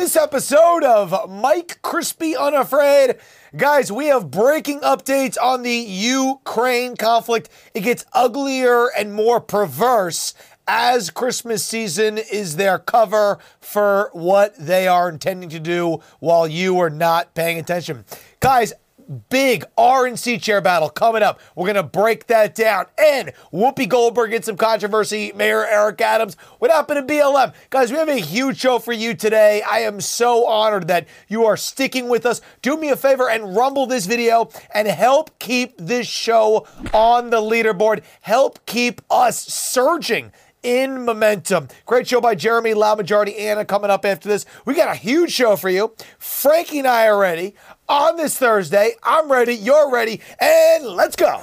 this 0.00 0.16
episode 0.16 0.82
of 0.82 1.28
Mike 1.28 1.78
Crispi 1.82 2.34
Unafraid, 2.34 3.18
guys, 3.54 3.92
we 3.92 4.06
have 4.06 4.30
breaking 4.30 4.80
updates 4.80 5.36
on 5.38 5.62
the 5.62 5.70
Ukraine 5.70 6.96
conflict. 6.96 7.50
It 7.74 7.82
gets 7.82 8.06
uglier 8.14 8.86
and 8.96 9.12
more 9.12 9.42
perverse 9.42 10.32
as 10.66 11.10
Christmas 11.10 11.62
season 11.66 12.16
is 12.16 12.56
their 12.56 12.78
cover 12.78 13.40
for 13.60 14.08
what 14.14 14.56
they 14.56 14.88
are 14.88 15.10
intending 15.10 15.50
to 15.50 15.60
do 15.60 15.98
while 16.18 16.48
you 16.48 16.78
are 16.78 16.88
not 16.88 17.34
paying 17.34 17.58
attention. 17.58 18.06
Guys, 18.40 18.72
big 19.10 19.64
RNC 19.76 20.40
chair 20.40 20.60
battle 20.60 20.88
coming 20.88 21.22
up. 21.22 21.40
We're 21.54 21.66
going 21.66 21.76
to 21.76 21.82
break 21.82 22.26
that 22.28 22.54
down. 22.54 22.86
And 22.96 23.32
Whoopi 23.52 23.88
Goldberg 23.88 24.32
in 24.32 24.42
some 24.42 24.56
controversy, 24.56 25.32
Mayor 25.34 25.66
Eric 25.66 26.00
Adams. 26.00 26.36
What 26.58 26.70
happened 26.70 27.06
to 27.06 27.12
BLM? 27.12 27.52
Guys, 27.70 27.90
we 27.90 27.98
have 27.98 28.08
a 28.08 28.16
huge 28.16 28.58
show 28.58 28.78
for 28.78 28.92
you 28.92 29.14
today. 29.14 29.62
I 29.62 29.80
am 29.80 30.00
so 30.00 30.46
honored 30.46 30.88
that 30.88 31.08
you 31.28 31.44
are 31.44 31.56
sticking 31.56 32.08
with 32.08 32.24
us. 32.24 32.40
Do 32.62 32.76
me 32.76 32.90
a 32.90 32.96
favor 32.96 33.28
and 33.28 33.56
rumble 33.56 33.86
this 33.86 34.06
video 34.06 34.50
and 34.72 34.86
help 34.86 35.38
keep 35.38 35.76
this 35.76 36.06
show 36.06 36.66
on 36.94 37.30
the 37.30 37.40
leaderboard. 37.40 38.02
Help 38.20 38.64
keep 38.66 39.00
us 39.10 39.38
surging 39.38 40.32
in 40.62 41.04
momentum. 41.04 41.68
Great 41.86 42.06
show 42.06 42.20
by 42.20 42.34
Jeremy, 42.34 42.74
Loud 42.74 42.98
Majority, 42.98 43.36
Anna 43.36 43.64
coming 43.64 43.90
up 43.90 44.04
after 44.04 44.28
this. 44.28 44.44
We 44.64 44.74
got 44.74 44.94
a 44.94 44.98
huge 44.98 45.32
show 45.32 45.56
for 45.56 45.70
you. 45.70 45.94
Frankie 46.18 46.78
and 46.80 46.88
I 46.88 47.06
are 47.06 47.18
ready 47.18 47.54
on 47.90 48.16
this 48.16 48.38
Thursday. 48.38 48.94
I'm 49.02 49.30
ready, 49.30 49.54
you're 49.54 49.90
ready, 49.90 50.20
and 50.38 50.86
let's 50.86 51.16
go. 51.16 51.42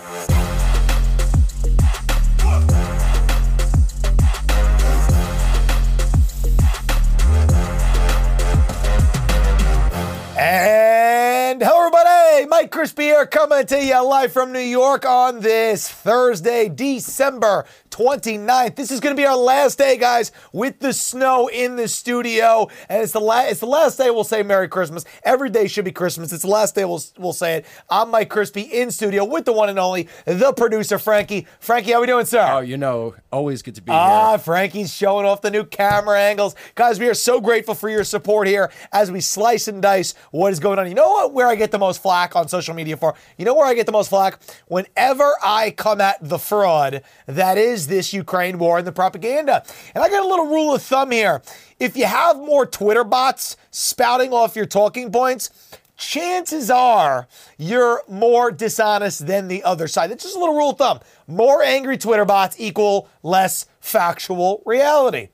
And 10.39 11.61
hello, 11.61 11.79
everybody. 11.79 12.45
Mike 12.45 12.71
Crispi 12.71 13.03
here 13.03 13.25
coming 13.25 13.65
to 13.65 13.83
you 13.83 14.01
live 14.07 14.31
from 14.31 14.53
New 14.53 14.59
York 14.59 15.05
on 15.05 15.41
this 15.41 15.89
Thursday, 15.89 16.69
December 16.69 17.65
29th. 18.01 18.75
This 18.75 18.91
is 18.91 18.99
going 18.99 19.15
to 19.15 19.19
be 19.19 19.25
our 19.25 19.35
last 19.35 19.79
day, 19.79 19.97
guys, 19.97 20.31
with 20.53 20.79
the 20.79 20.93
snow 20.93 21.47
in 21.47 21.75
the 21.77 21.87
studio. 21.87 22.69
And 22.89 23.01
it's 23.01 23.11
the, 23.13 23.19
la- 23.19 23.45
it's 23.45 23.59
the 23.59 23.65
last 23.65 23.97
day 23.97 24.11
we'll 24.11 24.23
say 24.23 24.43
Merry 24.43 24.67
Christmas. 24.67 25.03
Every 25.23 25.49
day 25.49 25.67
should 25.67 25.85
be 25.85 25.91
Christmas. 25.91 26.31
It's 26.31 26.43
the 26.43 26.49
last 26.49 26.75
day 26.75 26.85
we'll, 26.85 27.01
we'll 27.17 27.33
say 27.33 27.55
it. 27.55 27.65
I'm 27.89 28.11
Mike 28.11 28.29
Crispi 28.29 28.69
in 28.69 28.91
studio 28.91 29.25
with 29.25 29.45
the 29.45 29.51
one 29.53 29.69
and 29.69 29.79
only, 29.79 30.07
the 30.25 30.53
producer, 30.53 30.99
Frankie. 30.99 31.47
Frankie, 31.59 31.91
how 31.91 32.01
we 32.01 32.05
doing, 32.07 32.25
sir? 32.27 32.47
Oh, 32.51 32.59
you 32.59 32.77
know, 32.77 33.15
always 33.31 33.63
good 33.63 33.73
to 33.75 33.81
be 33.81 33.91
Ah, 33.91 33.95
here. 33.95 34.13
Ah, 34.35 34.37
Frankie's 34.37 34.93
showing 34.93 35.25
off 35.25 35.41
the 35.41 35.49
new 35.49 35.63
camera 35.63 36.19
angles. 36.21 36.55
Guys, 36.75 36.99
we 36.99 37.07
are 37.09 37.15
so 37.15 37.41
grateful 37.41 37.73
for 37.73 37.89
your 37.89 38.03
support 38.03 38.47
here 38.47 38.71
as 38.91 39.11
we 39.11 39.21
slice 39.21 39.67
and 39.67 39.81
dice 39.81 40.13
what 40.29 40.53
is 40.53 40.59
going 40.59 40.77
on. 40.77 40.87
You 40.87 40.93
know 40.93 41.09
what? 41.09 41.33
Where 41.33 41.47
I 41.47 41.55
get 41.55 41.71
the 41.71 41.79
most 41.79 42.03
flack 42.03 42.35
on 42.35 42.47
social 42.47 42.75
media 42.75 42.95
for? 42.95 43.15
You 43.39 43.45
know 43.45 43.55
where 43.55 43.65
I 43.65 43.73
get 43.73 43.87
the 43.87 43.91
most 43.91 44.09
flack? 44.09 44.39
Whenever 44.67 45.33
I 45.43 45.71
come 45.71 45.99
at 45.99 46.17
the 46.21 46.37
fraud 46.37 47.01
that 47.25 47.57
is 47.57 47.86
this 47.87 48.13
Ukraine 48.13 48.57
war 48.57 48.77
and 48.77 48.87
the 48.87 48.91
propaganda. 48.91 49.63
And 49.95 50.03
I 50.03 50.09
got 50.09 50.23
a 50.23 50.27
little 50.27 50.47
rule 50.47 50.75
of 50.75 50.81
thumb 50.81 51.11
here. 51.11 51.41
If 51.79 51.97
you 51.97 52.05
have 52.05 52.37
more 52.37 52.65
Twitter 52.65 53.03
bots 53.03 53.57
spouting 53.71 54.33
off 54.33 54.55
your 54.55 54.65
talking 54.65 55.11
points, 55.11 55.49
chances 55.97 56.69
are 56.69 57.27
you're 57.57 58.03
more 58.07 58.51
dishonest 58.51 59.27
than 59.27 59.47
the 59.47 59.63
other 59.63 59.87
side. 59.87 60.11
That's 60.11 60.23
just 60.23 60.35
a 60.35 60.39
little 60.39 60.55
rule 60.55 60.71
of 60.71 60.77
thumb. 60.77 60.99
More 61.27 61.63
angry 61.63 61.97
Twitter 61.97 62.25
bots 62.25 62.55
equal 62.59 63.09
less 63.23 63.65
factual 63.79 64.61
reality. 64.65 65.29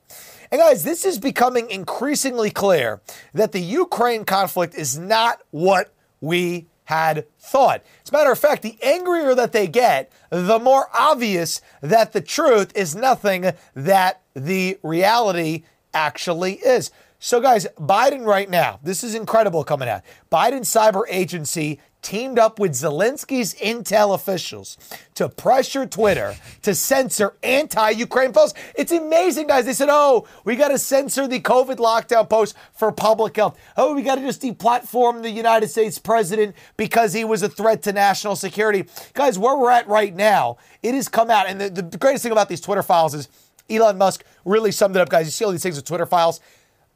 And 0.50 0.60
guys, 0.60 0.84
this 0.84 1.04
is 1.04 1.18
becoming 1.18 1.70
increasingly 1.70 2.50
clear 2.50 3.00
that 3.32 3.52
the 3.52 3.60
Ukraine 3.60 4.24
conflict 4.24 4.74
is 4.74 4.98
not 4.98 5.42
what 5.50 5.92
we 6.20 6.66
had 6.84 7.26
thought. 7.38 7.82
As 8.02 8.10
a 8.10 8.12
matter 8.12 8.32
of 8.32 8.38
fact, 8.38 8.62
the 8.62 8.78
angrier 8.82 9.34
that 9.34 9.52
they 9.52 9.66
get, 9.66 10.12
the 10.30 10.58
more 10.58 10.88
obvious 10.92 11.60
that 11.80 12.12
the 12.12 12.20
truth 12.20 12.72
is 12.76 12.94
nothing 12.94 13.52
that 13.74 14.22
the 14.34 14.78
reality 14.82 15.64
actually 15.92 16.54
is. 16.54 16.90
So, 17.18 17.40
guys, 17.40 17.66
Biden 17.78 18.26
right 18.26 18.50
now, 18.50 18.80
this 18.82 19.02
is 19.02 19.14
incredible 19.14 19.64
coming 19.64 19.88
out. 19.88 20.02
Biden's 20.30 20.68
cyber 20.68 21.04
agency 21.08 21.80
teamed 22.04 22.38
up 22.38 22.60
with 22.60 22.72
Zelensky's 22.72 23.54
intel 23.54 24.14
officials 24.14 24.76
to 25.14 25.28
pressure 25.28 25.86
Twitter 25.86 26.36
to 26.62 26.74
censor 26.74 27.34
anti 27.42 27.90
Ukraine 27.90 28.32
posts. 28.32 28.56
It's 28.76 28.92
amazing, 28.92 29.46
guys. 29.48 29.64
They 29.64 29.72
said, 29.72 29.88
oh, 29.90 30.28
we 30.44 30.54
got 30.54 30.68
to 30.68 30.78
censor 30.78 31.26
the 31.26 31.40
COVID 31.40 31.76
lockdown 31.76 32.28
posts 32.28 32.56
for 32.74 32.92
public 32.92 33.36
health. 33.36 33.58
Oh, 33.76 33.94
we 33.94 34.02
got 34.02 34.16
to 34.16 34.20
just 34.20 34.42
deplatform 34.42 35.22
the 35.22 35.30
United 35.30 35.68
States 35.68 35.98
president 35.98 36.54
because 36.76 37.14
he 37.14 37.24
was 37.24 37.42
a 37.42 37.48
threat 37.48 37.82
to 37.84 37.92
national 37.92 38.36
security. 38.36 38.84
Guys, 39.14 39.38
where 39.38 39.56
we're 39.56 39.70
at 39.70 39.88
right 39.88 40.14
now, 40.14 40.58
it 40.82 40.94
has 40.94 41.08
come 41.08 41.30
out. 41.30 41.48
And 41.48 41.60
the, 41.60 41.82
the 41.82 41.98
greatest 41.98 42.22
thing 42.22 42.32
about 42.32 42.50
these 42.50 42.60
Twitter 42.60 42.82
files 42.82 43.14
is 43.14 43.28
Elon 43.70 43.96
Musk 43.96 44.24
really 44.44 44.72
summed 44.72 44.94
it 44.96 45.00
up, 45.00 45.08
guys. 45.08 45.26
You 45.26 45.32
see 45.32 45.44
all 45.44 45.50
these 45.50 45.62
things 45.62 45.76
with 45.76 45.86
Twitter 45.86 46.06
files. 46.06 46.40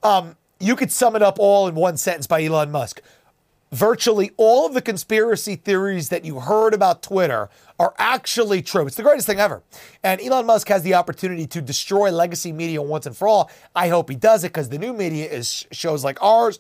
Um, 0.02 0.36
you 0.60 0.76
could 0.76 0.92
sum 0.92 1.16
it 1.16 1.22
up 1.22 1.38
all 1.38 1.68
in 1.68 1.74
one 1.74 1.96
sentence 1.96 2.26
by 2.26 2.44
Elon 2.44 2.70
Musk 2.70 3.00
virtually 3.72 4.30
all 4.36 4.66
of 4.66 4.74
the 4.74 4.82
conspiracy 4.82 5.56
theories 5.56 6.08
that 6.08 6.24
you 6.24 6.40
heard 6.40 6.74
about 6.74 7.02
Twitter 7.02 7.48
are 7.78 7.94
actually 7.98 8.62
true. 8.62 8.86
It's 8.86 8.96
the 8.96 9.02
greatest 9.02 9.26
thing 9.26 9.38
ever. 9.38 9.62
And 10.02 10.20
Elon 10.20 10.46
Musk 10.46 10.68
has 10.68 10.82
the 10.82 10.94
opportunity 10.94 11.46
to 11.48 11.60
destroy 11.60 12.10
legacy 12.10 12.52
media 12.52 12.82
once 12.82 13.06
and 13.06 13.16
for 13.16 13.28
all. 13.28 13.50
I 13.74 13.88
hope 13.88 14.08
he 14.10 14.16
does 14.16 14.44
it 14.44 14.48
because 14.48 14.68
the 14.68 14.78
new 14.78 14.92
media 14.92 15.30
is 15.30 15.66
shows 15.70 16.04
like 16.04 16.22
ours 16.22 16.58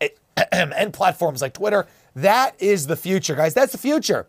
and 0.52 0.92
platforms 0.92 1.42
like 1.42 1.54
Twitter. 1.54 1.86
That 2.14 2.54
is 2.58 2.86
the 2.86 2.96
future, 2.96 3.34
guys. 3.34 3.54
That's 3.54 3.72
the 3.72 3.78
future. 3.78 4.26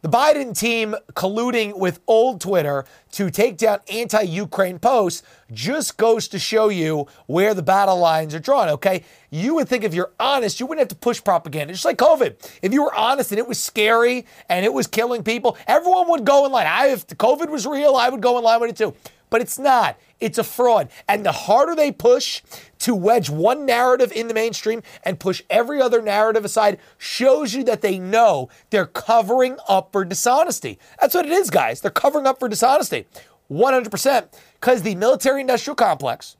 The 0.00 0.08
Biden 0.08 0.56
team 0.56 0.94
colluding 1.14 1.76
with 1.76 1.98
old 2.06 2.40
Twitter 2.40 2.84
to 3.12 3.30
take 3.30 3.56
down 3.56 3.80
anti 3.92 4.22
Ukraine 4.22 4.78
posts 4.78 5.24
just 5.50 5.96
goes 5.96 6.28
to 6.28 6.38
show 6.38 6.68
you 6.68 7.08
where 7.26 7.52
the 7.52 7.64
battle 7.64 7.98
lines 7.98 8.32
are 8.32 8.38
drawn, 8.38 8.68
okay? 8.68 9.02
You 9.30 9.56
would 9.56 9.68
think 9.68 9.82
if 9.82 9.94
you're 9.94 10.12
honest, 10.20 10.60
you 10.60 10.66
wouldn't 10.66 10.82
have 10.82 10.96
to 10.96 11.02
push 11.02 11.22
propaganda, 11.22 11.72
just 11.72 11.84
like 11.84 11.98
COVID. 11.98 12.36
If 12.62 12.72
you 12.72 12.84
were 12.84 12.94
honest 12.94 13.32
and 13.32 13.40
it 13.40 13.48
was 13.48 13.58
scary 13.58 14.24
and 14.48 14.64
it 14.64 14.72
was 14.72 14.86
killing 14.86 15.24
people, 15.24 15.56
everyone 15.66 16.08
would 16.10 16.24
go 16.24 16.46
in 16.46 16.52
line. 16.52 16.68
I, 16.68 16.88
if 16.88 17.08
COVID 17.08 17.48
was 17.48 17.66
real, 17.66 17.96
I 17.96 18.08
would 18.08 18.20
go 18.20 18.38
in 18.38 18.44
line 18.44 18.60
with 18.60 18.70
it 18.70 18.76
too. 18.76 18.94
But 19.30 19.40
it's 19.40 19.58
not. 19.58 19.98
It's 20.20 20.38
a 20.38 20.44
fraud. 20.44 20.88
And 21.08 21.24
the 21.24 21.32
harder 21.32 21.74
they 21.74 21.92
push 21.92 22.42
to 22.80 22.94
wedge 22.94 23.30
one 23.30 23.66
narrative 23.66 24.10
in 24.12 24.28
the 24.28 24.34
mainstream 24.34 24.82
and 25.04 25.20
push 25.20 25.42
every 25.50 25.80
other 25.80 26.02
narrative 26.02 26.44
aside 26.44 26.78
shows 26.96 27.54
you 27.54 27.62
that 27.64 27.82
they 27.82 27.98
know 27.98 28.48
they're 28.70 28.86
covering 28.86 29.58
up 29.68 29.92
for 29.92 30.04
dishonesty. 30.04 30.78
That's 31.00 31.14
what 31.14 31.26
it 31.26 31.32
is, 31.32 31.50
guys. 31.50 31.80
They're 31.80 31.90
covering 31.90 32.26
up 32.26 32.38
for 32.38 32.48
dishonesty. 32.48 33.06
100%. 33.50 34.28
Because 34.60 34.82
the 34.82 34.94
military 34.94 35.40
industrial 35.40 35.76
complex 35.76 36.36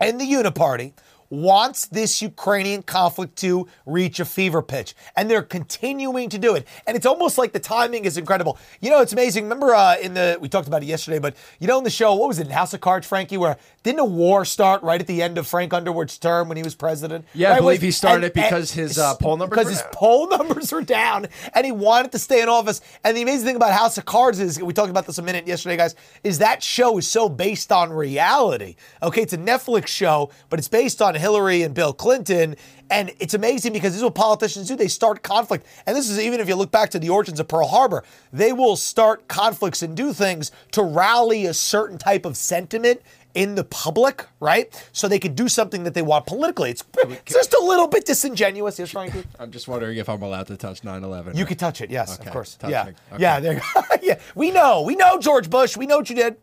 and 0.00 0.20
the 0.20 0.24
Uniparty 0.24 0.92
wants 1.30 1.86
this 1.86 2.22
Ukrainian 2.22 2.82
conflict 2.82 3.36
to 3.36 3.68
reach 3.86 4.20
a 4.20 4.24
fever 4.24 4.62
pitch. 4.62 4.94
And 5.16 5.30
they're 5.30 5.42
continuing 5.42 6.28
to 6.30 6.38
do 6.38 6.54
it. 6.54 6.66
And 6.86 6.96
it's 6.96 7.06
almost 7.06 7.38
like 7.38 7.52
the 7.52 7.60
timing 7.60 8.04
is 8.04 8.16
incredible. 8.16 8.58
You 8.80 8.90
know, 8.90 9.00
it's 9.00 9.12
amazing. 9.12 9.44
Remember 9.44 9.74
uh, 9.74 9.96
in 9.98 10.14
the, 10.14 10.38
we 10.40 10.48
talked 10.48 10.68
about 10.68 10.82
it 10.82 10.86
yesterday, 10.86 11.18
but 11.18 11.36
you 11.58 11.66
know, 11.66 11.78
in 11.78 11.84
the 11.84 11.90
show, 11.90 12.14
what 12.14 12.28
was 12.28 12.38
it, 12.38 12.46
in 12.46 12.52
House 12.52 12.72
of 12.74 12.80
Cards, 12.80 13.06
Frankie, 13.06 13.36
where 13.36 13.56
didn't 13.82 14.00
a 14.00 14.04
war 14.04 14.44
start 14.44 14.82
right 14.82 15.00
at 15.00 15.06
the 15.06 15.22
end 15.22 15.38
of 15.38 15.46
Frank 15.46 15.72
Underwood's 15.72 16.18
term 16.18 16.48
when 16.48 16.56
he 16.56 16.62
was 16.62 16.74
president? 16.74 17.24
Yeah, 17.34 17.52
I 17.52 17.60
believe 17.60 17.82
he 17.82 17.90
started 17.90 18.24
it 18.24 18.34
because 18.34 18.72
his, 18.72 18.98
uh, 18.98 19.14
poll 19.16 19.36
numbers 19.36 19.56
Because 19.56 19.66
were 19.66 19.70
his 19.72 19.82
down. 19.82 19.92
poll 19.92 20.28
numbers 20.28 20.72
are 20.72 20.82
down 20.82 21.26
and 21.54 21.66
he 21.66 21.72
wanted 21.72 22.12
to 22.12 22.18
stay 22.18 22.42
in 22.42 22.48
office. 22.48 22.80
And 23.04 23.16
the 23.16 23.22
amazing 23.22 23.46
thing 23.46 23.56
about 23.56 23.72
House 23.72 23.98
of 23.98 24.04
Cards 24.04 24.40
is, 24.40 24.62
we 24.62 24.72
talked 24.72 24.90
about 24.90 25.06
this 25.06 25.18
a 25.18 25.22
minute 25.22 25.46
yesterday, 25.46 25.76
guys, 25.76 25.94
is 26.24 26.38
that 26.38 26.62
show 26.62 26.98
is 26.98 27.06
so 27.06 27.28
based 27.28 27.72
on 27.72 27.92
reality. 27.92 28.76
Okay, 29.02 29.22
it's 29.22 29.32
a 29.32 29.38
Netflix 29.38 29.88
show, 29.88 30.30
but 30.48 30.58
it's 30.58 30.68
based 30.68 31.02
on 31.02 31.14
Hillary 31.18 31.62
and 31.62 31.74
Bill 31.74 31.92
Clinton. 31.92 32.56
And 32.90 33.12
it's 33.20 33.34
amazing 33.34 33.72
because 33.72 33.92
this 33.92 33.98
is 33.98 34.04
what 34.04 34.14
politicians 34.14 34.68
do. 34.68 34.76
They 34.76 34.88
start 34.88 35.22
conflict. 35.22 35.66
And 35.86 35.94
this 35.96 36.08
is 36.08 36.18
even 36.18 36.40
if 36.40 36.48
you 36.48 36.54
look 36.54 36.70
back 36.70 36.90
to 36.90 36.98
the 36.98 37.10
origins 37.10 37.38
of 37.38 37.48
Pearl 37.48 37.68
Harbor, 37.68 38.04
they 38.32 38.52
will 38.52 38.76
start 38.76 39.28
conflicts 39.28 39.82
and 39.82 39.96
do 39.96 40.12
things 40.12 40.50
to 40.72 40.82
rally 40.82 41.44
a 41.46 41.52
certain 41.54 41.98
type 41.98 42.24
of 42.24 42.36
sentiment 42.36 43.02
in 43.34 43.54
the 43.54 43.64
public, 43.64 44.26
right? 44.40 44.72
So 44.92 45.06
they 45.06 45.18
could 45.18 45.36
do 45.36 45.48
something 45.48 45.84
that 45.84 45.94
they 45.94 46.02
want 46.02 46.26
politically. 46.26 46.70
It's, 46.70 46.82
it's 46.98 47.32
just 47.32 47.54
a 47.54 47.62
little 47.62 47.86
bit 47.86 48.04
disingenuous. 48.06 48.78
Yes, 48.78 48.90
Frankie? 48.90 49.24
I'm 49.38 49.50
just 49.50 49.68
wondering 49.68 49.98
if 49.98 50.08
I'm 50.08 50.22
allowed 50.22 50.46
to 50.48 50.56
touch 50.56 50.82
9/11. 50.82 51.36
You 51.36 51.44
could 51.44 51.58
touch 51.58 51.80
it, 51.80 51.90
yes, 51.90 52.18
of 52.18 52.30
course. 52.30 52.56
touch 52.56 52.70
yeah. 52.70 52.90
Okay. 53.12 53.22
yeah, 53.22 53.60
yeah, 54.02 54.18
we 54.34 54.50
know, 54.50 54.82
we 54.82 54.96
know, 54.96 55.20
George 55.20 55.50
Bush. 55.50 55.76
We 55.76 55.86
know 55.86 55.98
what 55.98 56.10
you 56.10 56.16
did. 56.16 56.36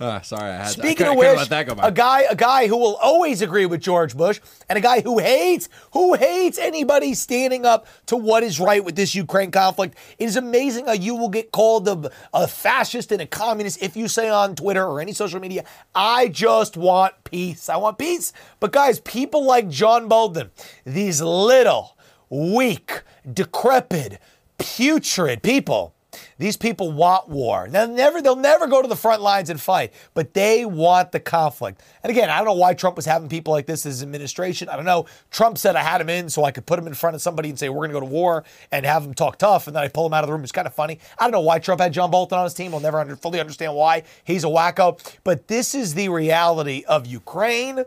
Uh, 0.00 0.20
sorry, 0.20 0.52
I 0.52 0.56
had 0.58 0.68
Speaking 0.68 1.06
I 1.06 1.10
of 1.10 1.16
which, 1.16 1.48
that 1.48 1.66
go 1.66 1.74
by. 1.74 1.88
a 1.88 1.90
guy, 1.90 2.22
a 2.30 2.36
guy 2.36 2.68
who 2.68 2.76
will 2.76 2.94
always 2.96 3.42
agree 3.42 3.66
with 3.66 3.80
George 3.80 4.16
Bush, 4.16 4.40
and 4.68 4.78
a 4.78 4.80
guy 4.80 5.00
who 5.00 5.18
hates, 5.18 5.68
who 5.92 6.14
hates 6.14 6.56
anybody 6.56 7.14
standing 7.14 7.66
up 7.66 7.86
to 8.06 8.16
what 8.16 8.44
is 8.44 8.60
right 8.60 8.84
with 8.84 8.94
this 8.94 9.16
Ukraine 9.16 9.50
conflict. 9.50 9.98
It 10.18 10.26
is 10.26 10.36
amazing 10.36 10.86
how 10.86 10.92
you 10.92 11.16
will 11.16 11.28
get 11.28 11.50
called 11.50 11.88
a, 11.88 12.12
a 12.32 12.46
fascist 12.46 13.10
and 13.10 13.20
a 13.20 13.26
communist 13.26 13.82
if 13.82 13.96
you 13.96 14.06
say 14.06 14.28
on 14.28 14.54
Twitter 14.54 14.84
or 14.84 15.00
any 15.00 15.12
social 15.12 15.40
media, 15.40 15.64
"I 15.96 16.28
just 16.28 16.76
want 16.76 17.14
peace. 17.24 17.68
I 17.68 17.76
want 17.76 17.98
peace." 17.98 18.32
But 18.60 18.70
guys, 18.70 19.00
people 19.00 19.44
like 19.44 19.68
John 19.68 20.06
Bolton, 20.06 20.52
these 20.84 21.20
little, 21.20 21.96
weak, 22.30 23.02
decrepit, 23.30 24.20
putrid 24.58 25.42
people. 25.42 25.94
These 26.38 26.56
people 26.56 26.92
want 26.92 27.28
war. 27.28 27.68
They'll 27.70 27.88
never, 27.88 28.22
they'll 28.22 28.36
never 28.36 28.66
go 28.66 28.82
to 28.82 28.88
the 28.88 28.96
front 28.96 29.22
lines 29.22 29.50
and 29.50 29.60
fight, 29.60 29.92
but 30.14 30.34
they 30.34 30.64
want 30.64 31.12
the 31.12 31.20
conflict. 31.20 31.82
And 32.02 32.10
again, 32.10 32.30
I 32.30 32.38
don't 32.38 32.46
know 32.46 32.54
why 32.54 32.74
Trump 32.74 32.96
was 32.96 33.06
having 33.06 33.28
people 33.28 33.52
like 33.52 33.66
this 33.66 33.86
as 33.86 34.02
administration. 34.02 34.68
I 34.68 34.76
don't 34.76 34.84
know. 34.84 35.06
Trump 35.30 35.58
said 35.58 35.76
I 35.76 35.82
had 35.82 36.00
him 36.00 36.08
in 36.08 36.30
so 36.30 36.44
I 36.44 36.50
could 36.50 36.66
put 36.66 36.78
him 36.78 36.86
in 36.86 36.94
front 36.94 37.16
of 37.16 37.22
somebody 37.22 37.48
and 37.48 37.58
say 37.58 37.68
we're 37.68 37.86
going 37.86 37.90
to 37.90 37.94
go 37.94 38.00
to 38.00 38.06
war 38.06 38.44
and 38.72 38.84
have 38.86 39.04
him 39.04 39.14
talk 39.14 39.38
tough, 39.38 39.66
and 39.66 39.76
then 39.76 39.82
I 39.82 39.88
pull 39.88 40.06
him 40.06 40.14
out 40.14 40.24
of 40.24 40.28
the 40.28 40.32
room. 40.32 40.42
It's 40.42 40.52
kind 40.52 40.66
of 40.66 40.74
funny. 40.74 40.98
I 41.18 41.24
don't 41.24 41.32
know 41.32 41.40
why 41.40 41.58
Trump 41.58 41.80
had 41.80 41.92
John 41.92 42.10
Bolton 42.10 42.38
on 42.38 42.44
his 42.44 42.54
team. 42.54 42.72
We'll 42.72 42.80
never 42.80 42.98
under, 42.98 43.16
fully 43.16 43.40
understand 43.40 43.74
why. 43.74 44.04
He's 44.24 44.44
a 44.44 44.48
wacko. 44.48 44.98
But 45.24 45.48
this 45.48 45.74
is 45.74 45.94
the 45.94 46.08
reality 46.08 46.84
of 46.88 47.06
Ukraine, 47.06 47.84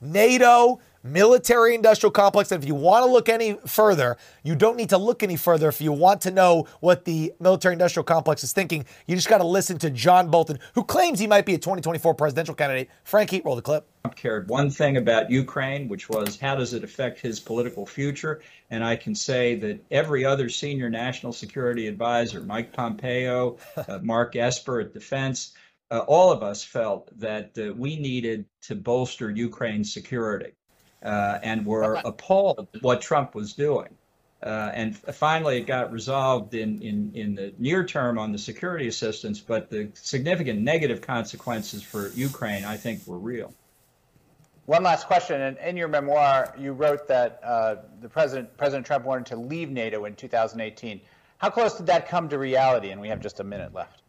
NATO, 0.00 0.80
military 1.02 1.74
industrial 1.74 2.10
complex. 2.10 2.52
And 2.52 2.62
if 2.62 2.68
you 2.68 2.74
want 2.74 3.04
to 3.04 3.10
look 3.10 3.28
any 3.28 3.54
further, 3.66 4.16
you 4.42 4.54
don't 4.54 4.76
need 4.76 4.90
to 4.90 4.98
look 4.98 5.22
any 5.22 5.36
further. 5.36 5.68
If 5.68 5.80
you 5.80 5.92
want 5.92 6.20
to 6.22 6.30
know 6.30 6.66
what 6.80 7.04
the 7.04 7.32
military 7.40 7.72
industrial 7.72 8.04
complex 8.04 8.44
is 8.44 8.52
thinking, 8.52 8.84
you 9.06 9.16
just 9.16 9.28
got 9.28 9.38
to 9.38 9.46
listen 9.46 9.78
to 9.78 9.90
John 9.90 10.30
Bolton, 10.30 10.58
who 10.74 10.84
claims 10.84 11.18
he 11.18 11.26
might 11.26 11.46
be 11.46 11.54
a 11.54 11.58
2024 11.58 12.14
presidential 12.14 12.54
candidate. 12.54 12.88
Frankie, 13.04 13.42
roll 13.44 13.56
the 13.56 13.62
clip. 13.62 13.88
Trump 14.02 14.16
cared 14.16 14.48
one 14.48 14.70
thing 14.70 14.96
about 14.96 15.30
Ukraine, 15.30 15.88
which 15.88 16.08
was 16.08 16.38
how 16.38 16.54
does 16.54 16.74
it 16.74 16.82
affect 16.82 17.20
his 17.20 17.38
political 17.38 17.86
future? 17.86 18.40
And 18.70 18.84
I 18.84 18.96
can 18.96 19.14
say 19.14 19.54
that 19.56 19.80
every 19.90 20.24
other 20.24 20.48
senior 20.48 20.90
national 20.90 21.32
security 21.32 21.86
advisor, 21.86 22.40
Mike 22.40 22.72
Pompeo, 22.72 23.58
uh, 23.76 23.98
Mark 24.02 24.34
Esper 24.34 24.80
at 24.80 24.92
Defense, 24.92 25.52
uh, 25.90 25.98
all 26.08 26.32
of 26.32 26.42
us 26.42 26.64
felt 26.64 27.16
that 27.18 27.50
uh, 27.58 27.74
we 27.74 27.98
needed 27.98 28.46
to 28.62 28.74
bolster 28.74 29.30
Ukraine's 29.30 29.92
security 29.92 30.52
uh, 31.02 31.38
and 31.42 31.66
were 31.66 31.94
appalled 32.04 32.68
at 32.74 32.82
what 32.82 33.00
Trump 33.00 33.34
was 33.34 33.52
doing. 33.54 33.96
Uh, 34.42 34.70
and 34.74 34.96
finally, 34.96 35.58
it 35.58 35.66
got 35.66 35.92
resolved 35.92 36.54
in, 36.54 36.82
in, 36.82 37.12
in 37.14 37.34
the 37.36 37.54
near 37.58 37.84
term 37.84 38.18
on 38.18 38.32
the 38.32 38.38
security 38.38 38.88
assistance, 38.88 39.38
but 39.38 39.70
the 39.70 39.88
significant 39.94 40.60
negative 40.60 41.00
consequences 41.00 41.82
for 41.82 42.08
Ukraine, 42.08 42.64
I 42.64 42.76
think, 42.76 43.06
were 43.06 43.18
real. 43.18 43.54
One 44.66 44.82
last 44.82 45.06
question. 45.06 45.40
In, 45.40 45.56
in 45.58 45.76
your 45.76 45.88
memoir, 45.88 46.54
you 46.58 46.72
wrote 46.72 47.06
that 47.08 47.40
uh, 47.44 47.76
the 48.00 48.08
president, 48.08 48.56
President 48.56 48.84
Trump 48.84 49.04
wanted 49.04 49.26
to 49.26 49.36
leave 49.36 49.70
NATO 49.70 50.06
in 50.06 50.14
2018. 50.14 51.00
How 51.38 51.50
close 51.50 51.76
did 51.76 51.86
that 51.86 52.08
come 52.08 52.28
to 52.28 52.38
reality? 52.38 52.90
And 52.90 53.00
we 53.00 53.08
have 53.08 53.20
just 53.20 53.38
a 53.38 53.44
minute 53.44 53.72
left. 53.72 54.01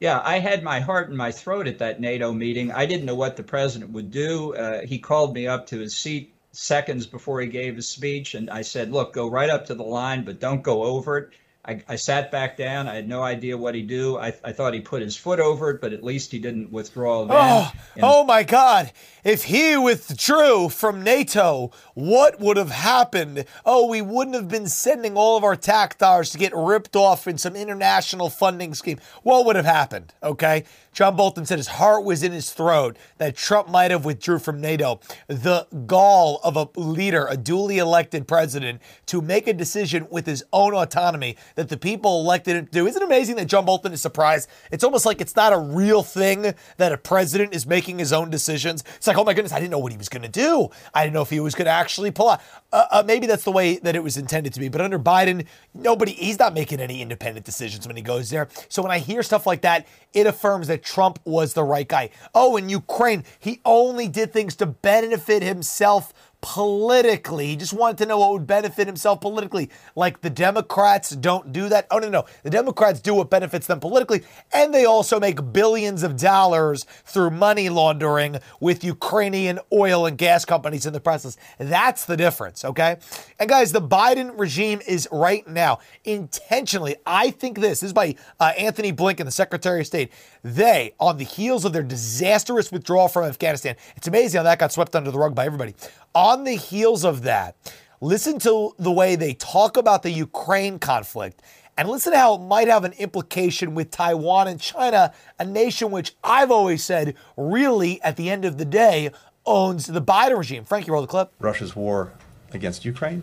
Yeah, 0.00 0.20
I 0.24 0.38
had 0.40 0.64
my 0.64 0.80
heart 0.80 1.10
in 1.10 1.16
my 1.16 1.30
throat 1.30 1.68
at 1.68 1.78
that 1.78 2.00
NATO 2.00 2.32
meeting. 2.32 2.72
I 2.72 2.86
didn't 2.86 3.04
know 3.04 3.14
what 3.14 3.36
the 3.36 3.42
president 3.44 3.92
would 3.92 4.10
do. 4.10 4.54
Uh, 4.54 4.80
he 4.84 4.98
called 4.98 5.34
me 5.34 5.46
up 5.46 5.66
to 5.68 5.78
his 5.78 5.96
seat 5.96 6.34
seconds 6.52 7.06
before 7.06 7.40
he 7.40 7.46
gave 7.46 7.76
his 7.76 7.86
speech, 7.88 8.34
and 8.34 8.50
I 8.50 8.62
said, 8.62 8.90
Look, 8.90 9.12
go 9.12 9.28
right 9.30 9.50
up 9.50 9.66
to 9.66 9.74
the 9.74 9.84
line, 9.84 10.24
but 10.24 10.40
don't 10.40 10.62
go 10.62 10.82
over 10.84 11.18
it. 11.18 11.30
I, 11.62 11.82
I 11.86 11.96
sat 11.96 12.30
back 12.30 12.56
down. 12.56 12.88
I 12.88 12.94
had 12.94 13.06
no 13.06 13.22
idea 13.22 13.56
what 13.56 13.74
he'd 13.74 13.86
do. 13.86 14.16
I, 14.16 14.28
I, 14.42 14.52
thought 14.52 14.72
he 14.72 14.80
put 14.80 15.02
his 15.02 15.14
foot 15.14 15.38
over 15.40 15.70
it, 15.70 15.82
but 15.82 15.92
at 15.92 16.02
least 16.02 16.32
he 16.32 16.38
didn't 16.38 16.72
withdraw 16.72 17.26
then. 17.26 17.36
Oh, 17.38 17.72
oh 18.02 18.24
my 18.24 18.44
God. 18.44 18.92
If 19.24 19.44
he 19.44 19.76
withdrew 19.76 20.70
from 20.70 21.02
NATO, 21.02 21.70
what 21.92 22.40
would 22.40 22.56
have 22.56 22.70
happened? 22.70 23.44
Oh, 23.66 23.86
we 23.86 24.00
wouldn't 24.00 24.36
have 24.36 24.48
been 24.48 24.68
sending 24.68 25.18
all 25.18 25.36
of 25.36 25.44
our 25.44 25.54
tax 25.54 25.96
dollars 25.96 26.30
to 26.30 26.38
get 26.38 26.52
ripped 26.56 26.96
off 26.96 27.28
in 27.28 27.36
some 27.36 27.54
international 27.54 28.30
funding 28.30 28.72
scheme. 28.72 28.98
What 29.22 29.44
would 29.44 29.56
have 29.56 29.66
happened? 29.66 30.14
Okay. 30.22 30.64
John 30.92 31.16
Bolton 31.16 31.46
said 31.46 31.58
his 31.58 31.68
heart 31.68 32.04
was 32.04 32.22
in 32.22 32.32
his 32.32 32.50
throat 32.50 32.96
that 33.18 33.36
Trump 33.36 33.68
might 33.68 33.90
have 33.90 34.04
withdrew 34.04 34.38
from 34.38 34.60
NATO. 34.60 35.00
The 35.28 35.66
gall 35.86 36.40
of 36.42 36.56
a 36.56 36.68
leader, 36.78 37.26
a 37.28 37.36
duly 37.36 37.78
elected 37.78 38.26
president, 38.26 38.80
to 39.06 39.20
make 39.20 39.46
a 39.46 39.52
decision 39.52 40.08
with 40.10 40.26
his 40.26 40.44
own 40.52 40.74
autonomy 40.74 41.36
that 41.54 41.68
the 41.68 41.76
people 41.76 42.20
elected 42.20 42.56
him 42.56 42.66
to 42.66 42.72
do. 42.72 42.86
Isn't 42.86 43.02
it 43.02 43.06
amazing 43.06 43.36
that 43.36 43.46
John 43.46 43.64
Bolton 43.64 43.92
is 43.92 44.02
surprised? 44.02 44.48
It's 44.70 44.84
almost 44.84 45.06
like 45.06 45.20
it's 45.20 45.36
not 45.36 45.52
a 45.52 45.58
real 45.58 46.02
thing 46.02 46.54
that 46.76 46.92
a 46.92 46.96
president 46.96 47.54
is 47.54 47.66
making 47.66 47.98
his 47.98 48.12
own 48.12 48.30
decisions. 48.30 48.82
It's 48.96 49.06
like, 49.06 49.16
oh 49.16 49.24
my 49.24 49.34
goodness, 49.34 49.52
I 49.52 49.60
didn't 49.60 49.70
know 49.70 49.78
what 49.78 49.92
he 49.92 49.98
was 49.98 50.08
going 50.08 50.22
to 50.22 50.28
do. 50.28 50.68
I 50.92 51.04
didn't 51.04 51.14
know 51.14 51.22
if 51.22 51.30
he 51.30 51.40
was 51.40 51.54
going 51.54 51.66
to 51.66 51.72
actually 51.72 52.10
pull 52.10 52.30
out. 52.30 52.40
Uh, 52.72 52.84
uh, 52.90 53.02
maybe 53.04 53.26
that's 53.26 53.44
the 53.44 53.52
way 53.52 53.76
that 53.78 53.96
it 53.96 54.02
was 54.02 54.16
intended 54.16 54.54
to 54.54 54.60
be. 54.60 54.68
But 54.68 54.80
under 54.80 54.98
Biden, 54.98 55.46
nobody, 55.74 56.12
he's 56.12 56.38
not 56.38 56.54
making 56.54 56.80
any 56.80 57.02
independent 57.02 57.46
decisions 57.46 57.86
when 57.86 57.96
he 57.96 58.02
goes 58.02 58.30
there. 58.30 58.48
So 58.68 58.82
when 58.82 58.92
I 58.92 58.98
hear 58.98 59.22
stuff 59.22 59.46
like 59.46 59.62
that, 59.62 59.86
it 60.12 60.26
affirms 60.26 60.68
that 60.68 60.79
Trump 60.82 61.18
was 61.24 61.54
the 61.54 61.64
right 61.64 61.88
guy. 61.88 62.10
Oh, 62.34 62.56
in 62.56 62.68
Ukraine, 62.68 63.24
he 63.38 63.60
only 63.64 64.08
did 64.08 64.32
things 64.32 64.56
to 64.56 64.66
benefit 64.66 65.42
himself 65.42 66.12
politically. 66.40 67.46
He 67.46 67.56
just 67.56 67.72
wanted 67.72 67.98
to 67.98 68.06
know 68.06 68.18
what 68.18 68.32
would 68.32 68.46
benefit 68.46 68.86
himself 68.86 69.20
politically. 69.20 69.70
Like 69.96 70.20
the 70.20 70.30
Democrats 70.30 71.10
don't 71.10 71.52
do 71.52 71.68
that. 71.68 71.86
Oh, 71.90 71.98
no, 71.98 72.08
no. 72.08 72.26
The 72.42 72.50
Democrats 72.50 73.00
do 73.00 73.14
what 73.14 73.30
benefits 73.30 73.66
them 73.66 73.80
politically, 73.80 74.22
and 74.52 74.72
they 74.72 74.84
also 74.84 75.18
make 75.18 75.52
billions 75.52 76.02
of 76.02 76.16
dollars 76.16 76.86
through 77.04 77.30
money 77.30 77.68
laundering 77.68 78.38
with 78.60 78.84
Ukrainian 78.84 79.58
oil 79.72 80.06
and 80.06 80.16
gas 80.16 80.44
companies 80.44 80.86
in 80.86 80.92
the 80.92 81.00
process. 81.00 81.36
That's 81.58 82.04
the 82.04 82.16
difference, 82.16 82.64
okay? 82.64 82.98
And 83.38 83.48
guys, 83.48 83.72
the 83.72 83.82
Biden 83.82 84.38
regime 84.38 84.80
is 84.86 85.08
right 85.10 85.46
now 85.48 85.78
intentionally, 86.04 86.96
I 87.06 87.30
think 87.30 87.58
this, 87.58 87.80
this 87.80 87.88
is 87.88 87.92
by 87.92 88.16
uh, 88.38 88.52
Antony 88.58 88.92
Blinken, 88.92 89.24
the 89.24 89.30
Secretary 89.30 89.80
of 89.80 89.86
State. 89.86 90.12
They, 90.42 90.94
on 90.98 91.18
the 91.18 91.24
heels 91.24 91.64
of 91.64 91.72
their 91.72 91.82
disastrous 91.82 92.72
withdrawal 92.72 93.08
from 93.08 93.24
Afghanistan, 93.24 93.76
it's 93.96 94.08
amazing 94.08 94.38
how 94.38 94.42
that 94.44 94.58
got 94.58 94.72
swept 94.72 94.96
under 94.96 95.10
the 95.10 95.18
rug 95.18 95.34
by 95.34 95.46
everybody. 95.46 95.74
On 96.14 96.44
the 96.44 96.56
heels 96.56 97.04
of 97.04 97.22
that, 97.22 97.56
listen 98.00 98.38
to 98.40 98.74
the 98.78 98.90
way 98.90 99.14
they 99.14 99.34
talk 99.34 99.76
about 99.76 100.02
the 100.02 100.10
Ukraine 100.10 100.78
conflict 100.78 101.40
and 101.78 101.88
listen 101.88 102.12
to 102.12 102.18
how 102.18 102.34
it 102.34 102.40
might 102.40 102.68
have 102.68 102.84
an 102.84 102.92
implication 102.94 103.74
with 103.74 103.90
Taiwan 103.90 104.48
and 104.48 104.60
China, 104.60 105.12
a 105.38 105.44
nation 105.44 105.90
which 105.90 106.14
I've 106.22 106.50
always 106.50 106.82
said 106.82 107.14
really, 107.36 108.02
at 108.02 108.16
the 108.16 108.28
end 108.28 108.44
of 108.44 108.58
the 108.58 108.64
day, 108.64 109.10
owns 109.46 109.86
the 109.86 110.02
Biden 110.02 110.36
regime. 110.36 110.64
Frankie, 110.64 110.90
roll 110.90 111.00
the 111.00 111.08
clip. 111.08 111.32
Russia's 111.38 111.76
war 111.76 112.12
against 112.52 112.84
Ukraine, 112.84 113.22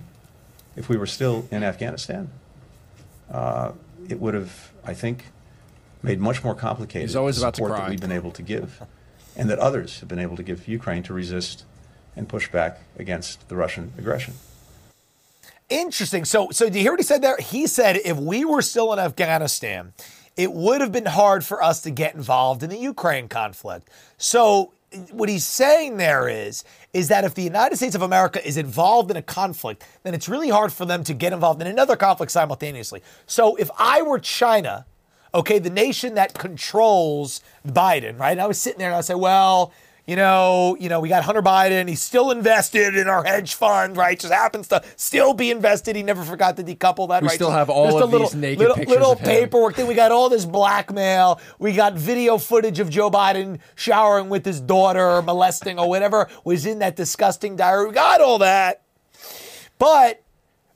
if 0.75 0.87
we 0.89 0.95
were 0.97 1.05
still 1.05 1.47
in 1.51 1.63
Afghanistan, 1.63 2.29
uh, 3.29 3.73
it 4.07 4.19
would 4.19 4.33
have, 4.33 4.71
I 4.85 4.93
think, 4.93 5.25
made 6.01 6.19
much 6.19 6.43
more 6.43 6.55
complicated 6.55 7.09
He's 7.09 7.15
always 7.15 7.35
the 7.35 7.41
about 7.43 7.55
to 7.55 7.57
support 7.57 7.71
cry. 7.71 7.81
that 7.81 7.89
we've 7.91 7.99
been 8.01 8.11
able 8.13 8.31
to 8.31 8.41
give, 8.41 8.81
and 9.35 9.49
that 9.49 9.59
others 9.59 9.99
have 9.99 10.07
been 10.07 10.19
able 10.19 10.37
to 10.37 10.43
give 10.43 10.67
Ukraine 10.67 11.03
to 11.03 11.13
resist 11.13 11.65
and 12.17 12.27
push 12.27 12.49
back 12.49 12.79
against 12.97 13.47
the 13.47 13.55
Russian 13.55 13.93
aggression. 13.97 14.33
Interesting. 15.69 16.25
So, 16.25 16.49
so 16.51 16.69
do 16.69 16.77
you 16.77 16.83
hear 16.83 16.93
what 16.93 16.99
he 16.99 17.05
said 17.05 17.21
there? 17.21 17.37
He 17.37 17.67
said 17.67 17.97
if 18.03 18.17
we 18.17 18.45
were 18.45 18.61
still 18.61 18.93
in 18.93 18.99
Afghanistan, 18.99 19.93
it 20.37 20.53
would 20.53 20.81
have 20.81 20.91
been 20.91 21.05
hard 21.05 21.43
for 21.43 21.61
us 21.61 21.81
to 21.81 21.91
get 21.91 22.15
involved 22.15 22.63
in 22.63 22.69
the 22.69 22.77
Ukraine 22.77 23.27
conflict. 23.27 23.89
So, 24.17 24.73
what 25.11 25.27
he's 25.27 25.45
saying 25.45 25.97
there 25.97 26.29
is, 26.29 26.63
is 26.93 27.09
that 27.09 27.25
if 27.25 27.35
the 27.35 27.41
United 27.41 27.75
States 27.75 27.93
of 27.93 28.01
America 28.01 28.45
is 28.47 28.55
involved 28.55 29.11
in 29.11 29.17
a 29.17 29.21
conflict, 29.21 29.83
then 30.03 30.13
it's 30.13 30.29
really 30.29 30.47
hard 30.47 30.71
for 30.71 30.85
them 30.85 31.03
to 31.03 31.13
get 31.13 31.33
involved 31.33 31.61
in 31.61 31.67
another 31.67 31.97
conflict 31.97 32.31
simultaneously. 32.31 33.01
So, 33.25 33.57
if 33.57 33.69
I 33.77 34.01
were 34.01 34.19
China, 34.19 34.85
okay, 35.33 35.59
the 35.59 35.69
nation 35.69 36.13
that 36.13 36.33
controls 36.33 37.41
Biden, 37.67 38.17
right? 38.17 38.31
And 38.31 38.41
I 38.41 38.47
was 38.47 38.57
sitting 38.57 38.79
there 38.79 38.89
and 38.89 38.95
I 38.95 39.01
say, 39.01 39.15
well, 39.15 39.73
you 40.07 40.15
know, 40.15 40.77
you 40.79 40.87
know, 40.87 41.01
we 41.01 41.09
got 41.09 41.23
Hunter 41.23 41.41
Biden. 41.41 41.89
He's 41.89 42.01
still 42.01 42.31
invested 42.31 42.95
in 42.95 43.09
our 43.09 43.25
hedge 43.25 43.55
fund, 43.55 43.97
right? 43.97 44.17
Just 44.17 44.33
happens 44.33 44.69
to 44.69 44.81
still 44.95 45.33
be 45.33 45.51
invested. 45.51 45.97
He 45.97 46.01
never 46.01 46.23
forgot 46.23 46.55
to 46.55 46.63
decouple 46.63 47.09
that. 47.09 47.21
We 47.21 47.27
right? 47.27 47.35
still 47.35 47.51
have 47.51 47.69
all 47.69 47.87
Just 47.87 47.97
a 47.97 48.03
of 48.05 48.11
little, 48.11 48.27
these 48.27 48.35
naked 48.35 48.59
little, 48.59 48.75
pictures 48.75 48.95
little 48.95 49.11
of 49.11 49.19
him. 49.19 49.25
paperwork. 49.25 49.75
Then 49.75 49.85
we 49.85 49.95
got 49.95 50.13
all 50.13 50.29
this 50.29 50.45
blackmail. 50.45 51.41
We 51.59 51.73
got 51.73 51.95
video 51.95 52.37
footage 52.37 52.79
of 52.79 52.89
Joe 52.89 53.11
Biden 53.11 53.59
showering 53.75 54.29
with 54.29 54.45
his 54.45 54.61
daughter, 54.61 55.05
or 55.05 55.21
molesting, 55.21 55.77
or 55.77 55.89
whatever 55.89 56.29
was 56.45 56.65
in 56.65 56.79
that 56.79 56.95
disgusting 56.95 57.57
diary. 57.57 57.87
We 57.89 57.93
got 57.93 58.21
all 58.21 58.37
that, 58.39 58.83
but 59.77 60.23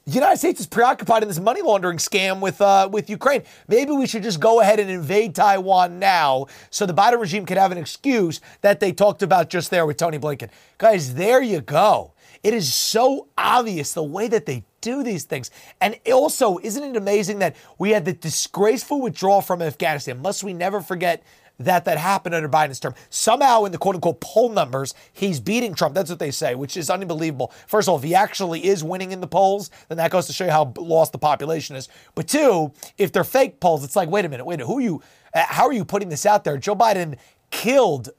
the 0.06 0.14
United 0.14 0.38
States 0.38 0.60
is 0.60 0.66
preoccupied 0.66 1.22
in 1.22 1.28
this 1.28 1.40
money 1.40 1.62
laundering 1.62 1.98
scam 1.98 2.40
with 2.40 2.60
uh, 2.60 2.90
with 2.92 3.10
Ukraine. 3.10 3.44
Maybe 3.68 3.92
we 3.92 4.08
should 4.08 4.24
just 4.24 4.40
go 4.40 4.60
ahead 4.60 4.80
and 4.80 4.90
invade 4.90 5.36
Taiwan 5.36 6.00
now, 6.00 6.48
so 6.72 6.88
the 6.88 6.94
Biden 6.94 7.20
regime 7.20 7.46
can 7.46 7.58
have 7.58 7.72
an 7.72 7.78
excuse 7.78 8.42
that 8.62 8.80
they 8.80 8.94
talked 8.94 9.22
about 9.22 9.50
just 9.50 9.70
there 9.70 9.86
with 9.86 9.98
Tony 9.98 10.18
Blinken. 10.18 10.50
Guys, 10.80 11.14
there 11.14 11.42
you 11.42 11.62
go. 11.62 12.14
It 12.42 12.56
is 12.56 12.74
so 12.74 13.28
obvious 13.38 13.94
the 13.94 14.04
way 14.04 14.28
that 14.28 14.48
they 14.48 14.64
do 14.82 15.04
these 15.04 15.26
things. 15.26 15.52
And 15.80 16.00
also, 16.12 16.58
isn't 16.58 16.84
it 16.84 16.98
amazing 16.98 17.38
that 17.40 17.56
we 17.78 17.92
had 17.92 18.06
the 18.06 18.14
disgraceful 18.14 19.02
withdrawal 19.02 19.42
from 19.42 19.62
Afghanistan? 19.62 20.20
Must 20.20 20.44
we 20.44 20.54
never 20.54 20.82
forget 20.82 21.22
that 21.66 21.86
that 21.86 21.98
happened 21.98 22.36
under 22.36 22.50
Biden's 22.50 22.80
term. 22.80 22.94
Somehow, 23.10 23.66
in 23.66 23.72
the 23.72 23.78
quote 23.78 23.96
unquote 23.96 24.22
poll 24.22 24.50
numbers, 24.50 24.94
he's 25.12 25.40
beating 25.40 25.74
Trump. 25.74 25.96
That's 25.96 26.10
what 26.10 26.20
they 26.20 26.32
say, 26.32 26.56
which 26.56 26.78
is 26.78 26.90
unbelievable. 26.90 27.52
First 27.68 27.88
of 27.88 27.94
all, 27.94 27.98
if 27.98 28.04
he 28.04 28.16
actually 28.16 28.66
is 28.66 28.84
winning 28.84 29.12
in 29.12 29.22
the 29.22 29.28
polls, 29.28 29.70
then 29.88 29.98
that 29.98 30.12
goes 30.12 30.28
to 30.28 30.34
show 30.34 30.46
you 30.46 30.52
how 30.52 30.74
lost 30.78 31.12
the 31.12 31.18
population 31.18 31.76
is. 31.76 31.90
But 32.16 32.28
two, 32.28 32.72
if 32.98 33.12
they're 33.12 33.24
fake 33.24 33.60
polls, 33.60 33.84
it's 33.84 33.96
like, 33.96 34.10
wait 34.10 34.26
a 34.26 34.30
minute, 34.30 34.46
wait 34.46 34.56
a 34.56 34.58
minute, 34.58 34.68
who 34.68 34.80
are 34.80 34.82
you? 34.82 35.02
Uh, 35.34 35.46
how 35.48 35.66
are 35.66 35.74
you 35.74 35.86
putting 35.86 36.10
this 36.10 36.26
out 36.26 36.44
there? 36.44 36.58
Joe 36.58 36.76
Biden 36.76 37.18
killed 37.52 38.10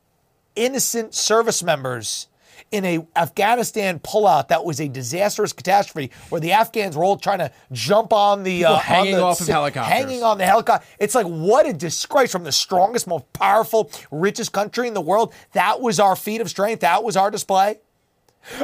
innocent 0.55 1.15
service 1.15 1.63
members 1.63 2.29
in 2.73 2.85
a 2.85 3.07
Afghanistan 3.15 4.01
pullout 4.01 4.49
that 4.49 4.65
was 4.65 4.81
a 4.81 4.89
disastrous 4.89 5.53
catastrophe 5.53 6.11
where 6.31 6.41
the 6.41 6.53
Afghans 6.53 6.97
were 6.97 7.05
all 7.05 7.17
trying 7.17 7.39
to 7.39 7.53
jump 7.71 8.13
on 8.13 8.43
the 8.43 8.65
uh, 8.65 8.77
hanging 8.77 9.15
on 9.15 9.21
the, 9.21 9.25
off 9.27 9.41
of 9.41 9.47
helicopters. 9.47 9.93
hanging 9.93 10.23
on 10.23 10.39
the 10.39 10.47
helicopter. 10.47 10.85
It's 10.99 11.15
like 11.15 11.27
what 11.27 11.69
a 11.69 11.73
disgrace 11.73 12.33
from 12.33 12.45
the 12.45 12.53
strongest, 12.53 13.07
most 13.07 13.31
powerful, 13.33 13.91
richest 14.11 14.53
country 14.53 14.89
in 14.89 14.95
the 14.95 15.01
world. 15.01 15.35
That 15.53 15.81
was 15.81 16.01
our 16.01 16.17
feat 16.17 16.41
of 16.41 16.49
strength. 16.49 16.81
That 16.81 17.05
was 17.05 17.17
our 17.17 17.31
display. 17.31 17.79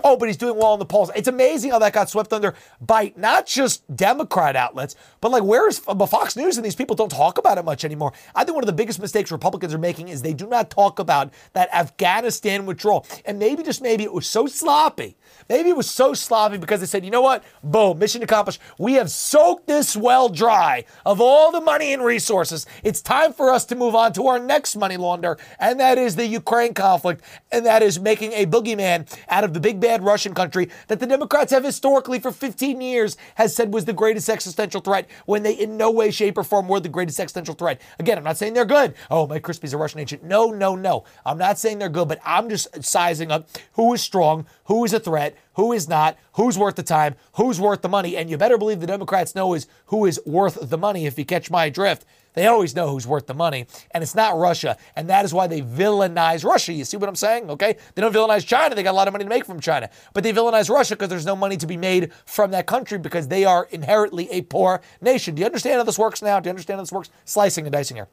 Oh, 0.04 0.16
but 0.16 0.28
he's 0.28 0.36
doing 0.36 0.56
well 0.56 0.74
in 0.74 0.78
the 0.78 0.86
polls. 0.86 1.10
It's 1.14 1.28
amazing 1.28 1.70
how 1.70 1.78
that 1.78 1.92
got 1.92 2.10
swept 2.10 2.32
under 2.32 2.54
by 2.80 3.12
not 3.16 3.46
just 3.46 3.84
Democrat 3.94 4.56
outlets, 4.56 4.96
but 5.20 5.30
like 5.30 5.42
where's 5.42 5.80
but 5.80 6.06
Fox 6.06 6.36
News 6.36 6.56
and 6.56 6.64
these 6.64 6.74
people 6.74 6.96
don't 6.96 7.10
talk 7.10 7.38
about 7.38 7.58
it 7.58 7.64
much 7.64 7.84
anymore. 7.84 8.12
I 8.34 8.44
think 8.44 8.54
one 8.54 8.64
of 8.64 8.66
the 8.66 8.72
biggest 8.72 9.00
mistakes 9.00 9.30
Republicans 9.30 9.74
are 9.74 9.78
making 9.78 10.08
is 10.08 10.22
they 10.22 10.34
do 10.34 10.46
not 10.46 10.70
talk 10.70 10.98
about 10.98 11.32
that 11.52 11.72
Afghanistan 11.72 12.66
withdrawal. 12.66 13.06
And 13.24 13.38
maybe 13.38 13.62
just 13.62 13.82
maybe 13.82 14.04
it 14.04 14.12
was 14.12 14.26
so 14.26 14.46
sloppy. 14.46 15.16
Maybe 15.48 15.70
it 15.70 15.76
was 15.76 15.88
so 15.88 16.14
sloppy 16.14 16.58
because 16.58 16.80
they 16.80 16.86
said, 16.86 17.04
you 17.04 17.10
know 17.10 17.22
what? 17.22 17.44
Boom, 17.62 17.98
mission 17.98 18.22
accomplished. 18.22 18.60
We 18.78 18.94
have 18.94 19.10
soaked 19.10 19.66
this 19.66 19.96
well 19.96 20.28
dry 20.28 20.84
of 21.06 21.20
all 21.20 21.52
the 21.52 21.60
money 21.60 21.92
and 21.92 22.04
resources. 22.04 22.66
It's 22.82 23.00
time 23.00 23.32
for 23.32 23.50
us 23.50 23.64
to 23.66 23.74
move 23.74 23.94
on 23.94 24.12
to 24.14 24.26
our 24.26 24.38
next 24.38 24.76
money 24.76 24.96
launder, 24.96 25.38
and 25.58 25.80
that 25.80 25.98
is 25.98 26.16
the 26.16 26.26
Ukraine 26.26 26.74
conflict, 26.74 27.22
and 27.50 27.64
that 27.66 27.82
is 27.82 27.98
making 27.98 28.32
a 28.32 28.46
boogeyman 28.46 29.10
out 29.28 29.44
of 29.44 29.54
the 29.54 29.60
big 29.68 29.80
bad 29.80 30.02
Russian 30.02 30.32
country 30.32 30.70
that 30.86 30.98
the 30.98 31.06
Democrats 31.06 31.52
have 31.52 31.62
historically 31.62 32.18
for 32.18 32.32
15 32.32 32.80
years 32.80 33.18
has 33.34 33.54
said 33.54 33.74
was 33.74 33.84
the 33.84 33.92
greatest 33.92 34.30
existential 34.30 34.80
threat 34.80 35.06
when 35.26 35.42
they 35.42 35.52
in 35.52 35.76
no 35.76 35.90
way, 35.90 36.10
shape, 36.10 36.38
or 36.38 36.42
form 36.42 36.68
were 36.68 36.80
the 36.80 36.88
greatest 36.88 37.20
existential 37.20 37.54
threat. 37.54 37.78
Again, 37.98 38.16
I'm 38.16 38.24
not 38.24 38.38
saying 38.38 38.54
they're 38.54 38.64
good. 38.64 38.94
Oh, 39.10 39.26
Mike 39.26 39.42
Crispi's 39.42 39.74
a 39.74 39.76
Russian 39.76 40.00
agent. 40.00 40.24
No, 40.24 40.46
no, 40.46 40.74
no. 40.74 41.04
I'm 41.26 41.36
not 41.36 41.58
saying 41.58 41.80
they're 41.80 41.90
good, 41.90 42.08
but 42.08 42.18
I'm 42.24 42.48
just 42.48 42.82
sizing 42.82 43.30
up 43.30 43.46
who 43.72 43.92
is 43.92 44.00
strong, 44.00 44.46
who 44.64 44.86
is 44.86 44.94
a 44.94 45.00
threat, 45.00 45.36
who 45.56 45.74
is 45.74 45.86
not, 45.86 46.16
who's 46.32 46.56
worth 46.56 46.76
the 46.76 46.82
time, 46.82 47.14
who's 47.34 47.60
worth 47.60 47.82
the 47.82 47.90
money. 47.90 48.16
And 48.16 48.30
you 48.30 48.38
better 48.38 48.56
believe 48.56 48.80
the 48.80 48.86
Democrats 48.86 49.34
know 49.34 49.52
is 49.52 49.66
who 49.86 50.06
is 50.06 50.18
worth 50.24 50.70
the 50.70 50.78
money 50.78 51.04
if 51.04 51.18
you 51.18 51.26
catch 51.26 51.50
my 51.50 51.68
drift. 51.68 52.06
They 52.38 52.46
always 52.46 52.76
know 52.76 52.88
who's 52.88 53.04
worth 53.04 53.26
the 53.26 53.34
money, 53.34 53.66
and 53.90 54.00
it's 54.00 54.14
not 54.14 54.38
Russia. 54.38 54.76
And 54.94 55.10
that 55.10 55.24
is 55.24 55.34
why 55.34 55.48
they 55.48 55.60
villainize 55.60 56.44
Russia. 56.44 56.72
You 56.72 56.84
see 56.84 56.96
what 56.96 57.08
I'm 57.08 57.16
saying? 57.16 57.50
Okay? 57.50 57.76
They 57.96 58.00
don't 58.00 58.14
villainize 58.14 58.46
China. 58.46 58.76
They 58.76 58.84
got 58.84 58.92
a 58.92 58.96
lot 58.96 59.08
of 59.08 59.12
money 59.12 59.24
to 59.24 59.28
make 59.28 59.44
from 59.44 59.58
China. 59.58 59.90
But 60.14 60.22
they 60.22 60.32
villainize 60.32 60.70
Russia 60.70 60.94
because 60.94 61.08
there's 61.08 61.26
no 61.26 61.34
money 61.34 61.56
to 61.56 61.66
be 61.66 61.76
made 61.76 62.12
from 62.26 62.52
that 62.52 62.68
country 62.68 62.96
because 62.96 63.26
they 63.26 63.44
are 63.44 63.66
inherently 63.72 64.30
a 64.30 64.42
poor 64.42 64.80
nation. 65.00 65.34
Do 65.34 65.40
you 65.40 65.46
understand 65.46 65.78
how 65.78 65.82
this 65.82 65.98
works 65.98 66.22
now? 66.22 66.38
Do 66.38 66.46
you 66.46 66.50
understand 66.50 66.76
how 66.78 66.82
this 66.82 66.92
works? 66.92 67.10
Slicing 67.24 67.66
and 67.66 67.72
dicing 67.72 67.96
here. 67.96 68.06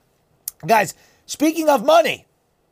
Guys, 0.65 0.95
speaking 1.27 1.69
of 1.69 1.85
money, 1.85 2.25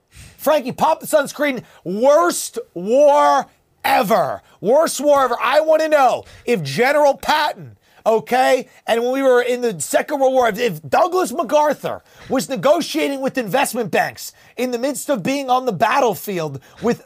Frankie, 0.10 0.72
pop 0.72 1.02
the 1.02 1.06
sunscreen. 1.06 1.64
Worst 1.84 2.58
war 2.74 3.46
ever. 3.84 4.42
Worst 4.60 5.00
war 5.00 5.26
ever. 5.26 5.38
I 5.40 5.60
want 5.60 5.84
to 5.84 5.88
know 5.88 6.26
if 6.46 6.64
General 6.64 7.16
Patton, 7.16 7.78
okay, 8.06 8.68
and 8.88 9.04
when 9.04 9.12
we 9.12 9.22
were 9.22 9.42
in 9.42 9.62
the 9.62 9.80
Second 9.80 10.20
World 10.20 10.34
War, 10.34 10.50
if, 10.50 10.82
Douglas 10.88 11.32
MacArthur 11.32 12.04
was 12.30 12.50
negotiating 12.50 13.22
with 13.22 13.38
investment 13.38 13.92
banks 13.92 14.34
in 14.58 14.72
the 14.72 14.78
midst 14.78 15.10
of 15.10 15.24
being 15.24 15.50
on 15.50 15.66
the 15.66 15.74
battlefield 15.74 16.62
with. 16.82 17.04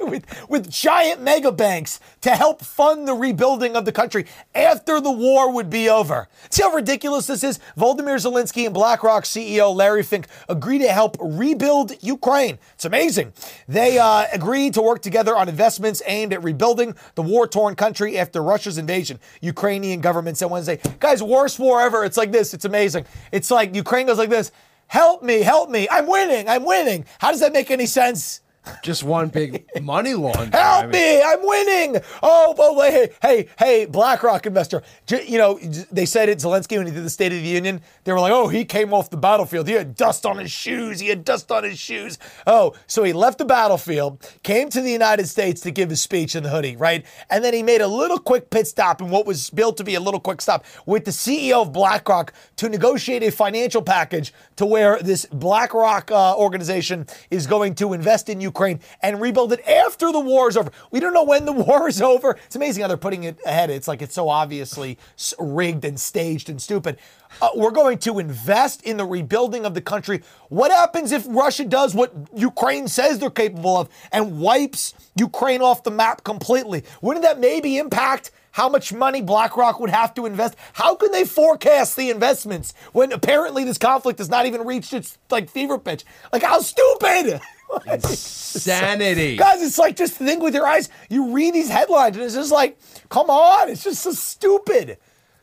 With, 0.00 0.48
with 0.48 0.70
giant 0.70 1.22
mega 1.22 1.52
banks 1.52 2.00
to 2.22 2.30
help 2.30 2.62
fund 2.62 3.06
the 3.06 3.14
rebuilding 3.14 3.76
of 3.76 3.84
the 3.84 3.92
country 3.92 4.26
after 4.54 5.00
the 5.00 5.10
war 5.10 5.52
would 5.52 5.70
be 5.70 5.88
over. 5.88 6.28
See 6.50 6.62
how 6.62 6.72
ridiculous 6.72 7.26
this 7.26 7.44
is? 7.44 7.58
Volodymyr 7.76 8.16
Zelensky 8.16 8.64
and 8.64 8.74
BlackRock 8.74 9.24
CEO 9.24 9.74
Larry 9.74 10.02
Fink 10.02 10.26
agree 10.48 10.78
to 10.78 10.88
help 10.88 11.16
rebuild 11.20 11.92
Ukraine. 12.02 12.58
It's 12.74 12.84
amazing. 12.84 13.32
They 13.68 13.98
uh, 13.98 14.26
agreed 14.32 14.74
to 14.74 14.82
work 14.82 15.02
together 15.02 15.36
on 15.36 15.48
investments 15.48 16.02
aimed 16.06 16.32
at 16.32 16.42
rebuilding 16.42 16.94
the 17.14 17.22
war 17.22 17.46
torn 17.46 17.74
country 17.74 18.18
after 18.18 18.42
Russia's 18.42 18.78
invasion. 18.78 19.18
Ukrainian 19.40 20.00
government 20.00 20.38
said 20.38 20.50
Wednesday, 20.50 20.80
guys, 20.98 21.22
worst 21.22 21.58
war 21.58 21.80
ever. 21.80 22.04
It's 22.04 22.16
like 22.16 22.32
this. 22.32 22.54
It's 22.54 22.64
amazing. 22.64 23.04
It's 23.32 23.50
like 23.50 23.74
Ukraine 23.74 24.06
goes 24.06 24.18
like 24.18 24.30
this. 24.30 24.52
Help 24.86 25.22
me, 25.22 25.40
help 25.42 25.70
me. 25.70 25.86
I'm 25.88 26.06
winning. 26.06 26.48
I'm 26.48 26.64
winning. 26.64 27.04
How 27.20 27.30
does 27.30 27.40
that 27.40 27.52
make 27.52 27.70
any 27.70 27.86
sense? 27.86 28.40
Just 28.82 29.02
one 29.02 29.28
big 29.28 29.66
money 29.82 30.14
laundry. 30.14 30.50
Help 30.52 30.84
I 30.84 30.86
mean, 30.86 30.92
me! 30.92 31.22
I'm 31.22 31.46
winning! 31.46 32.02
Oh, 32.22 32.54
oh, 32.58 32.82
hey, 32.82 33.10
hey, 33.22 33.48
hey, 33.58 33.86
BlackRock 33.86 34.46
investor. 34.46 34.82
You 35.08 35.38
know, 35.38 35.58
they 35.90 36.06
said 36.06 36.28
it, 36.28 36.38
Zelensky, 36.38 36.76
when 36.76 36.86
he 36.86 36.92
did 36.92 37.04
the 37.04 37.10
State 37.10 37.32
of 37.32 37.38
the 37.38 37.48
Union, 37.48 37.80
they 38.04 38.12
were 38.12 38.20
like, 38.20 38.32
oh, 38.32 38.48
he 38.48 38.64
came 38.64 38.92
off 38.92 39.10
the 39.10 39.16
battlefield. 39.16 39.66
He 39.66 39.74
had 39.74 39.94
dust 39.94 40.26
on 40.26 40.38
his 40.38 40.50
shoes. 40.50 41.00
He 41.00 41.08
had 41.08 41.24
dust 41.24 41.50
on 41.50 41.64
his 41.64 41.78
shoes. 41.78 42.18
Oh, 42.46 42.74
so 42.86 43.02
he 43.02 43.12
left 43.12 43.38
the 43.38 43.44
battlefield, 43.44 44.28
came 44.42 44.68
to 44.70 44.80
the 44.80 44.90
United 44.90 45.26
States 45.26 45.60
to 45.62 45.70
give 45.70 45.90
his 45.90 46.02
speech 46.02 46.36
in 46.36 46.42
the 46.42 46.50
hoodie, 46.50 46.76
right? 46.76 47.04
And 47.30 47.42
then 47.42 47.54
he 47.54 47.62
made 47.62 47.80
a 47.80 47.88
little 47.88 48.18
quick 48.18 48.50
pit 48.50 48.66
stop 48.66 49.00
in 49.00 49.10
what 49.10 49.26
was 49.26 49.50
built 49.50 49.76
to 49.78 49.84
be 49.84 49.94
a 49.94 50.00
little 50.00 50.20
quick 50.20 50.40
stop 50.40 50.64
with 50.86 51.04
the 51.04 51.10
CEO 51.10 51.62
of 51.62 51.72
BlackRock 51.72 52.32
to 52.56 52.68
negotiate 52.68 53.22
a 53.22 53.30
financial 53.30 53.82
package 53.82 54.32
to 54.56 54.66
where 54.66 54.98
this 55.00 55.26
BlackRock 55.26 56.10
uh, 56.10 56.36
organization 56.36 57.06
is 57.30 57.46
going 57.46 57.74
to 57.76 57.92
invest 57.92 58.28
in 58.28 58.40
Ukraine 58.50 58.80
and 59.00 59.20
rebuild 59.20 59.52
it 59.52 59.66
after 59.66 60.10
the 60.12 60.20
war 60.20 60.48
is 60.48 60.56
over. 60.56 60.70
We 60.90 61.00
don't 61.00 61.14
know 61.14 61.24
when 61.24 61.44
the 61.44 61.52
war 61.68 61.88
is 61.88 62.02
over. 62.02 62.38
It's 62.46 62.56
amazing 62.56 62.82
how 62.82 62.88
they're 62.88 62.96
putting 62.96 63.24
it 63.24 63.38
ahead. 63.46 63.70
It's 63.70 63.88
like 63.88 64.02
it's 64.02 64.14
so 64.14 64.28
obviously 64.28 64.98
rigged 65.38 65.84
and 65.84 65.98
staged 65.98 66.50
and 66.50 66.60
stupid. 66.60 66.98
Uh, 67.40 67.50
we're 67.54 67.70
going 67.70 67.98
to 67.98 68.18
invest 68.18 68.82
in 68.82 68.96
the 68.96 69.04
rebuilding 69.04 69.64
of 69.64 69.74
the 69.74 69.80
country. 69.80 70.22
What 70.48 70.70
happens 70.70 71.12
if 71.12 71.24
Russia 71.28 71.64
does 71.64 71.94
what 71.94 72.12
Ukraine 72.34 72.88
says 72.88 73.18
they're 73.18 73.30
capable 73.30 73.76
of 73.76 73.88
and 74.10 74.40
wipes 74.40 74.94
Ukraine 75.16 75.62
off 75.62 75.84
the 75.84 75.90
map 75.92 76.24
completely? 76.24 76.84
Wouldn't 77.00 77.24
that 77.24 77.38
maybe 77.38 77.78
impact 77.78 78.32
how 78.52 78.68
much 78.68 78.92
money 78.92 79.22
BlackRock 79.22 79.80
would 79.80 79.90
have 79.90 80.14
to 80.14 80.26
invest? 80.26 80.56
How 80.72 80.94
can 80.94 81.12
they 81.12 81.24
forecast 81.24 81.96
the 81.96 82.10
investments 82.10 82.74
when 82.92 83.12
apparently 83.12 83.64
this 83.64 83.78
conflict 83.78 84.18
has 84.18 84.28
not 84.28 84.46
even 84.46 84.66
reached 84.66 84.92
its 84.92 85.18
like 85.30 85.48
fever 85.48 85.78
pitch? 85.78 86.04
Like 86.32 86.42
how 86.42 86.60
stupid! 86.60 87.40
Sanity. 88.02 89.36
Guys, 89.36 89.62
it's 89.62 89.78
like 89.78 89.96
just 89.96 90.14
think 90.14 90.42
with 90.42 90.54
your 90.54 90.66
eyes. 90.66 90.88
You 91.08 91.32
read 91.32 91.54
these 91.54 91.68
headlines 91.68 92.16
and 92.16 92.24
it's 92.24 92.34
just 92.34 92.52
like, 92.52 92.78
come 93.08 93.30
on, 93.30 93.68
it's 93.68 93.84
just 93.84 94.02
so 94.02 94.12
stupid. 94.12 94.98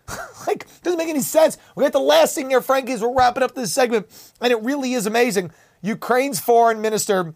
like, 0.47 0.65
doesn't 0.83 0.97
make 0.97 1.09
any 1.09 1.21
sense. 1.21 1.57
We 1.75 1.83
got 1.83 1.91
the 1.91 1.99
last 1.99 2.35
thing 2.35 2.49
here, 2.49 2.61
Frankie, 2.61 2.93
as 2.93 3.01
we're 3.01 3.13
wrapping 3.13 3.43
up 3.43 3.55
this 3.55 3.73
segment, 3.73 4.07
and 4.41 4.51
it 4.51 4.61
really 4.61 4.93
is 4.93 5.05
amazing. 5.05 5.51
Ukraine's 5.81 6.39
foreign 6.39 6.81
minister, 6.81 7.33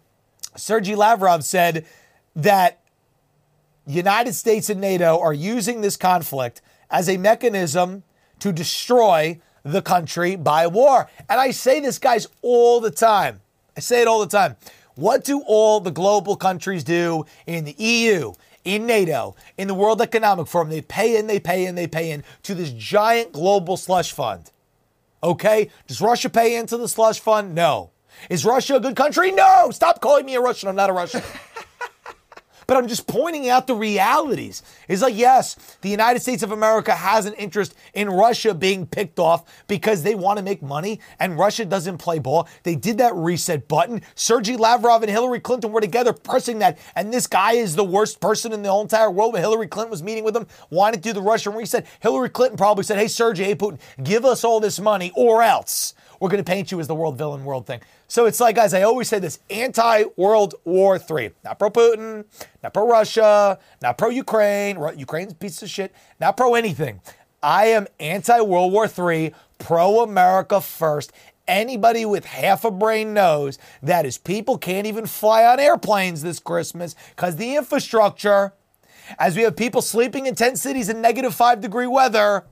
Sergei 0.56 0.94
Lavrov, 0.94 1.44
said 1.44 1.86
that 2.34 2.80
United 3.86 4.34
States 4.34 4.70
and 4.70 4.80
NATO 4.80 5.18
are 5.18 5.34
using 5.34 5.80
this 5.80 5.96
conflict 5.96 6.62
as 6.90 7.08
a 7.08 7.16
mechanism 7.16 8.04
to 8.38 8.52
destroy 8.52 9.40
the 9.62 9.82
country 9.82 10.36
by 10.36 10.66
war. 10.66 11.08
And 11.28 11.40
I 11.40 11.50
say 11.50 11.80
this, 11.80 11.98
guys, 11.98 12.26
all 12.42 12.80
the 12.80 12.90
time. 12.90 13.40
I 13.76 13.80
say 13.80 14.02
it 14.02 14.08
all 14.08 14.20
the 14.20 14.26
time. 14.26 14.56
What 14.94 15.24
do 15.24 15.40
all 15.46 15.80
the 15.80 15.90
global 15.90 16.36
countries 16.36 16.84
do 16.84 17.24
in 17.46 17.64
the 17.64 17.74
EU, 17.78 18.32
in 18.64 18.86
NATO, 18.86 19.34
in 19.56 19.68
the 19.68 19.74
World 19.74 20.02
Economic 20.02 20.46
Forum? 20.46 20.68
They 20.68 20.82
pay 20.82 21.16
in, 21.16 21.26
they 21.26 21.40
pay 21.40 21.64
in, 21.64 21.74
they 21.74 21.86
pay 21.86 22.10
in 22.10 22.24
to 22.42 22.54
this 22.54 22.70
giant 22.70 23.32
global 23.32 23.76
slush 23.76 24.12
fund. 24.12 24.50
Okay? 25.22 25.70
Does 25.86 26.00
Russia 26.00 26.28
pay 26.28 26.56
into 26.56 26.76
the 26.76 26.88
slush 26.88 27.20
fund? 27.20 27.54
No. 27.54 27.90
Is 28.28 28.44
Russia 28.44 28.76
a 28.76 28.80
good 28.80 28.96
country? 28.96 29.32
No. 29.32 29.70
Stop 29.70 30.00
calling 30.00 30.26
me 30.26 30.34
a 30.34 30.40
Russian. 30.40 30.68
I'm 30.68 30.76
not 30.76 30.90
a 30.90 30.92
Russian. 30.92 31.22
but 32.72 32.78
I'm 32.78 32.88
just 32.88 33.06
pointing 33.06 33.50
out 33.50 33.66
the 33.66 33.74
realities. 33.74 34.62
It's 34.88 35.02
like, 35.02 35.14
yes, 35.14 35.76
the 35.82 35.90
United 35.90 36.20
States 36.20 36.42
of 36.42 36.52
America 36.52 36.94
has 36.94 37.26
an 37.26 37.34
interest 37.34 37.74
in 37.92 38.08
Russia 38.08 38.54
being 38.54 38.86
picked 38.86 39.18
off 39.18 39.44
because 39.66 40.02
they 40.02 40.14
want 40.14 40.38
to 40.38 40.42
make 40.42 40.62
money 40.62 40.98
and 41.20 41.38
Russia 41.38 41.66
doesn't 41.66 41.98
play 41.98 42.18
ball. 42.18 42.48
They 42.62 42.74
did 42.74 42.96
that 42.96 43.14
reset 43.14 43.68
button. 43.68 44.00
Sergey 44.14 44.56
Lavrov 44.56 45.02
and 45.02 45.10
Hillary 45.10 45.38
Clinton 45.38 45.70
were 45.70 45.82
together 45.82 46.14
pressing 46.14 46.60
that. 46.60 46.78
And 46.96 47.12
this 47.12 47.26
guy 47.26 47.52
is 47.52 47.76
the 47.76 47.84
worst 47.84 48.20
person 48.20 48.54
in 48.54 48.62
the 48.62 48.70
whole 48.70 48.80
entire 48.80 49.10
world. 49.10 49.34
When 49.34 49.42
Hillary 49.42 49.68
Clinton 49.68 49.90
was 49.90 50.02
meeting 50.02 50.24
with 50.24 50.34
him, 50.34 50.46
wanted 50.70 51.02
to 51.02 51.10
do 51.10 51.12
the 51.12 51.20
Russian 51.20 51.52
reset. 51.52 51.86
Hillary 52.00 52.30
Clinton 52.30 52.56
probably 52.56 52.84
said, 52.84 52.96
Hey, 52.96 53.08
Sergey, 53.08 53.44
hey, 53.44 53.54
Putin, 53.54 53.80
give 54.02 54.24
us 54.24 54.44
all 54.44 54.60
this 54.60 54.80
money 54.80 55.12
or 55.14 55.42
else 55.42 55.92
we're 56.22 56.28
going 56.28 56.42
to 56.42 56.48
paint 56.48 56.70
you 56.70 56.78
as 56.78 56.86
the 56.86 56.94
world 56.94 57.18
villain 57.18 57.44
world 57.44 57.66
thing. 57.66 57.80
So 58.06 58.26
it's 58.26 58.38
like, 58.38 58.54
guys, 58.54 58.72
I 58.74 58.82
always 58.82 59.08
say 59.08 59.18
this 59.18 59.40
anti 59.50 60.04
World 60.16 60.54
War 60.64 60.96
III. 60.96 61.32
Not 61.44 61.58
pro 61.58 61.68
Putin, 61.68 62.24
not 62.62 62.72
pro 62.72 62.88
Russia, 62.88 63.58
not 63.82 63.98
pro 63.98 64.08
Ukraine. 64.08 64.78
Ukraine's 64.96 65.34
piece 65.34 65.60
of 65.64 65.68
shit, 65.68 65.92
not 66.20 66.36
pro 66.36 66.54
anything. 66.54 67.00
I 67.42 67.66
am 67.66 67.88
anti 67.98 68.40
World 68.40 68.72
War 68.72 68.86
III, 68.86 69.34
pro 69.58 70.04
America 70.04 70.60
first, 70.60 71.12
Anybody 71.48 72.04
with 72.04 72.24
half 72.24 72.64
a 72.64 72.70
brain 72.70 73.14
knows 73.14 73.58
that 73.82 74.04
his 74.04 74.16
people 74.16 74.56
can't 74.58 74.86
even 74.86 75.06
fly 75.06 75.44
on 75.44 75.58
airplanes 75.58 76.22
this 76.22 76.38
Christmas 76.38 76.94
because 77.16 77.34
the 77.34 77.56
infrastructure, 77.56 78.52
as 79.18 79.34
we 79.34 79.42
have 79.42 79.56
people 79.56 79.82
sleeping 79.82 80.26
in 80.26 80.36
tent 80.36 80.60
cities 80.60 80.88
in 80.88 81.02
negative 81.02 81.34
five 81.34 81.60
degree 81.60 81.88
weather, 81.88 82.44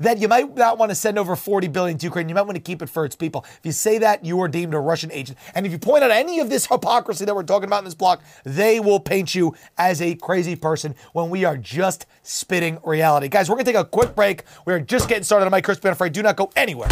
that 0.00 0.18
you 0.18 0.28
might 0.28 0.54
not 0.54 0.78
want 0.78 0.90
to 0.90 0.94
send 0.94 1.18
over 1.18 1.36
40 1.36 1.68
billion 1.68 1.98
to 1.98 2.06
Ukraine. 2.06 2.28
You 2.28 2.34
might 2.34 2.42
want 2.42 2.56
to 2.56 2.62
keep 2.62 2.82
it 2.82 2.88
for 2.88 3.04
its 3.04 3.16
people. 3.16 3.44
If 3.58 3.60
you 3.64 3.72
say 3.72 3.98
that, 3.98 4.24
you 4.24 4.40
are 4.40 4.48
deemed 4.48 4.74
a 4.74 4.78
Russian 4.78 5.10
agent. 5.12 5.38
And 5.54 5.66
if 5.66 5.72
you 5.72 5.78
point 5.78 6.04
out 6.04 6.10
any 6.10 6.40
of 6.40 6.50
this 6.50 6.66
hypocrisy 6.66 7.24
that 7.24 7.34
we're 7.34 7.42
talking 7.42 7.68
about 7.68 7.78
in 7.78 7.84
this 7.84 7.94
block, 7.94 8.22
they 8.44 8.80
will 8.80 9.00
paint 9.00 9.34
you 9.34 9.54
as 9.78 10.00
a 10.02 10.14
crazy 10.16 10.56
person 10.56 10.94
when 11.12 11.30
we 11.30 11.44
are 11.44 11.56
just 11.56 12.06
spitting 12.22 12.78
reality. 12.84 13.28
Guys, 13.28 13.48
we're 13.48 13.56
going 13.56 13.66
to 13.66 13.72
take 13.72 13.80
a 13.80 13.84
quick 13.84 14.14
break. 14.14 14.44
We're 14.64 14.80
just 14.80 15.08
getting 15.08 15.24
started 15.24 15.46
on 15.46 15.50
my 15.50 15.60
Crispi 15.62 15.84
and 15.84 15.92
Afraid. 15.92 16.12
Do 16.12 16.22
not 16.22 16.36
go 16.36 16.50
anywhere. 16.56 16.88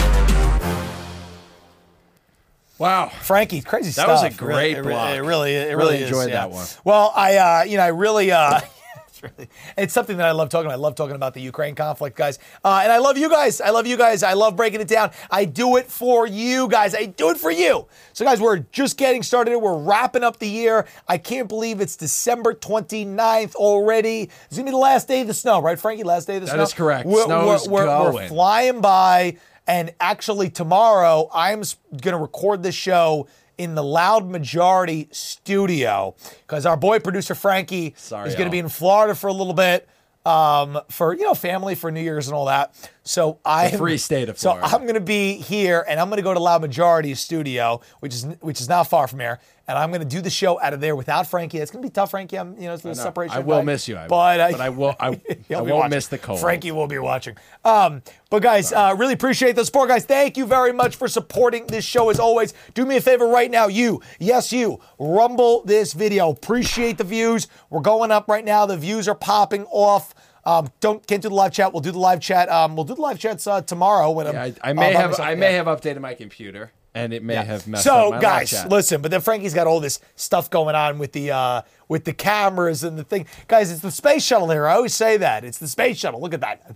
Wow. 2.79 3.09
Frankie, 3.21 3.61
crazy 3.61 3.89
That 3.89 3.93
stuff. 3.93 4.07
That 4.07 4.25
was 4.25 4.35
a 4.35 4.39
great 4.39 4.79
it, 4.79 4.85
block. 4.85 5.11
It 5.11 5.21
really, 5.21 5.55
it 5.55 5.77
really, 5.77 5.77
Really 5.77 5.97
is, 5.97 6.03
enjoyed 6.05 6.31
yeah. 6.31 6.47
that 6.47 6.51
one. 6.51 6.67
Well, 6.83 7.13
I, 7.15 7.37
uh, 7.37 7.63
you 7.65 7.77
know, 7.77 7.83
I 7.83 7.89
really, 7.89 8.33
uh, 8.33 8.61
it's 9.23 9.33
really, 9.37 9.51
it's 9.77 9.95
something 9.95 10.17
that 10.17 10.27
I 10.27 10.33
love 10.33 10.49
talking 10.49 10.67
about. 10.67 10.75
I 10.75 10.81
love 10.81 10.95
talking 10.95 11.17
about 11.17 11.35
the 11.35 11.41
Ukraine 11.41 11.75
conflict, 11.75 12.17
guys. 12.17 12.39
Uh, 12.65 12.81
and 12.83 12.93
I 12.93 12.99
love 12.99 13.19
you 13.19 13.29
guys. 13.29 13.61
I 13.61 13.71
love 13.71 13.87
you 13.87 13.97
guys. 13.97 14.23
I 14.23 14.33
love 14.35 14.57
breaking 14.57 14.81
it 14.81 14.89
down. 14.89 15.11
I 15.31 15.45
do 15.45 15.77
it 15.77 15.87
for 15.87 16.27
you 16.27 16.69
guys. 16.69 16.95
I 16.95 17.07
do 17.07 17.31
it 17.31 17.37
for 17.37 17.51
you. 17.51 17.87
So, 18.13 18.25
guys, 18.25 18.41
we're 18.41 18.59
just 18.73 18.97
getting 18.97 19.23
started. 19.23 19.57
We're 19.59 19.79
wrapping 19.79 20.25
up 20.25 20.39
the 20.39 20.49
year. 20.49 20.87
I 21.09 21.19
can't 21.19 21.49
believe 21.49 21.81
it's 21.81 21.97
December 21.97 22.55
29th 22.55 23.55
already. 23.55 24.31
It's 24.47 24.57
going 24.57 24.67
to 24.67 24.71
be 24.71 24.71
the 24.71 24.77
last 24.77 25.09
day 25.09 25.21
of 25.23 25.27
the 25.27 25.35
snow, 25.35 25.61
right, 25.61 25.79
Frankie? 25.79 26.05
Last 26.05 26.27
day 26.27 26.37
of 26.37 26.43
the 26.43 26.47
That 26.47 26.53
snow? 26.53 26.59
That 26.59 26.69
is 26.69 26.75
correct. 26.75 27.07
We're, 27.07 27.25
Snow's 27.25 27.69
we're, 27.69 27.87
we're, 27.87 28.13
we're 28.13 28.29
flying 28.29 28.81
by. 28.81 29.37
And 29.67 29.95
actually, 30.01 30.51
tomorrow, 30.51 31.31
I'm 31.33 31.63
going 31.93 32.13
to 32.13 32.17
record 32.17 32.63
this 32.63 32.75
show 32.75 33.29
in 33.61 33.75
the 33.75 33.85
Loud 33.85 34.27
Majority 34.27 35.07
studio 35.13 36.15
because 36.47 36.65
our 36.65 36.79
boy 36.79 36.99
producer 36.99 37.35
Frankie 37.35 37.93
Sorry, 37.99 38.27
is 38.27 38.35
going 38.35 38.47
to 38.47 38.51
be 38.51 38.59
in 38.59 38.71
Florida 38.71 39.15
for 39.15 39.27
a 39.27 39.35
little 39.35 39.53
bit 39.53 39.87
um, 40.25 40.81
for 40.89 41.15
you 41.15 41.25
know 41.25 41.35
family 41.35 41.75
for 41.75 41.91
New 41.91 42.01
Year's 42.01 42.27
and 42.27 42.35
all 42.35 42.47
that. 42.47 42.75
So 43.03 43.39
I 43.45 43.71
free 43.71 43.99
state 43.99 44.31
of 44.31 44.39
so 44.39 44.53
I'm 44.53 44.83
going 44.83 44.95
to 44.95 45.01
be 45.01 45.35
here 45.35 45.85
and 45.87 46.01
I'm 46.01 46.09
going 46.09 46.17
to 46.17 46.23
go 46.23 46.33
to 46.33 46.41
Loud 46.41 46.63
Majority's 46.63 47.21
studio, 47.21 47.83
which 48.01 48.15
is 48.15 48.25
which 48.41 48.63
is 48.63 48.69
not 48.69 48.85
far 48.85 49.07
from 49.07 49.21
here, 49.21 49.41
and 49.71 49.79
I'm 49.79 49.91
going 49.91 50.01
to 50.01 50.07
do 50.07 50.21
the 50.21 50.31
show 50.31 50.61
out 50.61 50.75
of 50.75 50.81
there 50.81 50.97
without 50.97 51.29
Frankie. 51.29 51.59
It's 51.59 51.71
going 51.71 51.81
to 51.83 51.89
be 51.89 51.93
tough, 51.93 52.11
Frankie. 52.11 52.37
I'm 52.39 52.57
you 52.59 52.65
know 52.67 52.75
it's 52.75 52.83
a 52.85 52.89
little 52.89 53.03
separation. 53.03 53.37
I 53.37 53.39
will 53.41 53.63
miss 53.63 53.87
you, 53.87 53.97
I- 53.97 54.09
but 54.09 54.41
I, 54.41 54.51
but 54.53 54.61
I 54.61 54.69
will- 54.69 54.97
I- 54.99 55.21
I 55.55 55.61
won't 55.61 55.91
miss 55.91 56.09
the 56.09 56.19
cold. 56.19 56.41
Frankie 56.41 56.73
will 56.73 56.89
be 56.89 56.99
watching. 56.99 57.37
Um, 57.65 58.03
but 58.31 58.43
guys, 58.43 58.73
uh, 58.73 58.95
really 58.99 59.15
appreciate 59.15 59.55
the 59.55 59.65
support, 59.65 59.89
guys. 59.89 60.05
Thank 60.05 60.37
you 60.37 60.45
very 60.45 60.73
much 60.73 60.97
for 60.97 61.07
supporting 61.09 61.67
this 61.69 61.85
show 61.85 62.11
as 62.11 62.19
always. 62.19 62.53
Do 62.75 62.85
me 62.85 62.97
a 62.97 63.01
favor 63.01 63.27
right 63.29 63.51
now, 63.51 63.69
you, 63.69 64.03
yes, 64.19 64.53
you, 64.53 64.81
rumble 64.99 65.63
this 65.65 65.93
video. 65.93 66.31
Appreciate 66.31 66.99
the 66.99 67.05
views. 67.05 67.47
We're 67.71 67.81
going 67.81 68.11
up 68.11 68.29
right 68.29 68.45
now. 68.45 68.67
The 68.67 68.77
views 68.77 69.07
are 69.09 69.15
popping 69.15 69.65
off. 69.67 70.15
Um, 70.45 70.71
don't 70.81 71.07
can't 71.07 71.21
do 71.23 71.29
the 71.29 71.35
live 71.35 71.53
chat. 71.53 71.73
We'll 71.73 71.83
do 71.83 71.93
the 71.93 71.99
live 71.99 72.19
chat. 72.21 72.49
Um, 72.49 72.75
we'll 72.75 72.87
do 72.87 72.95
the 72.95 73.01
live 73.03 73.19
chats 73.19 73.47
uh, 73.47 73.61
tomorrow 73.61 74.11
when 74.11 74.27
Yeah. 74.27 74.43
I, 74.45 74.55
I 74.63 74.73
may 74.73 74.95
uh, 74.95 74.99
have. 75.01 75.21
I 75.21 75.35
may 75.35 75.51
Yeah. 75.53 75.63
have 75.63 75.67
updated 75.67 76.01
my 76.01 76.15
computer 76.15 76.73
and 76.95 77.13
it 77.13 77.23
may 77.23 77.35
have 77.37 77.67
messed 77.67 77.85
So 77.85 78.09
up 78.09 78.15
my 78.15 78.21
guys, 78.21 78.67
listen, 78.67 79.01
but 79.01 79.11
then 79.11 79.21
Frankie's 79.21 79.55
got 79.55 79.67
all 79.67 79.81
this 79.81 80.01
stuff 80.17 80.51
going 80.51 80.75
on 80.75 80.99
with 80.99 81.13
the 81.13 81.31
uh 81.31 81.63
with 81.89 82.05
the 82.05 82.13
cameras 82.13 82.85
and 82.85 82.99
the 82.99 83.05
thing. 83.05 83.27
Guys, 83.49 83.71
it's 83.71 83.81
the 83.81 83.91
space 83.91 84.25
shuttle 84.25 84.49
here. 84.51 84.67
I 84.67 84.75
always 84.75 84.95
say 84.95 85.17
that. 85.17 85.45
It's 85.45 85.59
the 85.59 85.67
space 85.69 85.99
shuttle. 85.99 86.21
Look 86.21 86.35
at 86.35 86.41
that. 86.41 86.75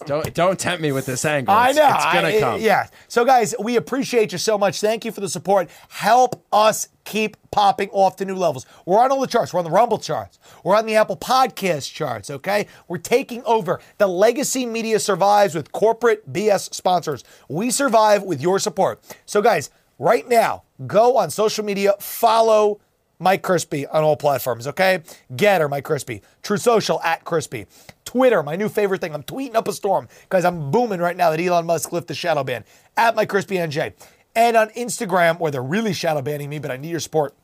Don't 0.06 0.32
don't 0.34 0.58
tempt 0.58 0.80
me 0.82 0.92
with 0.92 1.04
this 1.06 1.24
angle. 1.24 1.54
I 1.54 1.70
It's- 1.70 1.76
know. 1.76 1.94
It's 1.94 2.04
gonna 2.14 2.28
I- 2.28 2.40
come. 2.40 2.60
Yeah. 2.60 2.86
So, 3.08 3.24
guys, 3.24 3.54
we 3.58 3.76
appreciate 3.76 4.32
you 4.32 4.38
so 4.38 4.56
much. 4.56 4.80
Thank 4.80 5.04
you 5.04 5.12
for 5.12 5.20
the 5.20 5.28
support. 5.28 5.68
Help 5.90 6.42
us 6.52 6.88
keep 7.06 7.38
popping 7.50 7.88
off 7.90 8.16
to 8.16 8.26
new 8.26 8.34
levels. 8.34 8.66
We're 8.84 8.98
on 8.98 9.10
all 9.10 9.20
the 9.20 9.26
charts. 9.26 9.54
We're 9.54 9.60
on 9.60 9.64
the 9.64 9.70
Rumble 9.70 9.98
charts. 9.98 10.38
We're 10.62 10.76
on 10.76 10.84
the 10.84 10.96
Apple 10.96 11.16
Podcast 11.16 11.90
charts. 11.92 12.28
Okay. 12.28 12.66
We're 12.88 12.98
taking 12.98 13.42
over. 13.44 13.80
The 13.96 14.06
legacy 14.06 14.66
media 14.66 14.98
survives 14.98 15.54
with 15.54 15.72
corporate 15.72 16.30
BS 16.30 16.74
sponsors. 16.74 17.24
We 17.48 17.70
survive 17.70 18.22
with 18.24 18.42
your 18.42 18.58
support. 18.58 19.02
So, 19.24 19.40
guys, 19.40 19.70
right 19.98 20.28
now, 20.28 20.64
go 20.86 21.16
on 21.16 21.30
social 21.30 21.64
media, 21.64 21.94
follow. 21.98 22.80
Mike 23.18 23.42
Crispi 23.42 23.86
on 23.90 24.02
all 24.04 24.14
platforms, 24.14 24.66
okay? 24.66 25.02
Gettr, 25.32 25.70
Mike 25.70 25.84
Crispi. 25.86 26.20
Truth 26.42 26.60
Social, 26.60 27.00
at 27.00 27.24
Crispi. 27.24 27.66
Twitter, 28.04 28.42
my 28.42 28.56
new 28.56 28.68
favorite 28.68 29.00
thing. 29.00 29.14
I'm 29.14 29.22
tweeting 29.22 29.54
up 29.54 29.68
a 29.68 29.72
storm 29.72 30.06
because 30.22 30.44
I'm 30.44 30.70
booming 30.70 31.00
right 31.00 31.16
now 31.16 31.30
that 31.30 31.40
Elon 31.40 31.64
Musk 31.64 31.92
lifted 31.92 32.08
the 32.08 32.14
shadow 32.14 32.44
ban. 32.44 32.62
At 32.94 33.16
Mike 33.16 33.30
Crispi 33.30 33.56
NJ. 33.56 33.94
And 34.36 34.56
on 34.56 34.68
Instagram, 34.70 35.40
where 35.40 35.50
they're 35.50 35.62
really 35.62 35.94
shadow 35.94 36.20
banning 36.20 36.50
me, 36.50 36.58
but 36.58 36.70
I 36.70 36.76
need 36.76 36.90
your 36.90 37.00
support. 37.00 37.34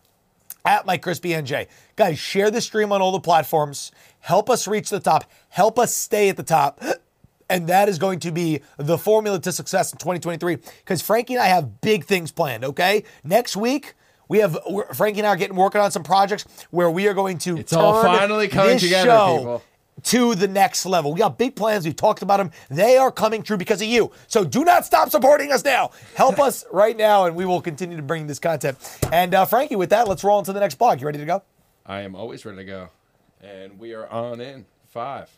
At 0.65 0.87
Mike 0.87 1.03
Crispi 1.03 1.31
NJ. 1.31 1.67
Guys, 1.97 2.19
share 2.19 2.51
the 2.51 2.61
stream 2.61 2.93
on 2.93 3.01
all 3.03 3.11
the 3.11 3.19
platforms. 3.19 3.91
Help 4.21 4.49
us 4.49 4.69
reach 4.69 4.91
the 4.91 5.01
top. 5.01 5.25
Help 5.49 5.79
us 5.79 5.93
stay 5.93 6.29
at 6.29 6.37
the 6.37 6.45
top. 6.45 6.81
And 7.51 7.67
that 7.67 7.87
is 7.87 7.99
going 7.99 8.21
to 8.21 8.33
be 8.33 8.63
the 8.79 8.97
formula 8.97 9.39
to 9.39 9.53
success 9.53 9.93
in 9.93 9.99
2023. 9.99 10.57
Because 10.57 11.03
Frankie 11.03 11.35
and 11.35 11.43
I 11.43 11.49
have 11.49 11.83
big 11.83 12.05
things 12.05 12.33
planned, 12.33 12.65
okay? 12.65 13.05
Next 13.25 13.59
week, 13.59 13.93
we 14.27 14.39
have 14.39 14.57
Frankie 14.95 15.21
and 15.21 15.27
I 15.27 15.31
are 15.31 15.37
getting 15.37 15.57
working 15.57 15.83
on 15.83 15.91
some 15.91 16.03
projects 16.03 16.47
where 16.71 16.91
we 16.91 17.09
are 17.09 17.13
going 17.13 17.37
to 17.39 17.59
It's 17.59 17.75
all 17.75 18.03
finally 18.03 18.49
coming 18.49 18.79
together, 18.79 19.11
people. 19.11 19.63
To 20.05 20.35
the 20.35 20.49
next 20.49 20.87
level. 20.87 21.13
We 21.13 21.19
got 21.19 21.39
big 21.39 21.55
plans. 21.55 21.85
We've 21.85 21.97
talked 21.97 22.23
about 22.23 22.39
them. 22.39 22.51
They 22.71 22.97
are 22.97 23.11
coming 23.11 23.43
true 23.43 23.57
because 23.57 23.81
of 23.81 23.89
you. 23.89 24.13
So 24.27 24.45
do 24.45 24.65
not 24.65 24.85
stop 24.85 25.11
supporting 25.11 25.53
us 25.53 25.65
now. 25.65 25.91
Help 26.15 26.39
us 26.41 26.65
right 26.73 26.97
now, 26.97 27.27
and 27.27 27.37
we 27.37 27.45
will 27.45 27.61
continue 27.61 27.97
to 27.97 28.03
bring 28.03 28.27
this 28.27 28.39
content. 28.39 28.79
And 29.13 29.35
uh, 29.35 29.45
Frankie, 29.45 29.77
with 29.77 29.91
that, 29.91 30.09
let's 30.09 30.25
roll 30.25 30.39
into 30.39 30.53
the 30.53 30.61
next 30.61 30.77
blog. 30.77 31.01
You 31.01 31.07
ready 31.07 31.19
to 31.19 31.27
go? 31.27 31.43
I 31.87 32.01
am 32.01 32.15
always 32.15 32.45
ready 32.45 32.59
to 32.59 32.65
go. 32.65 32.89
And 33.41 33.79
we 33.79 33.93
are 33.93 34.09
on 34.09 34.41
in 34.41 34.67
five, 34.89 35.29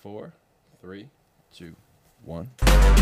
four, 0.00 0.32
three, 0.80 1.08
two, 1.54 1.76
one. 2.24 2.50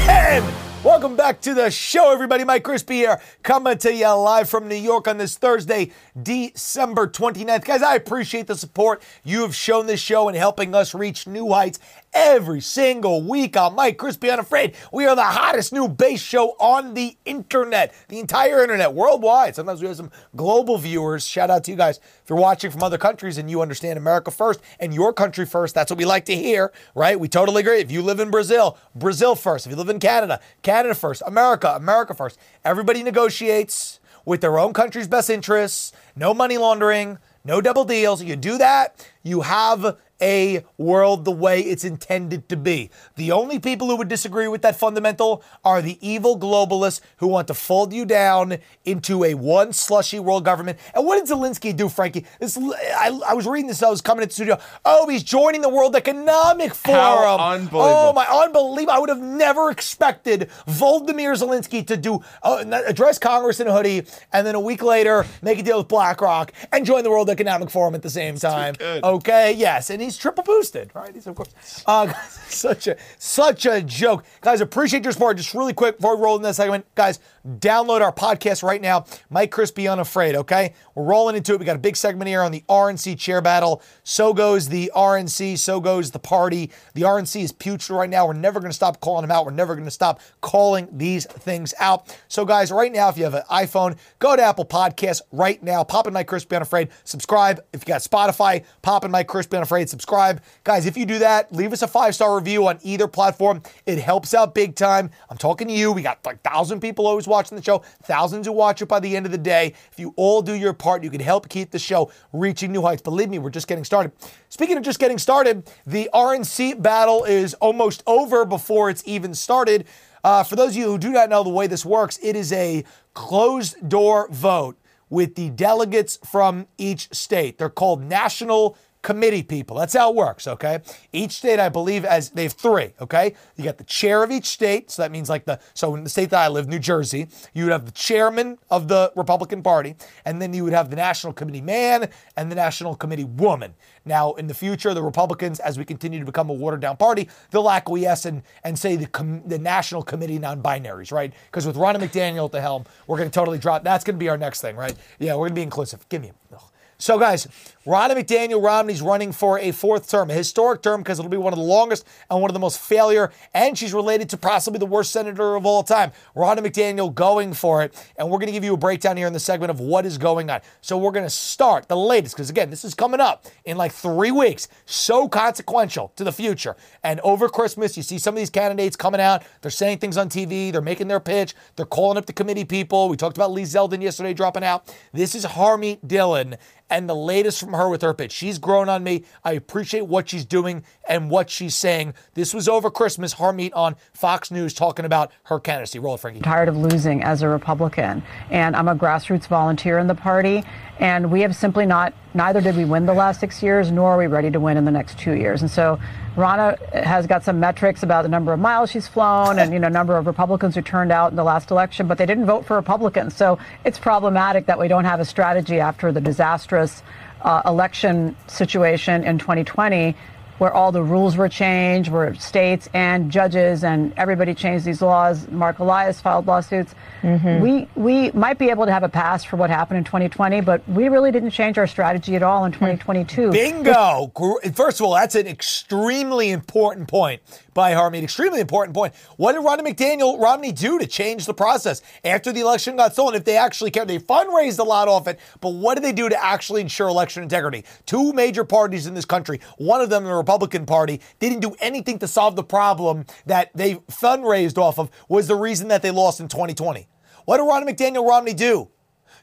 And 0.08 0.44
welcome 0.82 1.14
back 1.14 1.40
to 1.42 1.54
the 1.54 1.70
show, 1.70 2.12
everybody. 2.12 2.44
Mike 2.44 2.64
Crispi 2.64 2.94
here, 2.94 3.20
coming 3.42 3.76
to 3.78 3.94
you 3.94 4.08
live 4.08 4.48
from 4.48 4.66
New 4.68 4.74
York 4.74 5.06
on 5.06 5.18
this 5.18 5.36
Thursday, 5.36 5.92
December 6.20 7.06
29th. 7.06 7.64
Guys, 7.64 7.82
I 7.82 7.96
appreciate 7.96 8.46
the 8.46 8.56
support 8.56 9.02
you 9.22 9.42
have 9.42 9.54
shown 9.54 9.86
this 9.86 10.00
show 10.00 10.28
in 10.28 10.34
helping 10.34 10.74
us 10.74 10.94
reach 10.94 11.26
new 11.26 11.52
heights 11.52 11.78
every 12.12 12.60
single 12.60 13.22
week 13.22 13.56
on 13.56 13.74
Mike 13.74 13.98
Crispi 13.98 14.32
Unafraid. 14.32 14.74
We 14.92 15.06
are 15.06 15.14
the 15.14 15.22
hottest 15.22 15.72
new 15.72 15.88
base 15.88 16.20
show 16.20 16.50
on 16.58 16.94
the 16.94 17.16
internet, 17.24 17.94
the 18.08 18.18
entire 18.18 18.62
internet, 18.62 18.94
worldwide. 18.94 19.54
Sometimes 19.54 19.80
we 19.80 19.88
have 19.88 19.96
some 19.96 20.10
global 20.36 20.78
viewers. 20.78 21.26
Shout 21.26 21.50
out 21.50 21.64
to 21.64 21.70
you 21.70 21.76
guys. 21.76 21.98
If 21.98 22.24
you're 22.28 22.38
watching 22.38 22.70
from 22.70 22.82
other 22.82 22.98
countries 22.98 23.38
and 23.38 23.50
you 23.50 23.62
understand 23.62 23.98
America 23.98 24.30
first 24.30 24.60
and 24.78 24.92
your 24.94 25.12
country 25.12 25.46
first, 25.46 25.74
that's 25.74 25.90
what 25.90 25.98
we 25.98 26.04
like 26.04 26.24
to 26.26 26.36
hear, 26.36 26.72
right? 26.94 27.18
We 27.18 27.28
totally 27.28 27.60
agree. 27.60 27.80
If 27.80 27.90
you 27.90 28.02
live 28.02 28.20
in 28.20 28.30
Brazil, 28.30 28.78
Brazil 28.94 29.34
first. 29.34 29.66
If 29.66 29.70
you 29.70 29.76
live 29.76 29.88
in 29.88 30.00
Canada, 30.00 30.40
Canada 30.62 30.94
first. 30.94 31.22
America, 31.26 31.74
America 31.76 32.14
first. 32.14 32.38
Everybody 32.64 33.02
negotiates 33.02 34.00
with 34.24 34.40
their 34.40 34.58
own 34.58 34.72
country's 34.72 35.08
best 35.08 35.30
interests. 35.30 35.92
No 36.14 36.34
money 36.34 36.58
laundering, 36.58 37.18
no 37.44 37.60
double 37.60 37.84
deals. 37.84 38.22
You 38.22 38.36
do 38.36 38.58
that, 38.58 39.08
you 39.22 39.42
have 39.42 39.96
a 40.20 40.64
world 40.78 41.24
the 41.24 41.30
way 41.30 41.60
it's 41.60 41.84
intended 41.84 42.48
to 42.48 42.56
be. 42.56 42.90
The 43.16 43.32
only 43.32 43.58
people 43.58 43.88
who 43.88 43.96
would 43.96 44.08
disagree 44.08 44.48
with 44.48 44.62
that 44.62 44.76
fundamental 44.76 45.42
are 45.64 45.82
the 45.82 45.98
evil 46.06 46.38
globalists 46.38 47.00
who 47.18 47.26
want 47.26 47.48
to 47.48 47.54
fold 47.54 47.92
you 47.92 48.04
down 48.04 48.58
into 48.84 49.24
a 49.24 49.34
one 49.34 49.72
slushy 49.72 50.18
world 50.18 50.44
government. 50.44 50.78
And 50.94 51.06
what 51.06 51.18
did 51.18 51.34
Zelensky 51.34 51.76
do, 51.76 51.88
Frankie? 51.88 52.26
This, 52.38 52.58
I, 52.58 53.18
I 53.26 53.34
was 53.34 53.46
reading 53.46 53.68
this. 53.68 53.82
I 53.82 53.90
was 53.90 54.00
coming 54.00 54.22
into 54.22 54.30
the 54.30 54.34
studio. 54.34 54.58
Oh, 54.84 55.08
he's 55.08 55.22
joining 55.22 55.60
the 55.60 55.68
World 55.68 55.96
Economic 55.96 56.74
Forum. 56.74 57.40
unbelievable. 57.40 57.80
Oh 57.82 58.12
my, 58.12 58.26
unbelievable! 58.26 58.92
I 58.92 58.98
would 58.98 59.08
have 59.08 59.20
never 59.20 59.70
expected 59.70 60.48
Volodymyr 60.68 61.36
Zelensky 61.36 61.86
to 61.86 61.96
do 61.96 62.20
uh, 62.42 62.82
address 62.86 63.18
Congress 63.18 63.60
in 63.60 63.66
a 63.66 63.72
hoodie, 63.72 64.06
and 64.32 64.46
then 64.46 64.54
a 64.54 64.60
week 64.60 64.82
later 64.82 65.26
make 65.42 65.58
a 65.58 65.62
deal 65.62 65.78
with 65.78 65.88
BlackRock 65.88 66.52
and 66.72 66.84
join 66.84 67.04
the 67.04 67.10
World 67.10 67.30
Economic 67.30 67.70
Forum 67.70 67.94
at 67.94 68.02
the 68.02 68.10
same 68.10 68.36
time. 68.36 68.74
Okay, 68.80 69.52
yes, 69.52 69.90
and 69.90 70.00
he's 70.10 70.18
triple 70.18 70.42
boosted, 70.42 70.90
right? 70.94 71.14
He's 71.14 71.26
of 71.26 71.36
course 71.36 71.50
uh, 71.86 72.12
such 72.48 72.88
a 72.88 72.96
such 73.18 73.66
a 73.66 73.80
joke, 73.82 74.24
guys. 74.40 74.60
Appreciate 74.60 75.04
your 75.04 75.12
support. 75.12 75.36
Just 75.36 75.54
really 75.54 75.72
quick 75.72 75.96
before 75.96 76.16
we 76.16 76.22
roll 76.22 76.36
in 76.36 76.42
this 76.42 76.56
segment, 76.56 76.84
guys, 76.94 77.20
download 77.46 78.00
our 78.00 78.12
podcast 78.12 78.62
right 78.62 78.80
now. 78.80 79.04
Mike 79.30 79.50
Crispi 79.50 79.90
Unafraid. 79.90 80.34
Okay, 80.34 80.74
we're 80.94 81.04
rolling 81.04 81.36
into 81.36 81.54
it. 81.54 81.60
We 81.60 81.64
got 81.64 81.76
a 81.76 81.80
big 81.80 81.96
segment 81.96 82.28
here 82.28 82.42
on 82.42 82.50
the 82.50 82.64
RNC 82.68 83.18
chair 83.18 83.40
battle. 83.40 83.82
So 84.02 84.34
goes 84.34 84.68
the 84.68 84.90
RNC. 84.94 85.58
So 85.58 85.80
goes 85.80 86.10
the 86.10 86.18
party. 86.18 86.70
The 86.94 87.02
RNC 87.02 87.42
is 87.42 87.52
putrid 87.52 87.96
right 87.96 88.10
now. 88.10 88.26
We're 88.26 88.32
never 88.32 88.58
going 88.60 88.70
to 88.70 88.76
stop 88.76 89.00
calling 89.00 89.22
them 89.22 89.30
out. 89.30 89.44
We're 89.46 89.52
never 89.52 89.74
going 89.74 89.84
to 89.84 89.90
stop 89.90 90.20
calling 90.40 90.88
these 90.92 91.26
things 91.26 91.72
out. 91.78 92.16
So, 92.28 92.44
guys, 92.44 92.72
right 92.72 92.92
now, 92.92 93.08
if 93.08 93.16
you 93.16 93.24
have 93.24 93.34
an 93.34 93.42
iPhone, 93.50 93.96
go 94.18 94.34
to 94.34 94.42
Apple 94.42 94.64
Podcasts 94.64 95.22
right 95.30 95.62
now. 95.62 95.84
Pop 95.84 96.06
in 96.06 96.12
Mike 96.12 96.26
Crispi 96.28 96.56
Unafraid. 96.56 96.88
Subscribe. 97.04 97.60
If 97.72 97.82
you 97.82 97.86
got 97.86 98.00
Spotify, 98.00 98.64
pop 98.82 99.04
in 99.04 99.10
Mike 99.10 99.28
Crispi 99.28 99.56
Unafraid. 99.56 99.88
Subscribe 99.88 99.99
subscribe. 100.00 100.42
Guys, 100.64 100.86
if 100.86 100.96
you 100.96 101.04
do 101.04 101.18
that, 101.18 101.52
leave 101.52 101.74
us 101.74 101.82
a 101.82 101.86
five 101.86 102.14
star 102.14 102.34
review 102.34 102.66
on 102.66 102.78
either 102.82 103.06
platform. 103.06 103.62
It 103.84 103.98
helps 103.98 104.32
out 104.32 104.54
big 104.54 104.74
time. 104.74 105.10
I'm 105.28 105.36
talking 105.36 105.68
to 105.68 105.74
you. 105.74 105.92
We 105.92 106.00
got 106.00 106.24
like 106.24 106.42
thousand 106.42 106.80
people 106.80 107.06
always 107.06 107.28
watching 107.28 107.54
the 107.54 107.62
show, 107.62 107.82
thousands 108.04 108.46
who 108.46 108.52
watch 108.52 108.80
it 108.80 108.86
by 108.86 108.98
the 108.98 109.14
end 109.14 109.26
of 109.26 109.32
the 109.32 109.38
day. 109.38 109.74
If 109.92 109.98
you 109.98 110.14
all 110.16 110.40
do 110.40 110.54
your 110.54 110.72
part, 110.72 111.04
you 111.04 111.10
can 111.10 111.20
help 111.20 111.50
keep 111.50 111.70
the 111.70 111.78
show 111.78 112.10
reaching 112.32 112.72
new 112.72 112.80
heights. 112.80 113.02
Believe 113.02 113.28
me, 113.28 113.38
we're 113.38 113.50
just 113.50 113.68
getting 113.68 113.84
started. 113.84 114.12
Speaking 114.48 114.78
of 114.78 114.82
just 114.82 114.98
getting 114.98 115.18
started, 115.18 115.70
the 115.86 116.08
RNC 116.14 116.80
battle 116.80 117.24
is 117.24 117.52
almost 117.54 118.02
over 118.06 118.46
before 118.46 118.88
it's 118.88 119.02
even 119.04 119.34
started. 119.34 119.86
Uh, 120.24 120.42
for 120.42 120.56
those 120.56 120.70
of 120.70 120.76
you 120.76 120.86
who 120.86 120.98
do 120.98 121.10
not 121.10 121.28
know 121.28 121.44
the 121.44 121.50
way 121.50 121.66
this 121.66 121.84
works, 121.84 122.18
it 122.22 122.36
is 122.36 122.52
a 122.54 122.84
closed 123.12 123.86
door 123.86 124.28
vote 124.30 124.78
with 125.10 125.34
the 125.34 125.50
delegates 125.50 126.18
from 126.24 126.68
each 126.78 127.12
state. 127.12 127.58
They're 127.58 127.68
called 127.68 128.02
national 128.02 128.78
committee 129.02 129.42
people. 129.42 129.76
That's 129.76 129.94
how 129.94 130.10
it 130.10 130.16
works, 130.16 130.46
okay? 130.46 130.80
Each 131.12 131.32
state, 131.32 131.58
I 131.58 131.68
believe, 131.68 132.04
as 132.04 132.30
they 132.30 132.42
have 132.44 132.52
three, 132.52 132.92
okay? 133.00 133.34
You 133.56 133.64
got 133.64 133.78
the 133.78 133.84
chair 133.84 134.22
of 134.22 134.30
each 134.30 134.46
state, 134.46 134.90
so 134.90 135.02
that 135.02 135.10
means 135.10 135.28
like 135.28 135.44
the 135.46 135.58
so 135.74 135.94
in 135.94 136.04
the 136.04 136.10
state 136.10 136.30
that 136.30 136.40
I 136.40 136.48
live, 136.48 136.68
New 136.68 136.78
Jersey, 136.78 137.28
you 137.54 137.64
would 137.64 137.72
have 137.72 137.86
the 137.86 137.92
chairman 137.92 138.58
of 138.70 138.88
the 138.88 139.12
Republican 139.16 139.62
Party, 139.62 139.96
and 140.24 140.40
then 140.40 140.52
you 140.52 140.64
would 140.64 140.72
have 140.72 140.90
the 140.90 140.96
national 140.96 141.32
committee 141.32 141.60
man 141.60 142.10
and 142.36 142.50
the 142.50 142.56
national 142.56 142.94
committee 142.94 143.24
woman. 143.24 143.74
Now, 144.04 144.32
in 144.34 144.46
the 144.46 144.54
future, 144.54 144.92
the 144.94 145.02
Republicans, 145.02 145.60
as 145.60 145.78
we 145.78 145.84
continue 145.84 146.18
to 146.18 146.24
become 146.24 146.50
a 146.50 146.52
watered 146.52 146.80
down 146.80 146.96
party, 146.96 147.28
they'll 147.50 147.70
acquiesce 147.70 148.24
and, 148.24 148.42
and 148.64 148.78
say 148.78 148.96
the, 148.96 149.06
com- 149.06 149.42
the 149.46 149.58
national 149.58 150.02
committee 150.02 150.38
non 150.38 150.62
binaries, 150.62 151.12
right? 151.12 151.32
Because 151.46 151.66
with 151.66 151.76
Ronna 151.76 151.96
McDaniel 151.96 152.46
at 152.46 152.52
the 152.52 152.60
helm, 152.60 152.84
we're 153.06 153.18
going 153.18 153.30
to 153.30 153.34
totally 153.34 153.58
drop. 153.58 153.84
That's 153.84 154.04
going 154.04 154.16
to 154.16 154.18
be 154.18 154.28
our 154.28 154.38
next 154.38 154.60
thing, 154.60 154.76
right? 154.76 154.94
Yeah, 155.18 155.34
we're 155.34 155.48
going 155.48 155.50
to 155.50 155.54
be 155.56 155.62
inclusive. 155.62 156.08
Give 156.08 156.22
me 156.22 156.32
a. 156.52 156.56
So, 157.00 157.18
guys, 157.18 157.48
Ronna 157.86 158.10
McDaniel 158.10 158.62
Romney's 158.62 159.00
running 159.00 159.32
for 159.32 159.58
a 159.58 159.72
fourth 159.72 160.10
term, 160.10 160.28
a 160.28 160.34
historic 160.34 160.82
term 160.82 161.00
because 161.00 161.18
it'll 161.18 161.30
be 161.30 161.38
one 161.38 161.54
of 161.54 161.58
the 161.58 161.64
longest 161.64 162.06
and 162.30 162.42
one 162.42 162.50
of 162.50 162.52
the 162.52 162.60
most 162.60 162.78
failure. 162.78 163.32
And 163.54 163.76
she's 163.76 163.94
related 163.94 164.28
to 164.28 164.36
possibly 164.36 164.78
the 164.78 164.84
worst 164.84 165.10
senator 165.10 165.56
of 165.56 165.64
all 165.64 165.82
time, 165.82 166.12
Ronna 166.36 166.58
McDaniel, 166.58 167.14
going 167.14 167.54
for 167.54 167.82
it. 167.82 167.94
And 168.18 168.28
we're 168.28 168.36
going 168.36 168.48
to 168.48 168.52
give 168.52 168.64
you 168.64 168.74
a 168.74 168.76
breakdown 168.76 169.16
here 169.16 169.26
in 169.26 169.32
the 169.32 169.40
segment 169.40 169.70
of 169.70 169.80
what 169.80 170.04
is 170.04 170.18
going 170.18 170.50
on. 170.50 170.60
So, 170.82 170.98
we're 170.98 171.10
going 171.10 171.24
to 171.24 171.30
start 171.30 171.88
the 171.88 171.96
latest 171.96 172.36
because, 172.36 172.50
again, 172.50 172.68
this 172.68 172.84
is 172.84 172.94
coming 172.94 173.18
up 173.18 173.46
in 173.64 173.78
like 173.78 173.92
three 173.92 174.30
weeks. 174.30 174.68
So 174.84 175.26
consequential 175.26 176.12
to 176.16 176.24
the 176.24 176.32
future. 176.32 176.76
And 177.02 177.18
over 177.20 177.48
Christmas, 177.48 177.96
you 177.96 178.02
see 178.02 178.18
some 178.18 178.34
of 178.34 178.38
these 178.38 178.50
candidates 178.50 178.94
coming 178.94 179.22
out. 179.22 179.42
They're 179.62 179.70
saying 179.70 180.00
things 180.00 180.18
on 180.18 180.28
TV. 180.28 180.70
They're 180.70 180.82
making 180.82 181.08
their 181.08 181.18
pitch. 181.18 181.54
They're 181.76 181.86
calling 181.86 182.18
up 182.18 182.26
the 182.26 182.34
committee 182.34 182.66
people. 182.66 183.08
We 183.08 183.16
talked 183.16 183.38
about 183.38 183.52
Lee 183.52 183.62
Zeldin 183.62 184.02
yesterday 184.02 184.34
dropping 184.34 184.64
out. 184.64 184.94
This 185.14 185.34
is 185.34 185.46
Harmeet 185.46 186.06
Dhillon 186.06 186.58
and 186.90 187.08
the 187.08 187.14
latest 187.14 187.60
from 187.60 187.72
her 187.72 187.88
with 187.88 188.02
her 188.02 188.12
pitch. 188.12 188.32
She's 188.32 188.58
grown 188.58 188.88
on 188.88 189.02
me. 189.02 189.24
I 189.44 189.52
appreciate 189.52 190.06
what 190.06 190.28
she's 190.28 190.44
doing 190.44 190.84
and 191.08 191.30
what 191.30 191.48
she's 191.48 191.74
saying. 191.74 192.14
This 192.34 192.52
was 192.52 192.68
over 192.68 192.90
Christmas. 192.90 193.34
Harmeet 193.34 193.70
on 193.74 193.96
Fox 194.12 194.50
News 194.50 194.74
talking 194.74 195.04
about 195.04 195.32
her 195.44 195.60
candidacy. 195.60 195.98
Roll 195.98 196.16
it, 196.16 196.20
Frankie. 196.20 196.40
tired 196.40 196.68
of 196.68 196.76
losing 196.76 197.22
as 197.22 197.42
a 197.42 197.48
Republican. 197.48 198.22
And 198.50 198.74
I'm 198.76 198.88
a 198.88 198.94
grassroots 198.96 199.46
volunteer 199.46 199.98
in 199.98 200.06
the 200.06 200.14
party. 200.14 200.64
And 201.00 201.30
we 201.32 201.40
have 201.40 201.56
simply 201.56 201.86
not, 201.86 202.12
neither 202.34 202.60
did 202.60 202.76
we 202.76 202.84
win 202.84 203.06
the 203.06 203.14
last 203.14 203.40
six 203.40 203.62
years, 203.62 203.90
nor 203.90 204.12
are 204.12 204.18
we 204.18 204.26
ready 204.26 204.50
to 204.50 204.60
win 204.60 204.76
in 204.76 204.84
the 204.84 204.90
next 204.90 205.18
two 205.18 205.32
years. 205.32 205.62
And 205.62 205.70
so 205.70 205.98
Ronna 206.36 206.78
has 206.92 207.26
got 207.26 207.42
some 207.42 207.58
metrics 207.58 208.02
about 208.02 208.22
the 208.22 208.28
number 208.28 208.52
of 208.52 208.60
miles 208.60 208.90
she's 208.90 209.08
flown 209.08 209.58
and, 209.58 209.72
you 209.72 209.78
know, 209.78 209.88
number 209.88 210.18
of 210.18 210.26
Republicans 210.26 210.74
who 210.74 210.82
turned 210.82 211.10
out 211.10 211.30
in 211.30 211.36
the 211.36 211.42
last 211.42 211.70
election, 211.70 212.06
but 212.06 212.18
they 212.18 212.26
didn't 212.26 212.44
vote 212.44 212.66
for 212.66 212.76
Republicans. 212.76 213.34
So 213.34 213.58
it's 213.82 213.98
problematic 213.98 214.66
that 214.66 214.78
we 214.78 214.88
don't 214.88 215.06
have 215.06 215.20
a 215.20 215.24
strategy 215.24 215.80
after 215.80 216.12
the 216.12 216.20
disastrous 216.20 217.02
uh, 217.40 217.62
election 217.64 218.36
situation 218.46 219.24
in 219.24 219.38
2020 219.38 220.14
where 220.60 220.74
all 220.74 220.92
the 220.92 221.02
rules 221.02 221.38
were 221.38 221.48
changed, 221.48 222.10
where 222.10 222.34
states 222.34 222.86
and 222.92 223.30
judges 223.30 223.82
and 223.82 224.12
everybody 224.18 224.54
changed 224.54 224.84
these 224.84 225.00
laws. 225.00 225.48
Marc 225.48 225.78
Elias 225.78 226.20
filed 226.20 226.46
lawsuits. 226.46 226.94
Mm-hmm. 227.22 227.62
We 227.62 227.88
we 227.96 228.30
might 228.32 228.58
be 228.58 228.68
able 228.68 228.84
to 228.84 228.92
have 228.92 229.02
a 229.02 229.08
pass 229.08 229.42
for 229.42 229.56
what 229.56 229.70
happened 229.70 229.96
in 229.96 230.04
2020, 230.04 230.60
but 230.60 230.86
we 230.86 231.08
really 231.08 231.32
didn't 231.32 231.52
change 231.52 231.78
our 231.78 231.86
strategy 231.86 232.36
at 232.36 232.42
all 232.42 232.66
in 232.66 232.72
hmm. 232.72 232.78
2022. 232.96 233.52
Bingo! 233.52 234.30
First 234.74 235.00
of 235.00 235.06
all, 235.06 235.14
that's 235.14 235.34
an 235.34 235.46
extremely 235.46 236.50
important 236.50 237.08
point 237.08 237.40
by 237.74 237.92
Harmeet. 237.92 238.22
Extremely 238.22 238.60
important 238.60 238.94
point. 238.94 239.14
What 239.36 239.52
did 239.52 239.60
Ronnie 239.60 239.82
McDaniel 239.82 240.40
Romney 240.40 240.72
do 240.72 240.98
to 240.98 241.06
change 241.06 241.46
the 241.46 241.54
process 241.54 242.02
after 242.24 242.52
the 242.52 242.60
election 242.60 242.96
got 242.96 243.12
stolen? 243.12 243.34
If 243.34 243.44
they 243.44 243.56
actually 243.56 243.90
care, 243.90 244.04
they 244.04 244.18
fundraised 244.18 244.78
a 244.78 244.84
lot 244.84 245.08
off 245.08 245.26
it, 245.28 245.38
but 245.60 245.70
what 245.70 245.94
did 245.94 246.04
they 246.04 246.12
do 246.12 246.28
to 246.28 246.44
actually 246.44 246.80
ensure 246.80 247.08
election 247.08 247.42
integrity? 247.42 247.84
Two 248.06 248.32
major 248.32 248.64
parties 248.64 249.06
in 249.06 249.14
this 249.14 249.24
country, 249.24 249.60
one 249.78 250.00
of 250.00 250.10
them 250.10 250.24
the 250.24 250.34
Republican 250.34 250.86
Party, 250.86 251.20
didn't 251.38 251.60
do 251.60 251.74
anything 251.80 252.18
to 252.18 252.28
solve 252.28 252.56
the 252.56 252.64
problem 252.64 253.24
that 253.46 253.70
they 253.74 253.96
fundraised 254.10 254.78
off 254.78 254.98
of. 254.98 255.10
Was 255.28 255.46
the 255.46 255.56
reason 255.56 255.88
that 255.88 256.02
they 256.02 256.10
lost 256.10 256.40
in 256.40 256.48
2020? 256.48 257.08
What 257.44 257.56
did 257.56 257.64
Ronnie 257.64 257.92
McDaniel 257.92 258.28
Romney 258.28 258.54
do 258.54 258.90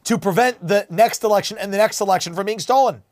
to 0.06 0.18
prevent 0.18 0.66
the 0.66 0.88
next 0.90 1.24
election 1.24 1.58
and 1.58 1.74
the 1.74 1.78
next 1.78 2.00
election 2.02 2.34
from 2.34 2.46
being 2.46 2.60
stolen? 2.60 3.04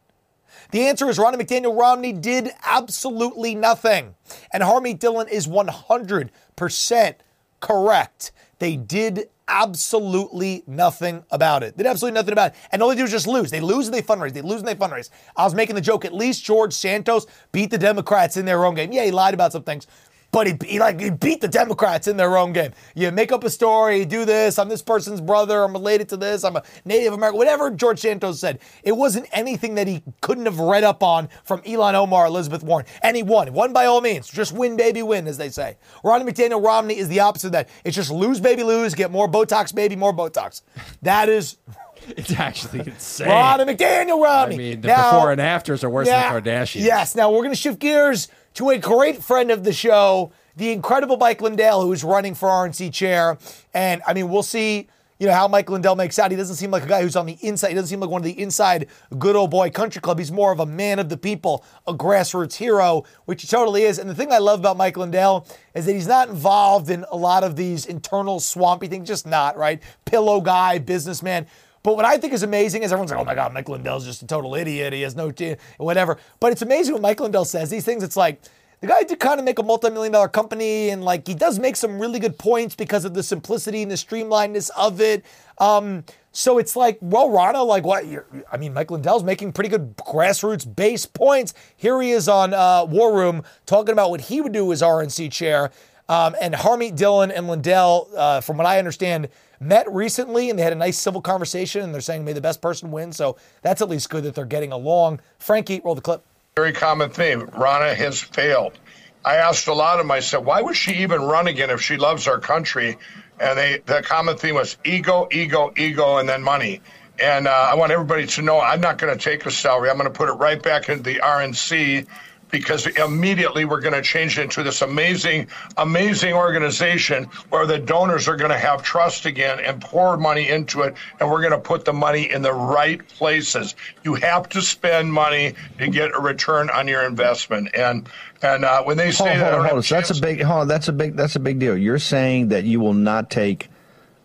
The 0.71 0.87
answer 0.87 1.09
is 1.09 1.17
Ronnie 1.17 1.37
McDaniel 1.37 1.77
Romney 1.77 2.13
did 2.13 2.49
absolutely 2.63 3.55
nothing. 3.55 4.15
And 4.51 4.63
Harmeet 4.63 4.99
Dhillon 4.99 5.29
is 5.29 5.47
100% 5.47 7.15
correct. 7.59 8.31
They 8.59 8.75
did 8.75 9.29
absolutely 9.47 10.63
nothing 10.65 11.23
about 11.29 11.63
it. 11.63 11.77
They 11.77 11.83
did 11.83 11.89
absolutely 11.89 12.15
nothing 12.15 12.33
about 12.33 12.51
it. 12.51 12.57
And 12.71 12.81
all 12.81 12.89
they 12.89 12.95
do 12.95 13.03
is 13.03 13.11
just 13.11 13.27
lose. 13.27 13.51
They 13.51 13.59
lose 13.59 13.87
and 13.87 13.93
they 13.93 14.01
fundraise. 14.01 14.33
They 14.33 14.41
lose 14.41 14.61
and 14.61 14.67
they 14.67 14.75
fundraise. 14.75 15.09
I 15.35 15.43
was 15.43 15.53
making 15.53 15.75
the 15.75 15.81
joke, 15.81 16.05
at 16.05 16.13
least 16.13 16.43
George 16.43 16.73
Santos 16.73 17.25
beat 17.51 17.69
the 17.69 17.77
Democrats 17.77 18.37
in 18.37 18.45
their 18.45 18.65
own 18.65 18.75
game. 18.75 18.91
Yeah, 18.91 19.05
he 19.05 19.11
lied 19.11 19.33
about 19.33 19.51
some 19.51 19.63
things. 19.63 19.87
But 20.35 20.47
he, 20.47 20.57
he 20.67 20.79
like 20.79 20.99
he 20.99 21.11
beat 21.11 21.39
the 21.39 21.47
Democrats 21.47 22.09
in 22.09 22.17
their 22.17 22.37
own 22.37 22.51
game. 22.51 22.73
You 22.93 23.09
make 23.09 23.31
up 23.31 23.45
a 23.45 23.49
story, 23.49 24.03
do 24.03 24.25
this. 24.25 24.59
I'm 24.59 24.67
this 24.67 24.81
person's 24.81 25.21
brother. 25.21 25.63
I'm 25.63 25.71
related 25.71 26.09
to 26.09 26.17
this. 26.17 26.43
I'm 26.43 26.57
a 26.57 26.63
Native 26.83 27.13
American. 27.13 27.37
Whatever 27.37 27.71
George 27.71 28.01
Santos 28.01 28.41
said, 28.41 28.59
it 28.83 28.91
wasn't 28.91 29.27
anything 29.31 29.75
that 29.75 29.87
he 29.87 30.03
couldn't 30.19 30.45
have 30.45 30.59
read 30.59 30.83
up 30.83 31.01
on 31.03 31.29
from 31.45 31.61
Ilhan 31.61 31.93
Omar, 31.93 32.25
Elizabeth 32.25 32.63
Warren, 32.63 32.85
and 33.01 33.15
he 33.15 33.23
won. 33.23 33.53
Won 33.53 33.71
by 33.71 33.85
all 33.85 34.01
means. 34.01 34.27
Just 34.27 34.51
win, 34.51 34.75
baby, 34.75 35.01
win, 35.01 35.25
as 35.25 35.37
they 35.37 35.47
say. 35.47 35.77
Ronnie 36.03 36.29
McDaniel 36.29 36.61
Romney 36.61 36.97
is 36.97 37.07
the 37.07 37.21
opposite 37.21 37.47
of 37.47 37.53
that. 37.53 37.69
It's 37.85 37.95
just 37.95 38.11
lose, 38.11 38.41
baby, 38.41 38.63
lose. 38.63 38.93
Get 38.93 39.11
more 39.11 39.29
Botox, 39.29 39.73
baby, 39.73 39.95
more 39.95 40.11
Botox. 40.11 40.63
That 41.01 41.29
is 41.29 41.55
It's 42.09 42.33
actually 42.33 42.81
insane. 42.81 43.29
Ronnie 43.29 43.73
McDaniel 43.73 44.21
Romney. 44.21 44.55
I 44.55 44.57
mean, 44.57 44.81
the 44.81 44.89
Now- 44.89 45.11
before 45.13 45.31
and 45.31 45.39
afters 45.39 45.81
are 45.85 45.89
worse 45.89 46.07
yeah, 46.07 46.33
than 46.33 46.43
Kardashian. 46.43 46.81
Yes. 46.83 47.15
Now 47.15 47.31
we're 47.31 47.37
going 47.37 47.51
to 47.51 47.55
shift 47.55 47.79
gears 47.79 48.27
to 48.55 48.69
a 48.69 48.77
great 48.77 49.23
friend 49.23 49.51
of 49.51 49.63
the 49.63 49.73
show, 49.73 50.31
the 50.55 50.71
incredible 50.71 51.17
Mike 51.17 51.41
Lindell, 51.41 51.81
who 51.81 51.91
is 51.91 52.03
running 52.03 52.33
for 52.33 52.49
RNC 52.49 52.91
chair. 52.93 53.37
And 53.73 54.01
I 54.07 54.13
mean, 54.13 54.29
we'll 54.29 54.43
see. 54.43 54.87
You 55.17 55.27
know 55.27 55.33
how 55.33 55.47
Mike 55.47 55.69
Lindell 55.69 55.95
makes 55.95 56.19
out. 56.19 56.31
He 56.31 56.35
doesn't 56.35 56.57
seem 56.57 56.71
like 56.71 56.83
a 56.83 56.87
guy 56.87 57.01
who's 57.01 57.15
on 57.15 57.25
the 57.25 57.37
inside. 57.41 57.69
He 57.69 57.73
doesn't 57.75 57.87
seem 57.87 58.01
like 58.01 58.09
one 58.09 58.19
of 58.19 58.25
the 58.25 58.37
inside 58.37 58.87
good 59.17 59.37
old 59.37 59.49
boy 59.49 59.69
country 59.69 60.01
club. 60.01 60.19
He's 60.19 60.31
more 60.31 60.51
of 60.51 60.59
a 60.59 60.65
man 60.65 60.99
of 60.99 61.07
the 61.07 61.15
people, 61.15 61.63
a 61.87 61.93
grassroots 61.93 62.55
hero, 62.55 63.05
which 63.23 63.41
he 63.41 63.47
totally 63.47 63.83
is. 63.83 63.97
And 63.97 64.09
the 64.09 64.15
thing 64.15 64.33
I 64.33 64.39
love 64.39 64.59
about 64.59 64.75
Mike 64.75 64.97
Lindell 64.97 65.47
is 65.73 65.85
that 65.85 65.93
he's 65.93 66.07
not 66.07 66.27
involved 66.27 66.89
in 66.89 67.05
a 67.11 67.15
lot 67.15 67.45
of 67.45 67.55
these 67.55 67.85
internal 67.85 68.41
swampy 68.41 68.87
things. 68.87 69.07
Just 69.07 69.25
not 69.25 69.55
right. 69.55 69.81
Pillow 70.03 70.41
guy, 70.41 70.79
businessman. 70.79 71.47
But 71.85 71.97
what 71.97 72.05
I 72.05 72.17
think 72.17 72.33
is 72.33 72.41
amazing 72.41 72.81
is 72.81 72.91
everyone's 72.91 73.11
like, 73.11 73.19
oh 73.19 73.25
my 73.25 73.35
God, 73.35 73.53
Mike 73.53 73.69
Lindell's 73.69 74.05
just 74.05 74.23
a 74.23 74.25
total 74.25 74.55
idiot. 74.55 74.91
He 74.91 75.03
has 75.03 75.15
no, 75.15 75.29
t- 75.29 75.55
whatever. 75.77 76.17
But 76.39 76.51
it's 76.51 76.63
amazing 76.63 76.93
when 76.93 77.03
Mike 77.03 77.19
Lindell 77.19 77.45
says 77.45 77.69
these 77.69 77.85
things. 77.85 78.01
It's 78.01 78.17
like, 78.17 78.41
the 78.81 78.87
guy 78.87 79.03
did 79.03 79.19
kind 79.19 79.39
of 79.39 79.45
make 79.45 79.59
a 79.59 79.63
multi-million 79.63 80.11
dollar 80.11 80.27
company 80.27 80.89
and 80.89 81.03
like 81.03 81.27
he 81.27 81.35
does 81.35 81.59
make 81.59 81.75
some 81.75 81.99
really 81.99 82.17
good 82.17 82.39
points 82.39 82.75
because 82.75 83.05
of 83.05 83.13
the 83.13 83.21
simplicity 83.21 83.83
and 83.83 83.91
the 83.91 83.95
streamlinedness 83.95 84.71
of 84.75 84.99
it. 84.99 85.23
Um, 85.59 86.03
so 86.31 86.57
it's 86.57 86.75
like, 86.75 86.97
well, 87.01 87.29
Ronna, 87.29 87.63
like 87.63 87.85
what? 87.85 88.03
I 88.51 88.57
mean, 88.57 88.73
Mike 88.73 88.89
Lindell's 88.89 89.23
making 89.23 89.53
pretty 89.53 89.69
good 89.69 89.95
grassroots 89.97 90.75
base 90.75 91.05
points. 91.05 91.53
Here 91.77 92.01
he 92.01 92.09
is 92.09 92.27
on 92.27 92.55
uh, 92.55 92.83
War 92.85 93.15
Room 93.15 93.43
talking 93.67 93.93
about 93.93 94.09
what 94.09 94.21
he 94.21 94.41
would 94.41 94.53
do 94.53 94.71
as 94.71 94.81
RNC 94.81 95.31
chair. 95.31 95.71
Um, 96.09 96.35
and 96.41 96.55
Harmeet 96.55 96.97
Dhillon 96.97 97.31
and 97.35 97.47
Lindell, 97.47 98.09
uh, 98.15 98.41
from 98.41 98.57
what 98.57 98.65
I 98.65 98.79
understand, 98.79 99.29
met 99.59 99.91
recently 99.91 100.49
and 100.49 100.57
they 100.57 100.63
had 100.63 100.73
a 100.73 100.77
nice 100.77 100.97
civil 100.97 101.21
conversation 101.21 101.81
and 101.81 101.93
they're 101.93 102.01
saying 102.01 102.25
may 102.25 102.33
the 102.33 102.41
best 102.41 102.61
person 102.61 102.91
win. 102.91 103.11
So 103.11 103.37
that's 103.61 103.81
at 103.81 103.89
least 103.89 104.09
good 104.09 104.23
that 104.23 104.35
they're 104.35 104.45
getting 104.45 104.71
along. 104.71 105.19
Frankie, 105.39 105.81
roll 105.83 105.95
the 105.95 106.01
clip. 106.01 106.23
very 106.55 106.73
common 106.73 107.09
theme. 107.09 107.47
Ronna 107.47 107.95
has 107.95 108.21
failed. 108.21 108.77
I 109.23 109.37
asked 109.37 109.67
a 109.67 109.73
lot 109.73 109.99
of 109.99 110.23
said, 110.23 110.45
why 110.45 110.61
would 110.61 110.75
she 110.75 110.93
even 110.97 111.21
run 111.21 111.47
again 111.47 111.71
if 111.71 111.81
she 111.81 111.97
loves 111.97 112.27
our 112.27 112.39
country? 112.39 112.97
And 113.39 113.57
they, 113.57 113.81
the 113.85 114.03
common 114.03 114.37
theme 114.37 114.55
was 114.55 114.77
ego, 114.85 115.27
ego, 115.31 115.73
ego, 115.75 116.17
and 116.17 116.29
then 116.29 116.43
money. 116.43 116.81
And 117.19 117.47
uh, 117.47 117.69
I 117.71 117.73
want 117.75 117.91
everybody 117.91 118.27
to 118.27 118.41
know 118.41 118.59
I'm 118.59 118.81
not 118.81 118.97
going 118.97 119.17
to 119.17 119.21
take 119.21 119.45
a 119.45 119.51
salary. 119.51 119.89
I'm 119.89 119.97
going 119.97 120.11
to 120.11 120.15
put 120.15 120.29
it 120.29 120.33
right 120.33 120.61
back 120.61 120.89
into 120.89 121.01
the 121.01 121.15
RNC 121.15 122.05
because 122.51 122.87
immediately 122.87 123.65
we're 123.65 123.81
going 123.81 123.93
to 123.93 124.01
change 124.01 124.37
it 124.37 124.43
into 124.43 124.63
this 124.63 124.81
amazing, 124.81 125.47
amazing 125.77 126.33
organization 126.33 127.25
where 127.49 127.65
the 127.65 127.77
donors 127.77 128.27
are 128.27 128.35
going 128.35 128.51
to 128.51 128.57
have 128.57 128.83
trust 128.83 129.25
again 129.25 129.59
and 129.59 129.81
pour 129.81 130.17
money 130.17 130.49
into 130.49 130.81
it, 130.81 130.95
and 131.19 131.29
we're 131.29 131.41
going 131.41 131.51
to 131.51 131.59
put 131.59 131.85
the 131.85 131.93
money 131.93 132.31
in 132.31 132.41
the 132.41 132.53
right 132.53 133.05
places. 133.09 133.75
You 134.03 134.15
have 134.15 134.47
to 134.49 134.61
spend 134.61 135.11
money 135.11 135.53
to 135.79 135.87
get 135.89 136.15
a 136.15 136.19
return 136.19 136.69
on 136.69 136.87
your 136.87 137.03
investment, 137.03 137.69
and 137.73 138.07
and 138.41 138.63
uh, 138.63 138.83
when 138.83 138.97
they 138.97 139.11
say 139.11 139.29
Hold, 139.29 139.39
that, 139.39 139.53
hold 139.53 139.53
on, 139.53 139.65
hold 139.65 139.77
on. 139.77 139.83
So 139.83 139.95
that's 139.95 140.11
a 140.11 140.21
big. 140.21 140.41
Hold 140.41 140.61
on, 140.61 140.67
that's 140.67 140.87
a 140.87 140.93
big. 140.93 141.15
That's 141.15 141.35
a 141.35 141.39
big 141.39 141.59
deal. 141.59 141.77
You're 141.77 141.99
saying 141.99 142.49
that 142.49 142.63
you 142.63 142.79
will 142.79 142.93
not 142.93 143.29
take 143.29 143.69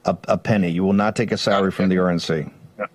a, 0.05 0.17
a 0.29 0.39
penny. 0.39 0.71
You 0.71 0.85
will 0.85 0.93
not 0.93 1.17
take 1.17 1.33
a 1.33 1.37
salary 1.37 1.71
from 1.71 1.89
the 1.89 1.97
RNC. 1.97 2.51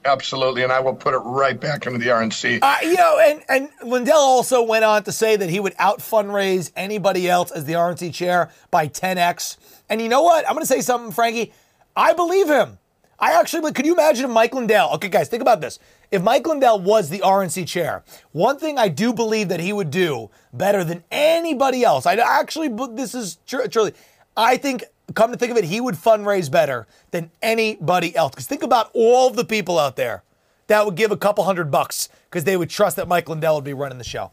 Absolutely, 0.06 0.64
and 0.64 0.72
I 0.72 0.80
will 0.80 0.96
put 0.96 1.14
it 1.14 1.20
right 1.20 1.60
back 1.60 1.86
into 1.86 2.00
the 2.00 2.08
RNC. 2.08 2.60
Uh, 2.62 2.76
you 2.84 2.96
know, 2.96 3.20
and, 3.20 3.44
and 3.50 3.70
Lindell 3.84 4.18
also 4.18 4.64
went 4.64 4.86
on 4.86 5.04
to 5.04 5.12
say 5.12 5.36
that 5.36 5.50
he 5.50 5.60
would 5.60 5.74
out 5.78 6.00
fundraise 6.00 6.72
anybody 6.76 7.30
else 7.30 7.52
as 7.52 7.66
the 7.66 7.74
RNC 7.74 8.14
chair 8.14 8.52
by 8.72 8.88
10x. 8.88 9.58
And 9.90 10.02
you 10.02 10.10
know 10.10 10.24
what? 10.24 10.48
I'm 10.48 10.54
going 10.54 10.64
to 10.64 10.68
say 10.68 10.82
something, 10.82 11.12
Frankie. 11.12 11.54
I 11.96 12.14
believe 12.14 12.48
him. 12.48 12.80
I 13.18 13.40
actually, 13.40 13.72
could 13.72 13.86
you 13.86 13.94
imagine 13.94 14.26
if 14.26 14.32
Mike 14.32 14.54
Lindell, 14.54 14.90
okay, 14.96 15.08
guys, 15.08 15.30
think 15.30 15.42
about 15.42 15.62
this. 15.62 15.80
If 16.12 16.22
Mike 16.22 16.46
Lindell 16.46 16.80
was 16.80 17.10
the 17.10 17.20
RNC 17.20 17.68
chair, 17.68 18.04
one 18.32 18.60
thing 18.60 18.78
I 18.78 18.90
do 18.90 19.14
believe 19.14 19.48
that 19.50 19.62
he 19.62 19.72
would 19.72 19.90
do 19.90 20.30
better 20.54 20.84
than 20.84 21.04
anybody 21.12 21.84
else, 21.84 22.06
I 22.06 22.16
actually, 22.16 22.68
this 22.94 23.16
is 23.16 23.38
tr- 23.48 23.68
truly, 23.68 23.94
I 24.36 24.58
think, 24.58 24.84
come 25.14 25.32
to 25.32 25.38
think 25.38 25.52
of 25.52 25.58
it, 25.58 25.66
he 25.66 25.80
would 25.80 25.96
fundraise 25.96 26.50
better 26.50 26.88
than 27.12 27.32
anybody 27.42 28.16
else. 28.16 28.32
Because 28.32 28.48
think 28.48 28.64
about 28.64 28.90
all 28.94 29.30
the 29.30 29.46
people 29.46 29.78
out 29.78 29.96
there 29.96 30.24
that 30.68 30.86
would 30.86 30.96
give 30.96 31.12
a 31.12 31.18
couple 31.18 31.44
hundred 31.44 31.70
bucks 31.70 32.10
because 32.30 32.44
they 32.44 32.58
would 32.58 32.70
trust 32.70 32.96
that 32.96 33.08
Mike 33.08 33.30
Lindell 33.30 33.56
would 33.56 33.64
be 33.64 33.74
running 33.74 33.98
the 33.98 34.04
show. 34.04 34.32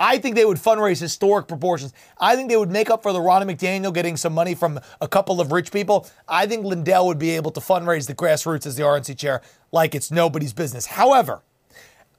I 0.00 0.18
think 0.18 0.36
they 0.36 0.44
would 0.44 0.58
fundraise 0.58 1.00
historic 1.00 1.48
proportions. 1.48 1.92
I 2.18 2.36
think 2.36 2.48
they 2.48 2.56
would 2.56 2.70
make 2.70 2.88
up 2.88 3.02
for 3.02 3.12
the 3.12 3.20
Ronnie 3.20 3.52
McDaniel 3.52 3.92
getting 3.92 4.16
some 4.16 4.32
money 4.32 4.54
from 4.54 4.78
a 5.00 5.08
couple 5.08 5.40
of 5.40 5.50
rich 5.50 5.72
people. 5.72 6.08
I 6.28 6.46
think 6.46 6.64
Lindell 6.64 7.06
would 7.08 7.18
be 7.18 7.30
able 7.30 7.50
to 7.50 7.60
fundraise 7.60 8.06
the 8.06 8.14
grassroots 8.14 8.64
as 8.64 8.76
the 8.76 8.84
RNC 8.84 9.18
chair 9.18 9.42
like 9.72 9.96
it's 9.96 10.12
nobody's 10.12 10.52
business. 10.52 10.86
However, 10.86 11.42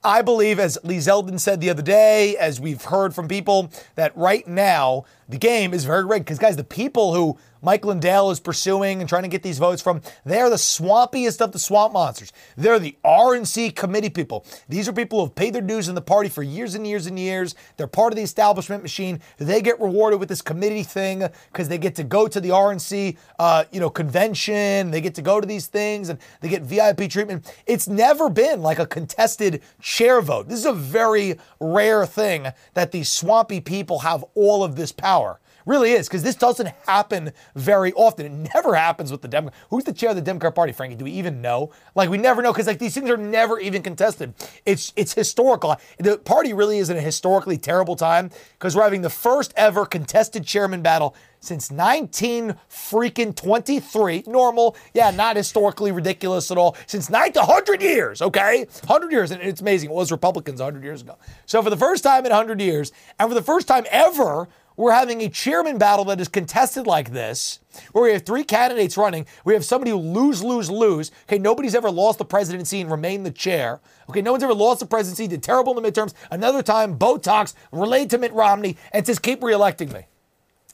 I 0.04 0.22
believe, 0.22 0.60
as 0.60 0.78
Lee 0.84 0.98
Zeldin 0.98 1.40
said 1.40 1.60
the 1.60 1.70
other 1.70 1.82
day, 1.82 2.38
as 2.38 2.60
we've 2.60 2.84
heard 2.84 3.14
from 3.14 3.28
people, 3.28 3.70
that 3.96 4.16
right 4.16 4.48
now 4.48 5.06
the 5.30 5.38
game 5.38 5.74
is 5.74 5.86
very 5.86 6.06
rigged. 6.06 6.26
Because, 6.26 6.40
guys, 6.40 6.58
the 6.58 6.64
people 6.64 7.14
who 7.14 7.38
Mike 7.62 7.86
Lindell 7.86 8.32
is 8.32 8.40
pursuing 8.40 9.02
and 9.02 9.10
trying 9.10 9.24
to 9.24 9.30
get 9.30 9.44
these 9.44 9.60
votes 9.60 9.82
from, 9.82 10.02
they're 10.26 10.50
the 10.50 10.56
swampiest 10.56 11.42
of 11.42 11.52
the 11.52 11.60
swamp 11.60 11.94
monsters. 11.94 12.32
They're 12.56 12.80
the 12.80 12.98
RNC 13.04 13.76
committee 13.76 14.10
people. 14.10 14.46
These 14.70 14.88
are 14.88 14.94
people 14.94 15.20
who 15.20 15.26
have 15.26 15.36
paid 15.36 15.54
their 15.54 15.62
dues 15.62 15.90
in 15.90 15.96
the 15.96 16.02
party 16.02 16.30
for 16.30 16.42
years 16.42 16.76
and 16.76 16.88
years 16.88 17.06
and 17.06 17.20
years. 17.20 17.56
They're 17.78 17.88
part 17.88 18.14
of 18.14 18.18
the 18.18 18.24
establishment 18.24 18.82
machine. 18.82 19.20
They 19.38 19.62
get 19.62 19.80
rewarded 19.80 20.20
with 20.20 20.30
this 20.30 20.42
committee 20.42 20.84
thing 20.84 21.28
because 21.52 21.68
they 21.68 21.78
get 21.78 21.96
to 21.96 22.04
go 22.04 22.28
to 22.28 22.40
the 22.40 22.50
RNC, 22.50 23.18
uh, 23.40 23.66
you 23.72 23.80
know, 23.80 23.90
convention. 23.90 24.92
They 24.92 25.02
get 25.02 25.16
to 25.16 25.22
go 25.22 25.42
to 25.42 25.48
these 25.48 25.68
things 25.68 26.10
and 26.10 26.20
they 26.42 26.50
get 26.50 26.62
VIP 26.64 27.10
treatment. 27.10 27.54
It's 27.68 27.88
never 27.88 28.30
been 28.30 28.62
like 28.62 28.80
a 28.80 28.86
contested 28.86 29.62
chair 29.82 30.22
vote. 30.22 30.48
This 30.48 30.60
is 30.60 30.66
a 30.66 30.74
very 30.74 31.38
rare 31.60 32.06
thing 32.06 32.48
that 32.74 32.92
these 32.92 33.12
swampy 33.12 33.60
people 33.60 34.00
have 34.00 34.24
all 34.34 34.64
of 34.64 34.76
this 34.76 34.92
power. 34.92 35.19
Really 35.66 35.92
is, 35.92 36.08
because 36.08 36.24
this 36.24 36.36
doesn't 36.36 36.70
happen 36.88 37.32
very 37.54 37.94
often. 37.94 38.26
It 38.26 38.54
never 38.56 38.74
happens 38.74 39.12
with 39.12 39.22
the 39.22 39.28
Democrat. 39.28 39.60
Who's 39.70 39.84
the 39.84 39.94
chair 39.94 40.10
of 40.10 40.16
the 40.16 40.22
Democrat 40.22 40.56
Party, 40.56 40.72
Frankie? 40.72 40.96
Do 40.96 41.06
we 41.06 41.12
even 41.12 41.42
know? 41.42 41.72
Like 41.94 42.10
we 42.10 42.18
never 42.18 42.42
know, 42.42 42.52
because 42.52 42.66
like 42.66 42.80
these 42.80 42.96
things 42.96 43.10
are 43.10 43.18
never 43.18 43.60
even 43.60 43.84
contested. 43.84 44.34
It's 44.66 44.94
it's 44.96 45.14
historical. 45.14 45.76
The 46.00 46.18
party 46.18 46.54
really 46.54 46.80
is 46.80 46.90
in 46.90 46.98
a 46.98 47.02
historically 47.02 47.58
terrible 47.58 47.96
time 47.96 48.32
because 48.54 48.76
we're 48.76 48.84
having 48.84 49.02
the 49.02 49.10
first 49.10 49.54
ever 49.56 49.86
contested 49.86 50.44
chairman 50.44 50.82
battle 50.82 51.16
since 51.40 51.72
19 51.72 52.56
freaking 52.70 53.36
23. 53.36 54.24
Normal, 54.28 54.76
yeah, 54.94 55.12
not 55.12 55.36
historically 55.36 55.92
ridiculous 55.92 56.52
at 56.52 56.58
all. 56.58 56.76
Since 56.88 57.10
900 57.10 57.82
years, 57.82 58.22
okay? 58.22 58.66
100 58.66 59.12
years, 59.12 59.32
and 59.32 59.42
it's 59.42 59.62
amazing. 59.62 59.90
It 59.90 59.94
was 59.94 60.12
Republicans 60.12 60.60
100 60.60 60.84
years 60.84 61.02
ago. 61.02 61.18
So 61.46 61.62
for 61.62 61.70
the 61.70 61.78
first 61.78 62.04
time 62.04 62.26
in 62.26 62.32
100 62.32 62.60
years, 62.60 62.92
and 63.20 63.30
for 63.30 63.36
the 63.36 63.42
first 63.42 63.68
time 63.68 63.86
ever, 63.92 64.48
we're 64.80 64.94
having 64.94 65.22
a 65.22 65.28
chairman 65.28 65.78
battle 65.78 66.06
that 66.06 66.22
is 66.22 66.30
contested 66.30 66.88
like 66.88 67.12
this, 67.12 67.60
where 67.92 68.06
we 68.06 68.14
have 68.14 68.26
three 68.26 68.46
candidates 68.46 68.96
running. 68.96 69.26
We 69.44 69.54
have 69.54 69.66
somebody 69.66 69.92
who 69.92 69.98
lose, 69.98 70.42
lose, 70.42 70.72
lose. 70.72 71.12
Okay, 71.24 71.38
nobody's 71.38 71.76
ever 71.76 71.92
lost 71.92 72.18
the 72.18 72.24
presidency 72.24 72.80
and 72.80 72.90
remained 72.90 73.26
the 73.26 73.32
chair. 73.32 73.82
Okay, 74.10 74.22
no 74.22 74.32
one's 74.32 74.42
ever 74.42 74.54
lost 74.54 74.80
the 74.80 74.86
presidency, 74.86 75.28
did 75.28 75.44
terrible 75.44 75.78
in 75.78 75.84
the 75.84 75.92
midterms. 75.92 76.14
Another 76.32 76.64
time, 76.64 76.98
Botox, 76.98 77.56
related 77.74 78.10
to 78.12 78.18
Mitt 78.20 78.32
Romney, 78.32 78.78
and 78.94 79.06
says, 79.06 79.20
keep 79.20 79.42
reelecting 79.42 79.92
me. 79.92 80.06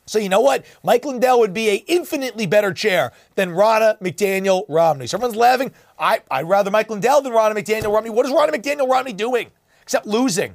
So 0.05 0.19
you 0.19 0.29
know 0.29 0.41
what? 0.41 0.65
Mike 0.83 1.03
Lindell 1.03 1.39
would 1.39 1.55
be 1.55 1.69
a 1.69 1.83
infinitely 1.87 2.45
better 2.45 2.73
chair 2.73 3.11
than 3.33 3.49
Ronna 3.49 3.99
McDaniel 4.01 4.65
Romney. 4.69 5.07
So 5.07 5.17
everyone's 5.17 5.35
laughing. 5.35 5.71
I, 5.97 6.21
I'd 6.29 6.47
rather 6.47 6.69
Mike 6.69 6.91
Lindell 6.91 7.21
than 7.21 7.33
Ronna 7.33 7.55
McDaniel 7.55 7.91
Romney. 7.91 8.11
What 8.11 8.27
is 8.27 8.31
Ronna 8.31 8.51
McDaniel 8.51 8.87
Romney 8.87 9.13
doing? 9.13 9.49
Except 9.81 10.05
losing. 10.05 10.53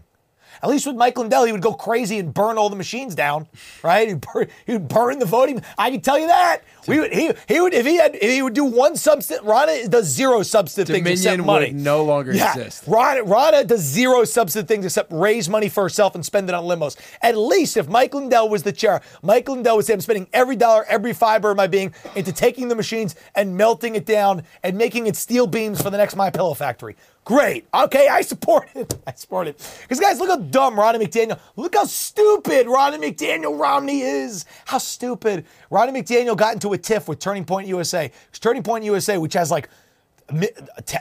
At 0.63 0.69
least 0.69 0.87
with 0.87 0.97
Mike 0.97 1.17
Lindell, 1.19 1.45
he 1.45 1.53
would 1.53 1.63
go 1.63 1.73
crazy 1.73 2.19
and 2.19 2.33
burn 2.33 2.59
all 2.59 2.69
the 2.69 2.77
machines 2.77 3.15
down, 3.15 3.49
right? 3.83 4.09
He'd 4.09 4.21
burn, 4.21 4.49
he 4.67 4.73
would 4.75 4.89
burn 4.89 5.19
the 5.19 5.27
voting. 5.27 5.63
I 5.79 5.91
can 5.91 6.01
tell 6.01 6.19
you 6.19 6.27
that. 6.27 6.63
We 6.87 6.99
would, 6.99 7.13
he, 7.13 7.31
he 7.47 7.61
would 7.61 7.75
if 7.75 7.87
he 7.87 7.97
had 7.97 8.15
if 8.17 8.23
he 8.23 8.43
would 8.43 8.55
do 8.55 8.65
one 8.65 8.97
substance. 8.97 9.41
Ronna 9.43 9.89
does 9.89 10.07
zero 10.07 10.43
substantive 10.43 10.95
things 10.95 11.07
except 11.07 11.37
Dominion 11.37 11.47
money. 11.47 11.67
would 11.73 11.77
no 11.77 12.05
longer 12.05 12.33
yeah. 12.33 12.51
exist. 12.53 12.87
Ronna, 12.87 13.23
Ronna 13.27 13.67
does 13.67 13.81
zero 13.81 14.25
substantive 14.25 14.69
things 14.69 14.85
except 14.85 15.13
raise 15.13 15.49
money 15.49 15.69
for 15.69 15.83
herself 15.83 16.15
and 16.15 16.25
spend 16.25 16.49
it 16.49 16.55
on 16.55 16.65
limos. 16.65 16.97
At 17.23 17.37
least 17.37 17.77
if 17.77 17.89
Mike 17.89 18.15
Lindell 18.15 18.49
was 18.49 18.63
the 18.63 18.73
chair, 18.73 19.03
Mike 19.23 19.49
Lindell 19.49 19.77
would 19.77 19.85
say, 19.85 19.93
I'm 19.93 20.01
spending 20.01 20.29
every 20.33 20.57
dollar, 20.57 20.85
every 20.85 21.13
fiber 21.13 21.51
of 21.51 21.57
my 21.57 21.67
being 21.67 21.95
into 22.17 22.33
taking 22.33 22.69
the 22.69 22.75
machines 22.75 23.15
and 23.35 23.57
melting 23.57 23.95
it 23.95 24.07
down 24.07 24.43
and 24.63 24.77
making 24.77 25.07
it 25.07 25.17
steel 25.17 25.47
beams 25.47 25.81
for 25.83 25.91
the 25.91 25.99
next 25.99 26.17
My 26.17 26.31
Pillow 26.31 26.55
factory. 26.55 26.97
Great. 27.25 27.67
Okay, 27.73 28.09
I 28.09 28.23
support 28.23 28.69
it. 28.75 28.99
I 29.07 29.13
support 29.13 29.47
it. 29.47 29.57
Because 29.83 30.01
guys, 30.01 30.19
look 30.19 30.31
how 30.31 30.37
dumb 30.37 30.79
Ronnie 30.79 31.05
McDaniel. 31.05 31.39
Look 31.57 31.75
how 31.75 31.85
stupid 31.85 32.67
Ronnie 32.67 32.99
McDaniel 32.99 33.59
Romney 33.59 34.01
is. 34.01 34.47
How 34.65 34.79
stupid. 34.79 35.45
Ronnie 35.71 36.01
McDaniel 36.01 36.37
got 36.37 36.55
into 36.55 36.73
a 36.73 36.79
tiff 36.79 37.09
with 37.09 37.19
Turning 37.19 37.45
Point 37.45 37.69
USA. 37.69 38.11
Turning 38.33 38.63
Point 38.63 38.85
USA, 38.85 39.19
which 39.19 39.35
has 39.35 39.51
like 39.51 39.69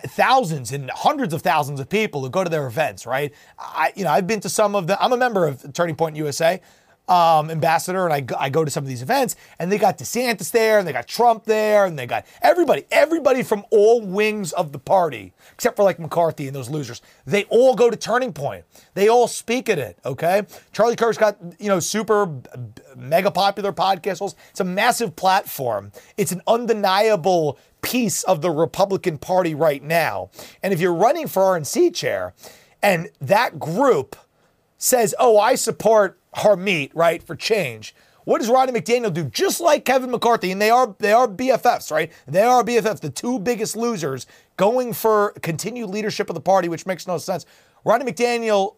thousands 0.09 0.71
and 0.71 0.89
hundreds 0.89 1.33
of 1.33 1.41
thousands 1.41 1.79
of 1.79 1.89
people 1.89 2.21
who 2.21 2.29
go 2.29 2.43
to 2.43 2.49
their 2.49 2.67
events, 2.67 3.05
right? 3.05 3.33
I, 3.57 3.93
you 3.95 4.03
know, 4.03 4.11
I've 4.11 4.27
been 4.27 4.39
to 4.41 4.49
some 4.49 4.75
of 4.75 4.87
the. 4.87 5.01
I'm 5.01 5.13
a 5.13 5.17
member 5.17 5.47
of 5.47 5.73
Turning 5.73 5.95
Point 5.95 6.15
USA, 6.15 6.61
um, 7.09 7.49
ambassador, 7.49 8.05
and 8.05 8.13
I 8.13 8.21
go, 8.21 8.35
I 8.39 8.49
go 8.49 8.63
to 8.63 8.69
some 8.69 8.83
of 8.83 8.87
these 8.87 9.01
events, 9.01 9.35
and 9.57 9.71
they 9.71 9.79
got 9.79 9.97
DeSantis 9.97 10.51
there, 10.51 10.77
and 10.77 10.87
they 10.87 10.93
got 10.93 11.07
Trump 11.07 11.43
there, 11.45 11.85
and 11.85 11.97
they 11.97 12.05
got 12.05 12.25
everybody, 12.41 12.85
everybody 12.91 13.41
from 13.41 13.65
all 13.71 13.99
wings 14.01 14.53
of 14.53 14.71
the 14.71 14.79
party, 14.79 15.33
except 15.53 15.75
for 15.75 15.83
like 15.83 15.99
McCarthy 15.99 16.45
and 16.45 16.55
those 16.55 16.69
losers. 16.69 17.01
They 17.25 17.45
all 17.45 17.75
go 17.75 17.89
to 17.89 17.97
Turning 17.97 18.31
Point. 18.31 18.63
They 18.93 19.07
all 19.07 19.27
speak 19.27 19.69
at 19.69 19.79
it. 19.79 19.97
Okay, 20.05 20.43
Charlie 20.71 20.95
Kirk's 20.95 21.17
got 21.17 21.37
you 21.59 21.67
know 21.67 21.79
super 21.79 22.31
mega 22.95 23.31
popular 23.31 23.73
podcast. 23.73 24.35
It's 24.51 24.59
a 24.59 24.63
massive 24.63 25.15
platform. 25.15 25.91
It's 26.15 26.31
an 26.31 26.41
undeniable 26.47 27.57
piece 27.81 28.21
of 28.23 28.41
the 28.41 28.51
Republican 28.51 29.17
Party 29.17 29.55
right 29.55 29.81
now. 29.81 30.29
And 30.61 30.73
if 30.73 30.79
you're 30.79 30.93
running 30.93 31.27
for 31.27 31.41
RNC 31.41 31.95
chair, 31.95 32.33
and 32.83 33.09
that 33.19 33.57
group 33.57 34.15
says, 34.77 35.15
"Oh, 35.17 35.39
I 35.39 35.55
support 35.55 36.18
Harmeet, 36.35 36.91
right, 36.93 37.21
for 37.21 37.35
change." 37.35 37.95
What 38.25 38.41
does 38.41 38.49
Rodney 38.49 38.79
McDaniel 38.79 39.11
do? 39.11 39.23
Just 39.23 39.59
like 39.59 39.85
Kevin 39.85 40.11
McCarthy, 40.11 40.51
and 40.51 40.61
they 40.61 40.69
are 40.69 40.95
they 40.99 41.11
are 41.11 41.27
BFFs, 41.27 41.91
right? 41.91 42.11
They 42.27 42.43
are 42.43 42.63
BFFs, 42.63 42.99
the 42.99 43.09
two 43.09 43.39
biggest 43.39 43.75
losers, 43.75 44.27
going 44.55 44.93
for 44.93 45.31
continued 45.41 45.89
leadership 45.89 46.29
of 46.29 46.35
the 46.35 46.41
party, 46.41 46.69
which 46.69 46.85
makes 46.85 47.07
no 47.07 47.17
sense. 47.17 47.45
Rodney 47.83 48.11
McDaniel, 48.11 48.75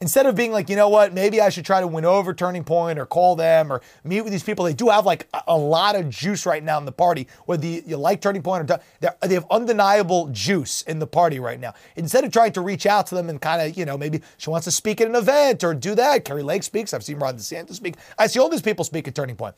instead 0.00 0.24
of 0.24 0.34
being 0.34 0.50
like, 0.50 0.70
you 0.70 0.76
know 0.76 0.88
what, 0.88 1.12
maybe 1.12 1.40
I 1.40 1.50
should 1.50 1.64
try 1.64 1.80
to 1.80 1.86
win 1.86 2.06
over 2.06 2.32
Turning 2.32 2.64
Point 2.64 2.98
or 2.98 3.04
call 3.04 3.36
them 3.36 3.70
or 3.70 3.82
meet 4.02 4.22
with 4.22 4.32
these 4.32 4.42
people. 4.42 4.64
They 4.64 4.72
do 4.72 4.88
have 4.88 5.04
like 5.04 5.28
a, 5.46 5.56
lot 5.56 5.94
of 5.94 6.08
juice 6.08 6.46
right 6.46 6.62
now 6.62 6.78
in 6.78 6.86
the 6.86 6.92
party. 6.92 7.28
Whether 7.44 7.66
you, 7.66 7.96
like 7.98 8.22
Turning 8.22 8.42
Point 8.42 8.70
or 8.70 8.80
they 9.20 9.34
have 9.34 9.46
undeniable 9.50 10.28
juice 10.28 10.82
in 10.82 10.98
the 10.98 11.06
party 11.06 11.38
right 11.38 11.60
now. 11.60 11.74
Instead 11.96 12.24
of 12.24 12.32
trying 12.32 12.52
to 12.52 12.62
reach 12.62 12.86
out 12.86 13.06
to 13.08 13.14
them 13.14 13.28
and 13.28 13.40
kind 13.40 13.60
of, 13.60 13.76
you 13.76 13.84
know, 13.84 13.98
maybe 13.98 14.22
she 14.38 14.48
wants 14.48 14.64
to 14.64 14.70
speak 14.70 15.00
at 15.00 15.08
an 15.08 15.14
event 15.14 15.62
or 15.62 15.74
do 15.74 15.94
that. 15.94 16.24
Kari 16.24 16.42
Lake 16.42 16.62
speaks. 16.62 16.94
I've 16.94 17.04
seen 17.04 17.18
Ron 17.18 17.36
DeSantis 17.36 17.74
speak. 17.74 17.96
I 18.18 18.26
see 18.26 18.40
all 18.40 18.48
these 18.48 18.62
people 18.62 18.84
speak 18.84 19.06
at 19.06 19.14
Turning 19.14 19.36
Point. 19.36 19.54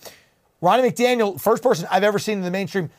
Ronnie 0.61 0.89
McDaniel, 0.89 1.41
first 1.41 1.63
person 1.63 1.87
I've 1.91 2.05
ever 2.05 2.19
seen 2.19 2.39
in 2.39 2.45
the 2.45 2.51
mainstream 2.51 2.91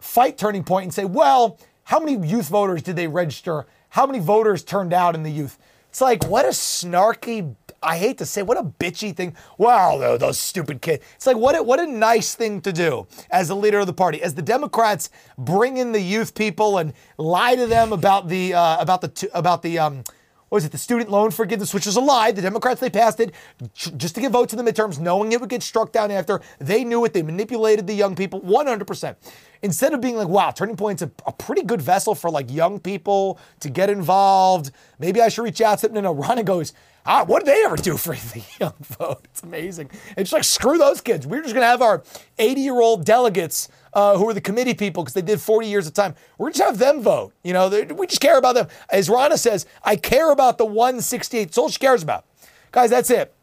fight 0.00 0.36
Turning 0.36 0.64
Point 0.64 0.84
and 0.84 0.94
say, 0.94 1.04
well, 1.06 1.58
how 1.84 1.98
many 1.98 2.26
youth 2.26 2.48
voters 2.48 2.82
did 2.82 2.96
they 2.96 3.08
register? 3.08 3.66
How 3.90 4.06
many 4.06 4.18
voters 4.18 4.62
turned 4.62 4.92
out 4.92 5.14
in 5.14 5.22
the 5.22 5.30
youth? 5.30 5.58
It's 5.90 6.00
like, 6.00 6.24
what 6.28 6.44
a 6.44 6.50
snarky, 6.50 7.56
I 7.82 7.98
hate 7.98 8.16
to 8.18 8.26
say, 8.26 8.42
what 8.42 8.56
a 8.56 8.62
bitchy 8.62 9.14
thing. 9.14 9.34
Well, 9.58 9.98
tho- 9.98 10.16
those 10.16 10.38
stupid 10.38 10.80
kids. 10.80 11.04
It's 11.16 11.26
like, 11.26 11.36
what 11.36 11.56
a, 11.56 11.62
what 11.64 11.80
a 11.80 11.86
nice 11.86 12.36
thing 12.36 12.60
to 12.60 12.72
do 12.72 13.08
as 13.30 13.48
the 13.48 13.56
leader 13.56 13.80
of 13.80 13.88
the 13.88 13.92
party. 13.92 14.22
As 14.22 14.34
the 14.34 14.42
Democrats 14.42 15.10
bring 15.36 15.78
in 15.78 15.90
the 15.90 16.00
youth 16.00 16.36
people 16.36 16.78
and 16.78 16.92
lie 17.18 17.56
to 17.56 17.66
them 17.66 17.92
about 17.92 18.28
the, 18.28 18.54
uh, 18.54 18.80
about 18.80 19.00
the, 19.00 19.30
about 19.34 19.62
the, 19.62 19.80
um, 19.80 20.04
was 20.50 20.64
it, 20.64 20.72
the 20.72 20.78
student 20.78 21.10
loan 21.10 21.30
forgiveness, 21.30 21.72
which 21.72 21.86
is 21.86 21.96
a 21.96 22.00
lie. 22.00 22.32
The 22.32 22.42
Democrats, 22.42 22.80
they 22.80 22.90
passed 22.90 23.20
it 23.20 23.32
just 23.74 24.14
to 24.16 24.20
get 24.20 24.32
votes 24.32 24.52
in 24.52 24.62
the 24.62 24.70
midterms, 24.70 24.98
knowing 24.98 25.32
it 25.32 25.40
would 25.40 25.48
get 25.50 25.62
struck 25.62 25.92
down 25.92 26.10
after. 26.10 26.40
They 26.58 26.84
knew 26.84 27.04
it. 27.04 27.12
They 27.12 27.22
manipulated 27.22 27.86
the 27.86 27.94
young 27.94 28.16
people 28.16 28.40
100%. 28.40 29.16
Instead 29.62 29.94
of 29.94 30.00
being 30.00 30.16
like, 30.16 30.28
wow, 30.28 30.50
Turning 30.50 30.76
Point's 30.76 31.02
a, 31.02 31.10
a 31.26 31.32
pretty 31.32 31.62
good 31.62 31.80
vessel 31.80 32.14
for 32.14 32.30
like 32.30 32.50
young 32.50 32.80
people 32.80 33.38
to 33.60 33.68
get 33.70 33.90
involved. 33.90 34.72
Maybe 34.98 35.20
I 35.20 35.28
should 35.28 35.42
reach 35.42 35.60
out 35.60 35.78
to 35.80 35.88
them. 35.88 36.02
No, 36.02 36.12
no, 36.12 36.14
Ronna 36.14 36.44
goes, 36.44 36.72
ah, 37.06 37.24
what 37.24 37.44
did 37.44 37.54
they 37.54 37.64
ever 37.64 37.76
do 37.76 37.96
for 37.96 38.14
the 38.32 38.42
young 38.58 38.74
vote? 38.80 39.26
It's 39.26 39.42
amazing. 39.42 39.90
It's 40.16 40.32
like, 40.32 40.44
screw 40.44 40.78
those 40.78 41.00
kids. 41.00 41.26
We're 41.26 41.42
just 41.42 41.54
going 41.54 41.64
to 41.64 41.68
have 41.68 41.82
our 41.82 42.02
80 42.38 42.60
year 42.60 42.80
old 42.80 43.04
delegates 43.04 43.68
uh, 43.92 44.16
who 44.16 44.28
are 44.28 44.34
the 44.34 44.40
committee 44.40 44.74
people 44.74 45.02
because 45.02 45.14
they 45.14 45.22
did 45.22 45.40
40 45.40 45.66
years 45.66 45.86
of 45.86 45.94
time. 45.94 46.14
We're 46.38 46.50
just 46.50 46.62
have 46.62 46.78
them 46.78 47.02
vote. 47.02 47.32
You 47.42 47.52
know, 47.52 47.68
we 47.68 48.06
just 48.06 48.20
care 48.20 48.38
about 48.38 48.54
them. 48.54 48.68
As 48.90 49.08
Ronna 49.08 49.38
says, 49.38 49.66
I 49.82 49.96
care 49.96 50.30
about 50.30 50.58
the 50.58 50.64
168. 50.64 51.44
That's 51.44 51.58
all 51.58 51.68
she 51.68 51.78
cares 51.78 52.02
about. 52.02 52.24
Guys, 52.72 52.90
that's 52.90 53.10
it. 53.10 53.34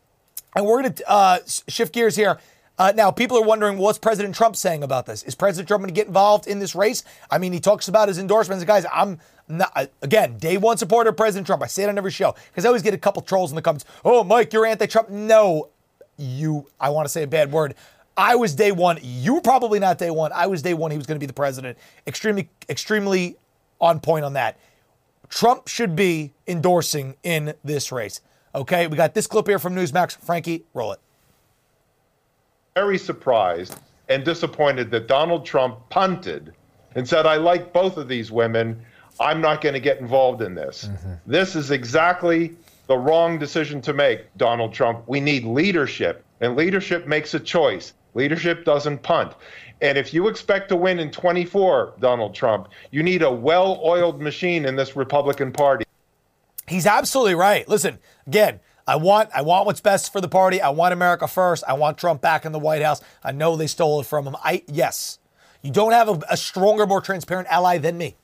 And 0.56 0.66
we're 0.66 0.82
going 0.82 0.94
to 0.94 1.10
uh, 1.10 1.40
shift 1.68 1.94
gears 1.94 2.16
here. 2.16 2.40
Uh, 2.80 2.94
now, 2.96 3.10
people 3.10 3.38
are 3.38 3.44
wondering 3.44 3.78
what's 3.78 3.98
President 3.98 4.36
Trump 4.36 4.56
saying 4.56 4.84
about 4.84 5.08
this? 5.08 5.24
Is 5.24 5.34
President 5.34 5.68
Trump 5.68 5.82
going 5.82 5.94
to 5.94 6.00
get 6.00 6.08
involved 6.08 6.48
in 6.48 6.60
this 6.60 6.76
race? 6.76 7.04
I 7.30 7.40
mean, 7.40 7.52
he 7.52 7.60
talks 7.60 7.88
about 7.88 8.08
his 8.08 8.20
endorsements. 8.20 8.64
Guys, 8.66 8.86
I'm 8.94 9.20
not, 9.48 9.72
uh, 9.76 9.88
again, 10.04 10.38
day 10.38 10.58
one 10.58 10.78
supporter 10.78 11.10
of 11.10 11.18
President 11.18 11.48
Trump. 11.48 11.64
I 11.64 11.68
say 11.68 11.84
it 11.84 11.90
on 11.90 11.98
every 11.98 12.12
show 12.12 12.36
because 12.50 12.66
I 12.66 12.68
always 12.68 12.84
get 12.84 12.94
a 12.94 12.98
couple 13.00 13.24
trolls 13.24 13.52
in 13.52 13.56
the 13.56 13.64
comments. 13.64 13.86
Oh, 14.06 14.24
Mike, 14.24 14.54
you're 14.54 14.66
anti 14.66 14.86
Trump. 14.86 15.10
No, 15.10 15.70
you, 16.18 16.68
I 16.80 16.90
want 16.90 17.06
to 17.06 17.10
say 17.10 17.24
a 17.24 17.28
bad 17.28 17.52
word. 17.52 17.74
I 18.18 18.36
was 18.36 18.56
day 18.56 18.72
one. 18.72 18.98
You 19.02 19.36
were 19.36 19.42
probably 19.42 19.80
not 19.80 20.00
day 20.00 20.10
one. 20.10 20.32
I 20.34 20.48
was 20.48 20.64
day 20.64 20.74
one. 20.74 20.90
He 20.90 20.98
was 20.98 21.06
going 21.06 21.18
to 21.18 21.20
be 21.20 21.28
the 21.28 21.34
president. 21.34 21.78
Extremely, 22.08 22.50
extremely 22.68 23.38
on 23.80 24.00
point 24.00 24.26
on 24.26 24.34
that. 24.34 24.60
Trump 25.30 25.68
should 25.68 25.96
be 25.96 26.34
endorsing 26.48 27.16
in 27.22 27.54
this 27.64 27.92
race. 27.92 28.22
Okay, 28.56 28.88
we 28.88 28.98
got 28.98 29.14
this 29.14 29.28
clip 29.28 29.48
here 29.48 29.60
from 29.60 29.76
Newsmax. 29.76 30.18
Frankie, 30.18 30.64
roll 30.74 30.94
it. 30.94 31.00
very 32.78 32.98
surprised 33.00 33.80
and 34.08 34.24
disappointed 34.24 34.92
that 34.92 35.08
Donald 35.08 35.44
Trump 35.44 35.80
punted 35.90 36.54
and 36.94 37.10
said, 37.10 37.26
I 37.26 37.38
like 37.38 37.74
both 37.74 37.98
of 37.98 38.08
these 38.08 38.32
women. 38.32 38.80
I'm 39.20 39.42
not 39.42 39.62
going 39.62 39.74
to 39.74 39.80
get 39.80 40.00
involved 40.00 40.44
in 40.44 40.54
this. 40.54 40.86
Mm-hmm. 40.88 41.14
This 41.26 41.56
is 41.56 41.72
exactly 41.72 42.56
the 42.86 42.96
wrong 42.96 43.40
decision 43.40 43.82
to 43.82 43.94
make, 43.94 44.26
Donald 44.38 44.74
Trump. 44.74 45.04
We 45.08 45.20
need 45.20 45.44
leadership, 45.44 46.24
and 46.40 46.56
leadership 46.56 47.08
makes 47.08 47.34
a 47.34 47.40
choice. 47.40 47.94
Leadership 48.18 48.66
doesn't 48.66 49.04
punt. 49.04 49.34
And 49.80 49.96
if 49.96 50.12
you 50.12 50.28
expect 50.28 50.70
to 50.70 50.76
win 50.76 50.98
in 50.98 51.12
24, 51.12 51.94
Donald 52.00 52.34
Trump, 52.34 52.70
you 52.90 53.04
need 53.04 53.22
a 53.22 53.30
well 53.32 53.80
oiled 53.86 54.20
machine 54.20 54.66
in 54.66 54.76
this 54.76 54.96
Republican 54.96 55.52
Party. 55.52 55.86
He's 56.68 56.88
absolutely 56.88 57.36
right. 57.36 57.70
Listen, 57.70 58.00
again, 58.26 58.60
I 58.88 58.96
want 58.96 59.30
I 59.36 59.44
want 59.44 59.68
what's 59.68 59.82
best 59.82 60.12
for 60.12 60.20
the 60.20 60.28
party. 60.28 60.60
I 60.60 60.70
want 60.70 60.94
America 60.94 61.28
first. 61.28 61.64
I 61.68 61.74
want 61.74 62.00
Trump 62.00 62.20
back 62.20 62.44
in 62.44 62.54
the 62.54 62.60
White 62.60 62.82
House. 62.82 63.02
I 63.24 63.34
know 63.34 63.56
they 63.56 63.68
stole 63.68 64.02
it 64.02 64.08
from 64.08 64.26
him. 64.26 64.36
I 64.44 64.64
yes. 64.66 65.20
You 65.62 65.72
don't 65.72 65.92
have 65.92 66.10
a, 66.10 66.20
a 66.32 66.38
stronger, 66.38 66.88
more 66.88 67.02
transparent 67.02 67.48
ally 67.52 67.78
than 67.78 68.00
me. 68.00 68.16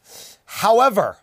However, 0.45 1.17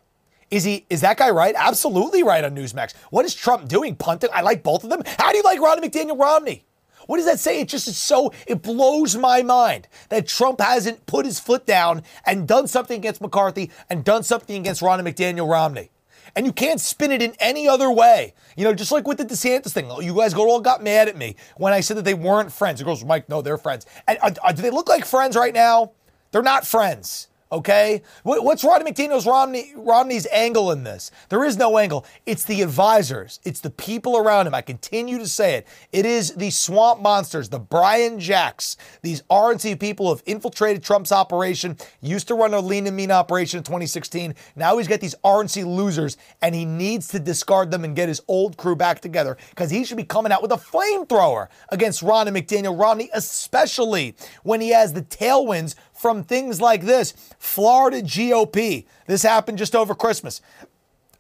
is 0.49 0.63
he 0.63 0.87
is 0.89 1.01
that 1.01 1.17
guy 1.17 1.31
right? 1.31 1.57
Absolutely 1.59 2.23
right 2.23 2.45
on 2.45 2.55
Newsmax. 2.55 2.95
What 3.11 3.25
is 3.25 3.35
Trump 3.35 3.67
doing? 3.67 3.97
Punting? 3.97 4.31
I 4.33 4.43
like 4.43 4.63
both 4.63 4.85
of 4.85 4.91
them. 4.91 5.03
How 5.19 5.33
do 5.33 5.39
you 5.39 5.43
like 5.43 5.59
Ronna 5.59 5.83
McDaniel 5.85 6.17
Romney? 6.17 6.65
What 7.07 7.17
does 7.17 7.27
that 7.27 7.41
say? 7.41 7.61
It 7.61 7.69
just 7.69 7.89
is 7.89 7.97
so 7.97 8.33
it 8.47 8.63
blows 8.63 9.17
my 9.17 9.43
mind 9.43 9.89
that 10.09 10.29
Trump 10.29 10.61
hasn't 10.61 11.07
put 11.07 11.27
his 11.27 11.41
foot 11.41 11.67
down 11.67 12.03
and 12.25 12.47
done 12.47 12.69
something 12.69 12.99
against 12.99 13.21
McCarthy 13.21 13.71
and 13.89 14.05
done 14.05 14.23
something 14.23 14.57
against 14.57 14.83
Ronna 14.83 15.03
McDaniel 15.03 15.51
Romney. 15.51 15.91
And 16.37 16.47
you 16.47 16.53
can't 16.53 16.81
spin 16.81 17.11
it 17.11 17.23
in 17.23 17.35
any 17.41 17.67
other 17.67 17.91
way. 17.91 18.35
You 18.57 18.65
know, 18.65 18.75
just 18.75 18.93
like 18.93 19.07
with 19.07 19.19
the 19.19 19.25
DeSantis 19.25 19.73
thing. 19.73 19.91
You 20.01 20.15
guys 20.15 20.35
all 20.35 20.61
got 20.61 20.83
mad 20.83 21.09
at 21.09 21.17
me 21.17 21.37
when 21.57 21.73
I 21.73 21.81
said 21.81 21.97
that 21.97 22.05
they 22.05 22.15
weren't 22.15 22.53
friends. 22.53 22.81
It 22.81 22.85
goes, 22.85 23.05
Mike, 23.05 23.29
no, 23.29 23.43
they're 23.43 23.59
friends. 23.59 23.87
And 24.07 24.19
uh, 24.23 24.31
uh, 24.45 24.53
do 24.53 24.63
they 24.63 24.71
look 24.71 24.89
like 24.89 25.05
friends 25.05 25.37
right 25.37 25.55
now? 25.55 25.93
They're 26.31 26.43
not 26.43 26.67
friends. 26.67 27.29
Okay, 27.53 28.03
what's 28.23 28.63
Ronna 28.63 28.83
McDaniel's 28.83 29.27
Romney 29.27 29.73
Romney's 29.75 30.27
angle 30.33 30.71
in 30.71 30.85
this? 30.85 31.11
There 31.31 31.45
is 31.45 31.57
no 31.57 31.79
angle. 31.79 32.07
It's 32.25 32.45
the 32.45 32.63
advisors. 32.63 33.41
It's 33.45 33.61
the 33.61 33.71
people 33.71 34.17
around 34.17 34.47
him. 34.47 34.55
I 34.55 34.63
continue 34.63 35.19
to 35.19 35.27
say 35.27 35.55
it. 35.55 35.67
It 35.91 36.07
is 36.07 36.35
the 36.35 36.51
swamp 36.51 37.01
monsters, 37.01 37.49
the 37.49 37.59
Brian 37.59 38.21
Jacks, 38.21 38.77
these 39.03 39.23
RNC 39.23 39.81
people 39.81 40.09
have 40.15 40.23
infiltrated 40.27 40.83
Trump's 40.83 41.13
operation. 41.13 41.77
Used 42.01 42.29
to 42.29 42.35
run 42.35 42.55
a 42.55 42.61
lean 42.61 42.87
and 42.87 42.97
mean 42.97 43.11
operation 43.11 43.59
in 43.59 43.65
2016. 43.65 44.35
Now 44.57 44.79
he's 44.79 44.89
got 44.89 45.01
these 45.01 45.15
RNC 45.25 45.65
losers, 45.65 46.17
and 46.43 46.55
he 46.55 46.65
needs 46.65 47.09
to 47.09 47.19
discard 47.19 47.71
them 47.71 47.85
and 47.85 47.97
get 47.97 48.09
his 48.09 48.21
old 48.29 48.57
crew 48.57 48.77
back 48.77 49.01
together 49.01 49.37
because 49.51 49.71
he 49.71 49.85
should 49.85 49.97
be 49.97 50.05
coming 50.05 50.33
out 50.33 50.43
with 50.43 50.53
a 50.53 50.57
flamethrower 50.57 51.49
against 51.71 52.03
Ronna 52.03 52.29
McDaniel 52.29 52.79
Romney, 52.79 53.11
especially 53.13 54.15
when 54.43 54.61
he 54.61 54.71
has 54.71 54.93
the 54.93 55.03
tailwinds 55.03 55.75
from 56.01 56.25
things 56.25 56.61
like 56.61 56.83
this. 56.83 57.13
Florida 57.39 58.01
GOP. 58.01 58.87
This 59.07 59.23
happened 59.23 59.59
just 59.59 59.77
over 59.77 59.95
Christmas. 59.95 60.41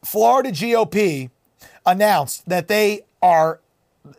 Florida 0.02 0.50
GOP 0.50 1.28
announced 1.84 2.48
that 2.48 2.68
they 2.68 3.02
are 3.20 3.60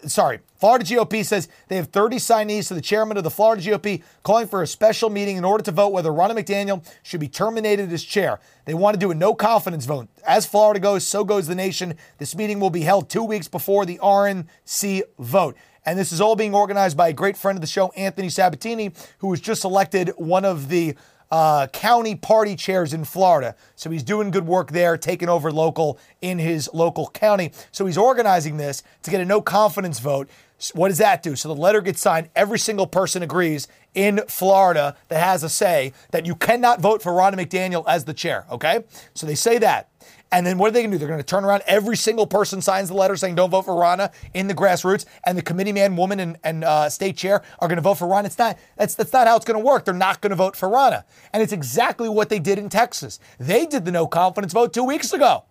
sorry, 0.06 0.39
Florida 0.58 0.86
GOP 0.86 1.26
says 1.26 1.47
they 1.67 1.76
have 1.76 1.88
30 1.88 2.17
signees 2.17 2.67
to 2.67 2.76
the 2.76 2.82
chairman 2.82 3.17
of 3.17 3.24
the 3.24 3.32
Florida 3.32 3.62
GOP 3.62 4.04
calling 4.21 4.47
for 4.47 4.62
a 4.62 4.67
special 4.67 5.10
meeting 5.10 5.38
in 5.38 5.43
order 5.43 5.63
to 5.63 5.71
vote 5.71 5.89
whether 5.89 6.12
Ronna 6.12 6.38
McDaniel 6.38 6.86
should 7.02 7.19
be 7.19 7.28
terminated 7.28 7.91
as 7.91 8.04
chair. 8.04 8.39
They 8.65 8.76
want 8.76 8.93
to 8.93 9.00
do 9.00 9.10
a 9.10 9.15
no 9.15 9.34
confidence 9.34 9.86
vote. 9.86 10.08
As 10.26 10.45
Florida 10.45 10.80
goes, 10.80 11.06
so 11.06 11.24
goes 11.24 11.47
the 11.47 11.56
nation. 11.56 11.95
This 12.19 12.36
meeting 12.36 12.60
will 12.60 12.69
be 12.69 12.82
held 12.82 13.10
two 13.10 13.24
weeks 13.24 13.47
before 13.47 13.86
the 13.86 13.97
RNC 14.04 15.02
vote. 15.17 15.58
And 15.86 15.98
this 15.98 16.12
is 16.12 16.22
all 16.22 16.36
being 16.36 16.54
organized 16.54 16.96
by 16.96 17.10
a 17.10 17.13
great 17.13 17.36
friend 17.36 17.58
of 17.58 17.62
the 17.62 17.67
show, 17.67 17.89
Anthony 17.96 18.30
Sabatini, 18.30 18.91
who 19.20 19.28
was 19.28 19.41
just 19.41 19.63
elected 19.65 20.10
one 20.17 20.46
of 20.46 20.70
the 20.70 20.96
uh, 21.32 21.67
county 21.67 22.15
party 22.15 22.56
chairs 22.56 22.94
in 22.94 23.06
Florida. 23.06 23.56
So 23.76 23.89
he's 23.89 24.04
doing 24.04 24.32
good 24.32 24.46
work 24.46 24.72
there, 24.72 24.98
taking 24.98 25.30
over 25.30 25.52
local 25.52 25.98
in 26.22 26.39
his 26.39 26.70
local 26.74 27.08
county. 27.08 27.52
So 27.72 27.86
he's 27.86 27.98
organizing 27.98 28.58
this 28.58 28.84
to 29.04 29.12
get 29.12 29.22
a 29.22 29.26
no 29.26 29.41
confidence 29.41 30.00
vote. 30.00 30.30
What 30.74 30.89
does 30.89 31.00
that 31.00 31.24
do? 31.24 31.36
So 31.36 31.48
the 31.48 31.60
letter 31.60 31.82
gets 31.82 32.02
signed. 32.02 32.30
Every 32.36 32.60
single 32.60 32.86
person 32.86 33.24
agrees 33.24 33.67
in 33.96 34.22
Florida 34.28 34.96
that 35.08 35.24
has 35.24 35.44
a 35.44 35.50
say 35.50 35.94
that 36.12 36.26
you 36.26 36.36
cannot 36.36 36.82
vote 36.82 37.02
for 37.02 37.12
Ronna 37.13 37.36
McDaniel 37.36 37.84
as 37.88 38.06
the 38.06 38.13
chair. 38.13 38.46
Okay? 38.52 38.84
So 39.13 39.26
they 39.26 39.36
say 39.36 39.58
that. 39.60 39.90
And 40.32 40.46
then 40.46 40.58
what 40.58 40.70
are 40.70 40.72
they 40.72 40.82
going 40.82 40.92
to 40.92 40.96
do? 40.96 41.00
They're 41.00 41.08
going 41.08 41.20
to 41.20 41.26
turn 41.26 41.44
around. 41.44 41.64
Every 41.68 41.98
single 41.98 42.26
person 42.26 42.62
signs 42.62 42.90
the 42.90 42.96
letter 42.96 43.16
saying 43.16 43.36
don't 43.36 43.50
vote 43.50 43.64
for 43.64 43.74
Ronna 43.74 44.12
in 44.34 44.48
the 44.48 44.54
grassroots, 44.54 45.06
and 45.26 45.38
the 45.38 45.42
committee 45.42 45.74
man, 45.74 45.96
woman, 45.96 46.20
and, 46.20 46.38
and 46.44 46.64
uh, 46.64 46.90
state 46.90 47.18
chair 47.18 47.42
are 47.60 47.68
going 47.68 47.78
to 47.78 47.82
vote 47.82 47.96
for 47.96 48.08
Ronna. 48.08 48.26
It's 48.26 48.38
not. 48.38 48.58
That's 48.78 48.96
that's 48.96 49.14
not 49.14 49.28
how 49.28 49.36
it's 49.36 49.46
going 49.46 49.60
to 49.60 49.66
work. 49.66 49.86
They're 49.86 49.94
not 49.94 50.22
going 50.22 50.32
to 50.32 50.36
vote 50.36 50.56
for 50.56 50.70
Ronna, 50.70 51.04
and 51.34 51.44
it's 51.44 51.54
exactly 51.54 52.10
what 52.10 52.30
they 52.30 52.40
did 52.40 52.58
in 52.58 52.70
Texas. 52.70 53.20
They 53.40 53.66
did 53.66 53.86
the 53.86 53.92
no 53.92 54.08
confidence 54.08 54.54
vote 54.54 54.74
two 54.74 54.84
weeks 54.84 55.12
ago. 55.14 55.46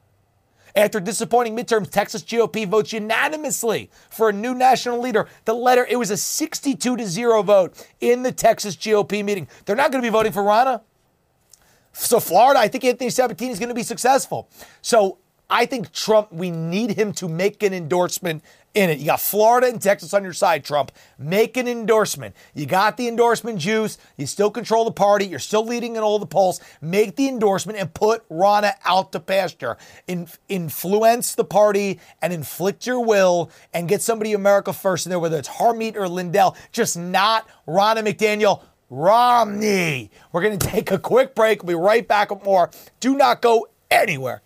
After 0.75 1.01
disappointing 1.01 1.57
midterms, 1.57 1.91
Texas 1.91 2.23
GOP 2.23 2.67
votes 2.67 2.93
unanimously 2.93 3.91
for 4.09 4.29
a 4.29 4.33
new 4.33 4.55
national 4.55 5.01
leader. 5.01 5.27
The 5.45 5.55
letter, 5.55 5.87
it 5.89 5.97
was 5.97 6.11
a 6.11 6.17
62 6.17 6.97
to 6.97 7.07
0 7.07 7.43
vote 7.43 7.89
in 8.01 8.23
the 8.23 8.33
Texas 8.33 8.77
GOP 8.77 9.25
meeting. 9.25 9.49
They're 9.65 9.77
not 9.77 9.91
going 9.91 10.03
to 10.03 10.07
be 10.07 10.13
voting 10.13 10.33
for 10.33 10.43
Ronna. 10.43 10.83
So 11.93 12.21
Florida, 12.21 12.61
I 12.61 12.69
think 12.69 12.85
Anthony 12.85 13.11
Sabatini 13.11 13.53
is 13.53 13.59
going 13.59 13.69
to 13.69 13.75
be 13.75 13.83
successful. 13.83 14.49
So 14.83 15.19
I 15.49 15.67
think 15.67 15.93
Trump, 15.93 16.33
we 16.33 16.51
need 16.51 16.93
him 16.93 17.13
to 17.15 17.29
make 17.29 17.63
an 17.63 17.75
endorsement 17.75 18.43
in 18.73 18.89
it. 18.89 18.99
You 18.99 19.07
got 19.07 19.21
Florida 19.21 19.67
and 19.67 19.83
Texas 19.83 20.15
on 20.15 20.23
your 20.23 20.33
side, 20.33 20.65
Trump. 20.65 20.93
Make 21.19 21.57
an 21.57 21.67
endorsement. 21.67 22.37
You 22.55 22.67
got 22.67 22.97
the 22.97 23.09
endorsement 23.09 23.59
juice. 23.59 23.99
You 24.17 24.27
still 24.27 24.51
control 24.51 24.85
the 24.85 24.93
party. 24.93 25.27
You're 25.27 25.41
still 25.41 25.67
leading 25.67 25.97
in 25.97 26.03
all 26.03 26.21
the 26.21 26.27
polls. 26.27 26.61
Make 26.81 27.17
the 27.17 27.29
endorsement 27.29 27.81
and 27.81 27.93
put 27.93 28.29
Ronna 28.29 28.75
out 28.85 29.11
to 29.11 29.19
pasture. 29.19 29.77
In, 30.07 30.29
influence 30.49 31.35
the 31.35 31.45
party 31.45 31.99
and 32.23 32.33
inflict 32.33 32.87
your 32.87 33.05
will 33.05 33.51
and 33.75 33.89
get 33.89 34.03
somebody 34.03 34.35
America 34.35 34.73
first 34.73 35.07
in 35.07 35.11
there, 35.11 35.19
whether 35.19 35.39
it's 35.39 35.49
Harmeet 35.49 35.97
or 35.97 36.09
Lindell. 36.09 36.57
Just 36.71 36.97
not 36.97 37.49
Ronna 37.67 38.07
McDaniel. 38.07 38.63
Romney. 38.91 40.11
We're 40.33 40.43
going 40.43 40.59
to 40.59 40.67
take 40.67 40.91
a 40.91 40.99
quick 40.99 41.35
break. 41.35 41.63
We'll 41.63 41.79
be 41.79 41.83
right 41.83 42.07
back 42.07 42.31
with 42.31 42.45
more. 42.45 42.71
Do 42.99 43.17
not 43.17 43.41
go 43.41 43.69
anywhere. 43.91 44.43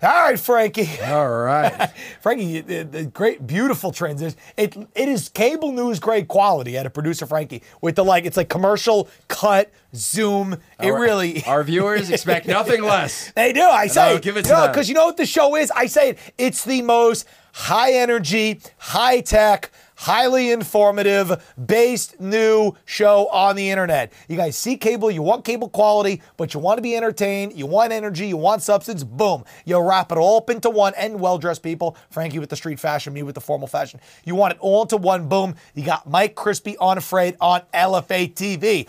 All 0.00 0.08
right, 0.08 0.38
Frankie. 0.38 0.88
All 1.04 1.28
right. 1.28 1.90
Frankie, 2.20 2.60
the, 2.60 2.84
the 2.84 3.06
great, 3.06 3.44
beautiful 3.44 3.90
transition. 3.90 4.38
It 4.56 4.76
it 4.94 5.08
is 5.08 5.28
cable 5.28 5.72
news 5.72 5.98
grade 5.98 6.28
quality 6.28 6.78
at 6.78 6.86
a 6.86 6.90
producer 6.90 7.26
Frankie 7.26 7.64
with 7.80 7.96
the 7.96 8.04
like. 8.04 8.24
It's 8.24 8.36
like 8.36 8.48
commercial 8.48 9.08
cut 9.26 9.72
zoom. 9.96 10.58
It 10.80 10.90
really. 10.90 11.44
Our 11.46 11.64
viewers 11.64 12.10
expect 12.10 12.46
nothing 12.46 12.84
less. 12.84 13.32
They 13.32 13.52
do. 13.52 13.62
I 13.62 13.88
say, 13.88 14.12
I'll 14.12 14.18
give 14.20 14.36
it 14.36 14.44
to 14.44 14.50
them. 14.50 14.70
because 14.70 14.88
you 14.88 14.94
know 14.94 15.06
what 15.06 15.16
the 15.16 15.26
show 15.26 15.56
is. 15.56 15.72
I 15.72 15.86
say 15.86 16.10
it. 16.10 16.18
It's 16.38 16.62
the 16.62 16.82
most 16.82 17.26
high 17.52 17.94
energy, 17.94 18.60
high 18.76 19.20
tech, 19.20 19.72
highly 19.98 20.52
informative, 20.52 21.54
based 21.66 22.20
new 22.20 22.72
show 22.84 23.26
on 23.28 23.56
the 23.56 23.68
internet. 23.68 24.12
You 24.28 24.36
guys 24.36 24.56
see 24.56 24.76
cable, 24.76 25.10
you 25.10 25.22
want 25.22 25.44
cable 25.44 25.68
quality, 25.68 26.22
but 26.36 26.54
you 26.54 26.60
want 26.60 26.78
to 26.78 26.82
be 26.82 26.94
entertained, 26.96 27.52
you 27.54 27.66
want 27.66 27.92
energy, 27.92 28.28
you 28.28 28.36
want 28.36 28.62
substance, 28.62 29.02
boom. 29.02 29.44
You 29.64 29.80
wrap 29.80 30.12
it 30.12 30.18
all 30.18 30.36
up 30.38 30.50
into 30.50 30.70
one 30.70 30.94
and 30.96 31.18
well 31.20 31.36
dressed 31.38 31.62
people. 31.64 31.96
Frankie 32.10 32.38
with 32.38 32.48
the 32.48 32.56
street 32.56 32.78
fashion, 32.78 33.12
me 33.12 33.22
with 33.24 33.34
the 33.34 33.40
formal 33.40 33.66
fashion. 33.66 33.98
You 34.24 34.36
want 34.36 34.54
it 34.54 34.60
all 34.60 34.82
into 34.82 34.96
one, 34.96 35.28
boom. 35.28 35.56
You 35.74 35.84
got 35.84 36.08
Mike 36.08 36.36
Crispi 36.36 36.76
Unafraid 36.80 37.36
on 37.40 37.62
LFA 37.74 38.32
TV. 38.32 38.86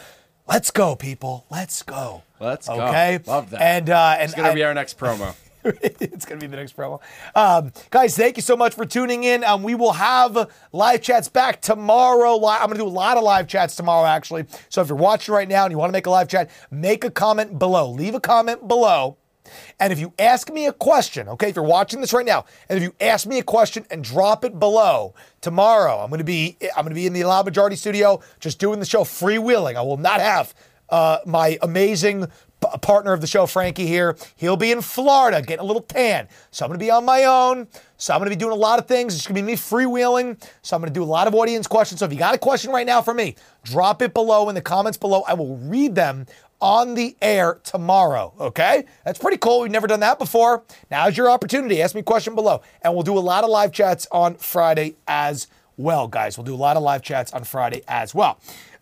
Let's 0.48 0.70
go, 0.72 0.96
people. 0.96 1.46
Let's 1.50 1.82
go. 1.84 2.24
Let's 2.40 2.68
go. 2.68 2.74
Okay. 2.82 3.20
Love 3.26 3.50
that. 3.50 3.62
And 3.62 3.90
uh, 3.90 4.16
and 4.20 4.24
It's 4.24 4.34
gonna 4.36 4.50
I- 4.50 4.54
be 4.56 4.64
our 4.64 4.74
next 4.74 4.98
promo. 4.98 5.36
it's 5.64 6.26
going 6.26 6.40
to 6.40 6.48
be 6.48 6.50
the 6.50 6.58
next 6.58 6.76
promo. 6.76 7.02
Um, 7.36 7.72
guys, 7.90 8.16
thank 8.16 8.38
you 8.38 8.44
so 8.44 8.56
much 8.56 8.76
for 8.76 8.86
tuning 8.86 9.24
in. 9.24 9.44
Um, 9.44 9.64
we 9.64 9.76
will 9.76 9.94
have 9.94 10.50
live 10.72 11.02
chats 11.02 11.28
back 11.28 11.62
tomorrow. 11.62 12.36
I'm 12.36 12.68
going 12.68 12.78
to 12.78 12.84
do 12.84 12.88
a 12.88 12.88
lot 12.88 13.18
of 13.18 13.24
live 13.24 13.48
chats 13.48 13.76
tomorrow, 13.76 14.06
actually. 14.06 14.46
So 14.70 14.82
if 14.82 14.88
you're 14.88 14.98
watching 14.98 15.34
right 15.34 15.48
now 15.48 15.66
and 15.66 15.72
you 15.72 15.78
want 15.78 15.90
to 15.90 15.94
make 15.94 16.06
a 16.06 16.10
live 16.10 16.28
chat, 16.28 16.50
make 16.72 17.04
a 17.04 17.12
comment 17.12 17.60
below. 17.60 17.92
Leave 17.92 18.16
a 18.16 18.20
comment 18.22 18.68
below. 18.68 19.18
And 19.80 19.92
if 19.92 20.00
you 20.00 20.14
ask 20.20 20.52
me 20.52 20.68
a 20.68 20.74
question, 20.74 21.28
okay, 21.30 21.50
if 21.50 21.56
you're 21.56 21.66
watching 21.66 22.02
this 22.02 22.14
right 22.14 22.26
now, 22.26 22.46
and 22.70 22.78
if 22.78 22.84
you 22.84 22.94
ask 23.02 23.26
me 23.26 23.40
a 23.40 23.44
question 23.44 23.86
and 23.90 24.04
drop 24.04 24.46
it 24.46 24.60
below 24.60 25.14
tomorrow, 25.42 26.00
I'm 26.00 26.10
going 26.10 26.20
to 26.20 26.24
be 26.24 26.58
I'm 26.76 26.84
going 26.84 26.90
to 26.90 26.96
be 26.96 27.08
in 27.08 27.14
the 27.14 27.24
Loud 27.24 27.46
Majority 27.46 27.76
studio, 27.76 28.22
just 28.40 28.60
doing 28.60 28.80
the 28.80 28.86
show 28.86 29.02
freewheeling. 29.02 29.76
I 29.76 29.82
will 29.82 29.98
not 29.98 30.22
have 30.22 30.54
uh, 30.90 31.20
my 31.26 31.58
amazing 31.62 32.28
p- 32.62 32.78
partner 32.82 33.14
of 33.14 33.22
the 33.22 33.28
show, 33.28 33.46
Frankie, 33.46 33.88
here. 33.88 34.16
He'll 34.36 34.58
be 34.58 34.72
in 34.72 34.82
Florida 34.82 35.42
getting 35.42 35.64
a 35.64 35.66
little 35.66 35.82
tan. 35.82 36.28
So 36.52 36.66
I'm 36.66 36.70
going 36.70 36.80
to 36.80 36.84
be 36.84 36.92
on 36.92 37.06
my 37.06 37.24
own. 37.26 37.68
So 37.98 38.14
I'm 38.14 38.20
going 38.20 38.30
to 38.30 38.36
be 38.36 38.40
doing 38.40 38.54
a 38.54 38.60
lot 38.60 38.80
of 38.80 38.88
things. 38.88 39.16
It's 39.16 39.28
going 39.28 39.36
to 39.36 39.42
be 39.42 39.46
me 39.46 39.58
freewheeling. 39.58 40.42
So 40.62 40.76
I'm 40.76 40.82
going 40.82 40.94
to 40.94 40.98
do 40.98 41.04
a 41.04 41.06
lot 41.06 41.28
of 41.28 41.36
audience 41.36 41.68
questions. 41.68 42.00
So 42.00 42.06
if 42.06 42.14
you 42.14 42.20
got 42.20 42.36
a 42.36 42.40
question 42.40 42.72
right 42.72 42.86
now 42.86 43.02
for 43.02 43.14
me, 43.14 43.36
drop 43.64 44.02
it 44.02 44.14
below 44.14 44.50
in 44.50 44.56
the 44.56 44.62
comments 44.62 44.98
below. 44.98 45.24
I 45.28 45.34
will 45.34 45.58
read 45.58 45.96
them 45.96 46.26
on 46.62 46.94
the 46.94 47.16
air 47.22 47.60
tomorrow. 47.64 48.34
Okay? 48.40 48.86
That's 49.06 49.20
pretty 49.20 49.38
cool. 49.38 49.62
We've 49.62 49.72
never 49.72 49.88
done 49.88 50.02
that 50.02 50.20
before. 50.20 50.64
Now's 50.92 51.18
your 51.18 51.30
opportunity. 51.30 51.82
Ask 51.82 51.96
me 51.96 52.02
a 52.02 52.04
question 52.04 52.36
below. 52.36 52.62
And 52.82 52.94
we'll 52.94 53.04
do 53.04 53.18
a 53.18 53.20
lot 53.20 53.44
of 53.44 53.50
live 53.50 53.72
chats 53.72 54.08
on 54.12 54.36
Friday 54.36 54.96
as 55.08 55.48
well, 55.78 56.08
guys. 56.08 56.38
We'll 56.38 56.46
do 56.46 56.56
a 56.56 56.58
lot 56.58 56.76
of 56.76 56.84
live 56.84 57.02
chats 57.02 57.32
on 57.32 57.46
Friday 57.46 57.82
as 57.88 58.14
well. 58.14 58.40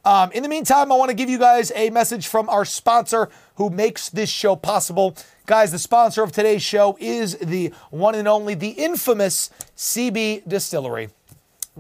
Um, 0.08 0.32
in 0.32 0.42
the 0.42 0.48
meantime, 0.48 0.90
I 0.90 0.96
want 0.96 1.10
to 1.10 1.14
give 1.14 1.30
you 1.30 1.38
guys 1.38 1.70
a 1.76 1.90
message 1.90 2.28
from 2.28 2.48
our 2.48 2.64
sponsor 2.64 3.28
who 3.56 3.70
makes 3.70 4.08
this 4.08 4.30
show 4.30 4.56
possible. 4.56 5.18
Guys, 5.46 5.74
the 5.74 5.80
sponsor 5.80 6.24
of 6.24 6.32
today's 6.32 6.62
show 6.64 6.96
is 6.98 7.36
the 7.40 7.74
one 7.90 8.16
and 8.16 8.26
only, 8.26 8.54
the 8.54 8.70
infamous 8.70 9.50
CBDistillery. 9.76 11.10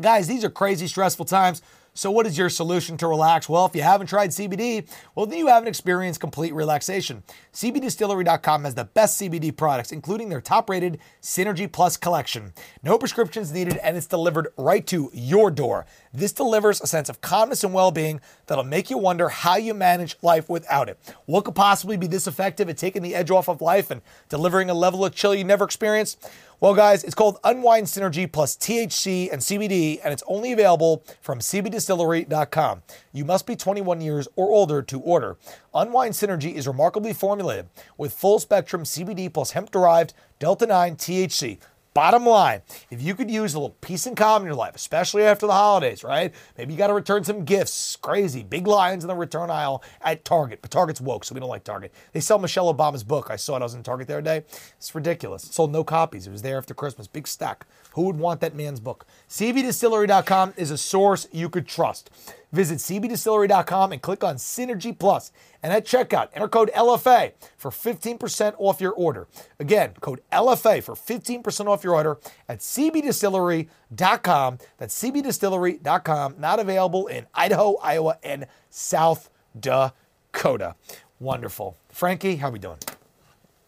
Guys, 0.01 0.28
these 0.28 0.43
are 0.43 0.49
crazy 0.49 0.88
stressful 0.88 1.23
times. 1.23 1.61
So, 1.98 2.12
what 2.12 2.28
is 2.28 2.38
your 2.38 2.50
solution 2.50 2.95
to 2.98 3.08
relax? 3.08 3.50
Well, 3.50 3.66
if 3.66 3.76
you 3.76 3.82
haven't 3.82 4.06
tried 4.06 4.30
CBD, 4.30 4.88
well, 5.16 5.26
then 5.26 5.39
you 5.39 5.48
haven't 5.48 5.68
experienced 5.68 6.20
complete 6.20 6.54
relaxation. 6.54 7.24
CBDistillery.com 7.54 8.66
has 8.66 8.76
the 8.76 8.84
best 8.84 9.20
CBD 9.20 9.58
products, 9.58 9.91
including 9.91 10.30
their 10.30 10.39
top 10.39 10.70
rated 10.70 11.00
Synergy 11.24 11.72
Plus 11.72 11.98
collection. 11.98 12.54
No 12.84 13.00
prescriptions 13.00 13.52
needed, 13.52 13.78
and 13.78 13.98
it's 13.98 14.06
delivered 14.06 14.50
right 14.58 14.86
to 14.86 15.10
your 15.12 15.50
door. 15.50 15.88
This 16.14 16.34
delivers 16.34 16.82
a 16.82 16.88
sense 16.88 17.10
of 17.10 17.22
calmness 17.22 17.64
and 17.64 17.74
well 17.74 17.89
being 17.89 18.22
that'll 18.45 18.64
make 18.64 18.91
you 18.91 19.00
wonder 19.00 19.30
how 19.30 19.56
you 19.56 19.74
manage 19.74 20.18
life 20.22 20.50
without 20.50 20.89
it. 20.89 21.00
What 21.26 21.45
could 21.45 21.56
possibly 21.56 21.98
be 21.98 22.06
this 22.06 22.28
effective 22.28 22.70
at 22.70 22.78
taking 22.78 23.02
the 23.02 23.16
edge 23.16 23.32
off 23.32 23.50
of 23.50 23.60
life 23.60 23.89
and 23.89 24.04
delivering 24.30 24.70
a 24.70 24.76
level 24.76 25.04
of 25.04 25.16
chill 25.16 25.34
you 25.34 25.43
never 25.43 25.66
experienced? 25.66 26.30
Well, 26.60 26.74
guys, 26.74 27.03
it's 27.03 27.14
called 27.14 27.38
Unwind 27.43 27.86
Synergy 27.86 28.32
plus 28.32 28.58
THC 28.58 29.32
and 29.32 29.39
CBD, 29.39 29.99
and 30.03 30.12
it's 30.12 30.24
only 30.26 30.53
available 30.53 31.03
from 31.22 31.38
CBDistillery.com. 31.38 32.82
You 33.14 33.26
must 33.26 33.45
be 33.45 33.55
21 33.55 34.01
years 34.01 34.28
or 34.36 34.49
older 34.49 34.82
to 34.82 34.99
order. 35.01 35.38
Unwind 35.76 36.16
Synergy 36.16 36.55
is 36.55 36.68
remarkably 36.68 37.14
formulated 37.14 37.68
with 37.95 38.12
full 38.12 38.39
spectrum 38.39 38.86
CBD 38.86 39.32
plus 39.32 39.51
hemp 39.51 39.70
derived 39.70 40.16
Delta 40.39 40.66
9 40.66 40.95
THC. 40.95 41.60
Bottom 41.98 42.28
line, 42.28 42.62
if 42.91 43.02
you 43.02 43.16
could 43.16 43.32
use 43.32 43.56
a 43.56 43.60
little 43.60 43.76
peace 43.82 44.06
and 44.06 44.16
calm 44.16 44.43
in 44.43 44.45
your 44.45 44.54
life, 44.54 44.76
especially 44.76 45.24
after 45.24 45.48
the 45.48 45.54
holidays, 45.54 46.04
right? 46.04 46.32
Maybe 46.56 46.72
you 46.72 46.78
got 46.78 46.88
to 46.88 46.93
return 46.93 47.24
some 47.24 47.43
gifts. 47.43 47.95
Crazy. 47.95 48.43
Big 48.43 48.68
lines 48.68 49.04
in 49.04 49.08
the 49.08 49.16
return 49.16 49.50
aisle 49.50 49.84
at 50.02 50.24
Target. 50.24 50.62
But 50.62 50.70
Target's 50.70 51.02
woke, 51.02 51.26
so 51.26 51.34
we 51.34 51.39
don't 51.39 51.50
like 51.50 51.64
Target. 51.64 51.91
They 52.12 52.20
sell 52.20 52.38
Michelle 52.38 52.72
Obama's 52.72 53.04
book. 53.04 53.32
I 53.32 53.36
saw 53.36 53.56
it. 53.56 53.62
I 53.62 53.64
was 53.64 53.74
in 53.74 53.82
Target 53.82 54.10
the 54.10 54.14
other 54.14 54.22
day. 54.22 54.43
It's 54.78 54.93
ridiculous. 54.93 55.43
It 55.45 55.54
sold 55.54 55.72
no 55.72 55.84
copies. 55.84 56.28
It 56.28 56.32
was 56.32 56.43
there 56.43 56.60
after 56.60 56.76
Christmas. 56.76 57.08
Big 57.08 57.28
stack. 57.28 57.66
Who 57.93 58.04
would 58.04 58.20
want 58.20 58.41
that 58.41 58.54
man's 58.54 58.80
book? 58.80 59.08
CBDistillery.com 59.28 60.54
is 60.56 60.70
a 60.70 60.78
source 60.78 61.28
you 61.32 61.50
could 61.50 61.68
trust. 61.68 62.12
Visit 62.52 62.78
CBDistillery.com 62.80 63.91
and 63.91 64.02
click 64.02 64.24
on 64.24 64.38
Synergy 64.38 64.98
Plus. 64.98 65.32
And 65.62 65.74
at 65.74 65.86
checkout, 65.86 66.30
enter 66.34 66.48
code 66.48 66.72
LFA 66.76 67.34
for 67.58 67.72
15% 67.72 68.56
off 68.58 68.80
your 68.80 68.93
order. 68.93 69.28
Again, 69.60 69.93
code 70.00 70.22
LFA 70.32 70.82
for 70.82 70.95
15% 70.95 71.68
off 71.68 71.84
your 71.84 71.95
order 71.95 72.18
at 72.48 72.60
CBDistillery.com. 72.60 74.58
That's 74.78 75.04
CBDistillery.com. 75.04 76.36
Not 76.39 76.60
available 76.60 77.08
in 77.08 77.28
Idaho, 77.34 77.76
Iowa, 77.78 78.18
and 78.24 78.48
South 78.70 79.30
Dakota. 79.60 80.76
Wonderful. 81.20 81.76
Frankie, 81.89 82.38
how 82.38 82.48
are 82.50 82.52
we 82.52 82.60
doing? 82.60 82.78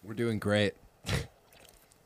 We're 0.02 0.14
doing 0.14 0.38
great. 0.38 0.74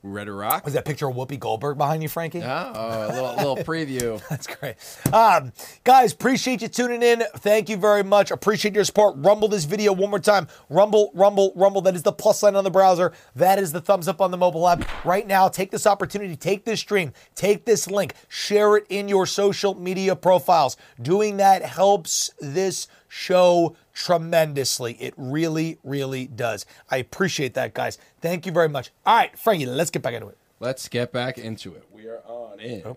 Ready 0.07 0.27
to 0.27 0.33
rock? 0.35 0.67
Was 0.67 0.75
that 0.75 0.85
picture 0.85 1.09
of 1.09 1.17
Whoopi 1.17 1.41
Goldberg 1.41 1.79
behind 1.79 2.03
you, 2.03 2.11
Frankie? 2.11 2.43
Oh, 2.43 2.73
a 2.75 3.09
little, 3.09 3.37
little 3.37 3.57
preview. 3.57 4.21
That's 4.29 4.47
great. 4.47 4.75
Um, 5.11 5.51
guys, 5.83 6.13
appreciate 6.13 6.61
you 6.61 6.69
tuning 6.69 7.03
in. 7.03 7.23
Thank 7.39 7.71
you 7.71 7.79
very 7.79 8.05
much. 8.05 8.31
Appreciate 8.31 8.75
your 8.75 8.85
support. 8.85 9.15
Rumble 9.17 9.49
this 9.49 9.65
video 9.65 9.95
one 9.95 10.11
more 10.11 10.19
time. 10.19 10.47
Rumble, 10.69 11.11
rumble, 11.15 11.55
rumble. 11.57 11.81
That 11.81 11.95
is 11.95 12.03
the 12.03 12.13
plus 12.13 12.41
sign 12.41 12.55
on 12.55 12.65
the 12.65 12.71
browser. 12.71 13.13
That 13.35 13.59
is 13.59 13.73
the 13.73 13.81
thumbs 13.81 14.07
up 14.07 14.21
on 14.21 14.31
the 14.31 14.37
mobile 14.37 14.69
app. 14.69 14.85
Right 15.07 15.27
now, 15.27 15.49
take 15.49 15.71
this 15.71 15.87
opportunity, 15.87 16.37
take 16.37 16.67
this 16.67 16.81
stream, 16.81 17.15
take 17.35 17.65
this 17.65 17.91
link, 17.91 18.13
share 18.29 18.77
it 18.77 18.85
in 18.91 19.09
your 19.09 19.25
social 19.25 19.75
media 19.75 20.15
profiles. 20.15 20.77
Doing 21.01 21.39
that 21.39 21.63
helps 21.63 22.31
this 22.41 22.89
show 23.15 23.77
tremendously. 23.93 24.95
It 24.95 25.15
really, 25.17 25.79
really 25.85 26.27
does. 26.27 26.67
I 26.91 26.97
appreciate 26.97 27.55
that, 27.55 27.73
guys. 27.73 27.97
Thank 28.21 28.45
you 28.45 28.51
very 28.51 28.69
much. 28.69 28.91
All 29.07 29.17
right, 29.17 29.39
Frankie, 29.39 29.67
let's 29.67 29.91
get 29.91 30.03
back 30.03 30.15
into 30.15 30.27
it. 30.27 30.37
Let's 30.59 30.89
get 30.89 31.13
back 31.13 31.39
into 31.39 31.75
it. 31.75 31.85
We 31.93 32.09
are 32.09 32.23
on 32.27 32.59
in 32.59 32.83
oh. 32.85 32.97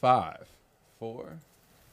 five, 0.00 0.48
four, 0.98 1.38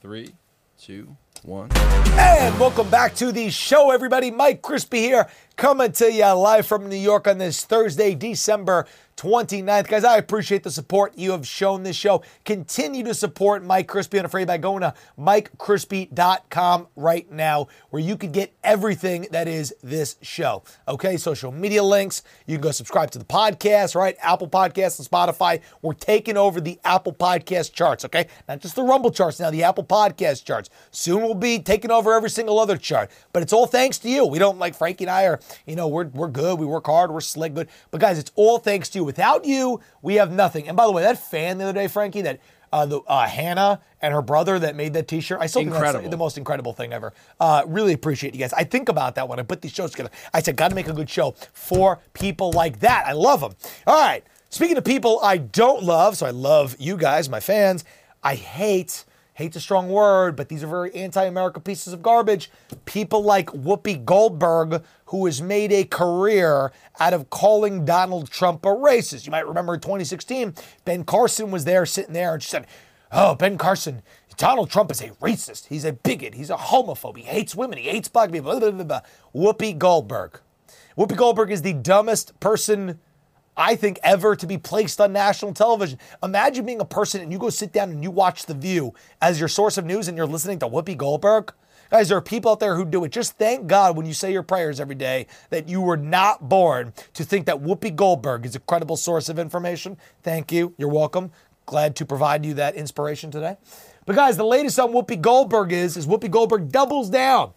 three, 0.01 0.31
two, 0.79 1.17
one. 1.43 1.69
And 1.73 2.57
welcome 2.57 2.89
back 2.89 3.15
to 3.15 3.33
the 3.33 3.49
show, 3.49 3.91
everybody. 3.91 4.31
Mike 4.31 4.61
Crispi 4.61 4.99
here, 4.99 5.27
coming 5.57 5.91
to 5.93 6.11
you 6.11 6.25
live 6.25 6.65
from 6.65 6.87
New 6.87 6.95
York 6.95 7.27
on 7.27 7.37
this 7.37 7.65
Thursday, 7.65 8.15
December 8.15 8.87
29th. 9.19 9.89
Guys, 9.89 10.05
I 10.05 10.15
appreciate 10.15 10.63
the 10.63 10.71
support 10.71 11.17
you 11.17 11.31
have 11.31 11.45
shown 11.45 11.83
this 11.83 11.97
show. 11.97 12.23
Continue 12.45 13.03
to 13.03 13.13
support 13.13 13.65
Mike 13.65 13.85
Crispi 13.85 14.17
Unafraid 14.17 14.47
by 14.47 14.57
going 14.57 14.79
to 14.79 14.93
MikeCrispi.com 15.19 16.87
right 16.95 17.29
now, 17.29 17.67
where 17.89 18.01
you 18.01 18.15
can 18.15 18.31
get 18.31 18.53
everything 18.63 19.27
that 19.31 19.49
is 19.49 19.75
this 19.83 20.15
show. 20.21 20.63
Okay, 20.87 21.17
social 21.17 21.51
media 21.51 21.83
links. 21.83 22.23
You 22.47 22.55
can 22.55 22.61
go 22.61 22.71
subscribe 22.71 23.11
to 23.11 23.19
the 23.19 23.25
podcast, 23.25 23.93
right? 23.93 24.15
Apple 24.21 24.47
Podcasts 24.47 24.99
and 24.99 25.09
Spotify. 25.09 25.59
We're 25.81 25.93
taking 25.95 26.37
over 26.37 26.61
the 26.61 26.79
Apple 26.85 27.11
Podcast 27.11 27.73
charts, 27.73 28.05
okay? 28.05 28.27
Not 28.47 28.61
just 28.61 28.77
the 28.77 28.83
Rumble 28.83 29.11
charts 29.11 29.37
now, 29.37 29.51
the 29.51 29.63
Apple 29.63 29.83
Podcast 29.83 30.45
charts. 30.45 30.69
Soon 30.91 31.23
we'll 31.23 31.35
be 31.35 31.59
taking 31.59 31.91
over 31.91 32.13
every 32.13 32.29
single 32.29 32.57
other 32.57 32.77
chart. 32.77 33.11
But 33.33 33.43
it's 33.43 33.51
all 33.51 33.67
thanks 33.67 33.97
to 33.99 34.09
you. 34.09 34.25
We 34.25 34.39
don't 34.39 34.59
like 34.59 34.75
Frankie 34.75 35.03
and 35.03 35.11
I 35.11 35.25
are, 35.25 35.41
you 35.65 35.75
know, 35.75 35.89
we're 35.89 36.05
we're 36.07 36.29
good. 36.29 36.57
We 36.57 36.65
work 36.65 36.85
hard. 36.85 37.11
We're 37.11 37.19
slick 37.19 37.53
good. 37.53 37.67
But 37.91 37.99
guys, 37.99 38.17
it's 38.17 38.31
all 38.35 38.59
thanks 38.59 38.87
to 38.89 38.99
you. 38.99 39.08
Without 39.09 39.43
you, 39.43 39.79
we 40.03 40.13
have 40.17 40.31
nothing. 40.31 40.67
And 40.67 40.77
by 40.77 40.85
the 40.85 40.91
way, 40.91 41.01
that 41.01 41.17
fan 41.17 41.57
the 41.57 41.63
other 41.63 41.73
day, 41.73 41.87
Frankie, 41.87 42.21
that 42.21 42.39
uh, 42.71 42.85
the 42.85 42.99
uh, 42.99 43.25
Hannah 43.25 43.81
and 44.03 44.13
her 44.13 44.21
brother 44.21 44.59
that 44.59 44.75
made 44.75 44.93
that 44.93 45.07
T-shirt. 45.07 45.39
I 45.41 45.47
still 45.47 45.63
think 45.63 45.73
that's 45.73 46.07
the 46.07 46.15
most 46.15 46.37
incredible 46.37 46.73
thing 46.73 46.93
ever. 46.93 47.11
Uh, 47.39 47.63
really 47.65 47.93
appreciate 47.93 48.35
you 48.35 48.39
guys. 48.39 48.53
I 48.53 48.65
think 48.65 48.87
about 48.87 49.15
that 49.15 49.27
when 49.27 49.39
I 49.39 49.41
put 49.41 49.63
these 49.63 49.73
shows 49.73 49.89
together. 49.89 50.11
I 50.31 50.43
said, 50.43 50.57
got 50.57 50.67
to 50.67 50.75
make 50.75 50.87
a 50.87 50.93
good 50.93 51.09
show 51.09 51.33
for 51.53 51.97
people 52.13 52.51
like 52.51 52.81
that. 52.81 53.07
I 53.07 53.13
love 53.13 53.41
them. 53.41 53.55
All 53.87 53.99
right. 53.99 54.23
Speaking 54.51 54.77
of 54.77 54.83
people 54.83 55.19
I 55.23 55.37
don't 55.37 55.81
love, 55.81 56.15
so 56.15 56.27
I 56.27 56.29
love 56.29 56.75
you 56.77 56.95
guys, 56.95 57.29
my 57.29 57.39
fans. 57.39 57.83
I 58.21 58.35
hate. 58.35 59.05
Hate's 59.39 59.55
a 59.55 59.61
strong 59.61 59.87
word, 59.87 60.35
but 60.35 60.49
these 60.49 60.63
are 60.63 60.67
very 60.67 60.93
anti-America 60.93 61.61
pieces 61.61 61.93
of 61.93 62.01
garbage. 62.01 62.51
People 62.83 63.23
like 63.23 63.47
Whoopi 63.47 64.03
Goldberg, 64.03 64.83
who 65.05 65.25
has 65.27 65.41
made 65.41 65.71
a 65.71 65.85
career 65.85 66.73
out 66.99 67.13
of 67.13 67.29
calling 67.29 67.85
Donald 67.85 68.29
Trump 68.29 68.65
a 68.65 68.67
racist. 68.67 69.25
You 69.25 69.31
might 69.31 69.47
remember 69.47 69.75
in 69.75 69.79
2016, 69.79 70.55
Ben 70.83 71.05
Carson 71.05 71.51
was 71.51 71.63
there 71.63 71.85
sitting 71.85 72.11
there 72.11 72.33
and 72.33 72.43
she 72.43 72.49
said, 72.49 72.67
Oh, 73.13 73.33
Ben 73.33 73.57
Carson, 73.57 74.01
Donald 74.35 74.69
Trump 74.69 74.91
is 74.91 74.99
a 74.99 75.11
racist. 75.21 75.67
He's 75.67 75.85
a 75.85 75.93
bigot. 75.93 76.33
He's 76.33 76.49
a 76.49 76.57
homophobe. 76.57 77.15
He 77.15 77.23
hates 77.23 77.55
women. 77.55 77.77
He 77.77 77.85
hates 77.85 78.09
black 78.09 78.33
people. 78.33 78.59
Blah, 78.59 78.71
blah, 78.71 78.83
blah. 78.83 79.01
Whoopi 79.33 79.77
Goldberg. 79.77 80.41
Whoopi 80.97 81.15
Goldberg 81.15 81.49
is 81.49 81.61
the 81.61 81.71
dumbest 81.71 82.37
person 82.41 82.99
I 83.59 83.75
think, 83.75 83.99
ever 84.03 84.37
to 84.37 84.47
be 84.47 84.57
placed 84.57 85.01
on 85.01 85.11
national 85.11 85.53
television. 85.53 85.99
Imagine 86.23 86.65
being 86.65 86.79
a 86.79 86.85
person 86.85 87.21
and 87.21 87.29
you 87.29 87.37
go 87.37 87.49
sit 87.49 87.73
down 87.73 87.91
and 87.91 88.01
you 88.01 88.09
watch 88.09 88.45
The 88.45 88.53
View 88.53 88.93
as 89.21 89.37
your 89.37 89.49
source 89.49 89.77
of 89.77 89.83
news 89.83 90.07
and 90.07 90.15
you're 90.15 90.25
listening 90.25 90.59
to 90.59 90.67
Whoopi 90.67 90.95
Goldberg. 90.95 91.53
Guys, 91.91 92.07
there 92.07 92.17
are 92.17 92.21
people 92.21 92.51
out 92.51 92.61
there 92.61 92.77
who 92.77 92.85
do 92.85 93.03
it. 93.03 93.11
Just 93.11 93.37
thank 93.37 93.67
God 93.67 93.97
when 93.97 94.05
you 94.05 94.13
say 94.13 94.31
your 94.31 94.43
prayers 94.43 94.79
every 94.79 94.95
day 94.95 95.27
that 95.49 95.67
you 95.67 95.81
were 95.81 95.97
not 95.97 96.47
born 96.47 96.93
to 97.15 97.25
think 97.25 97.47
that 97.47 97.61
Whoopi 97.61 97.93
Goldberg 97.93 98.45
is 98.45 98.55
a 98.55 98.59
credible 98.59 98.95
source 98.95 99.27
of 99.27 99.37
information. 99.37 99.97
Thank 100.23 100.53
you. 100.53 100.73
You're 100.77 100.87
welcome. 100.87 101.31
Glad 101.65 101.97
to 101.97 102.05
provide 102.05 102.45
you 102.45 102.53
that 102.53 102.75
inspiration 102.75 103.29
today. 103.29 103.57
But 104.05 104.15
guys, 104.15 104.37
the 104.37 104.45
latest 104.45 104.79
on 104.79 104.91
Whoopi 104.93 105.19
Goldberg 105.19 105.73
is 105.73 105.97
is 105.97 106.07
Whoopi 106.07 106.31
Goldberg 106.31 106.71
doubles 106.71 107.09
down 107.09 107.51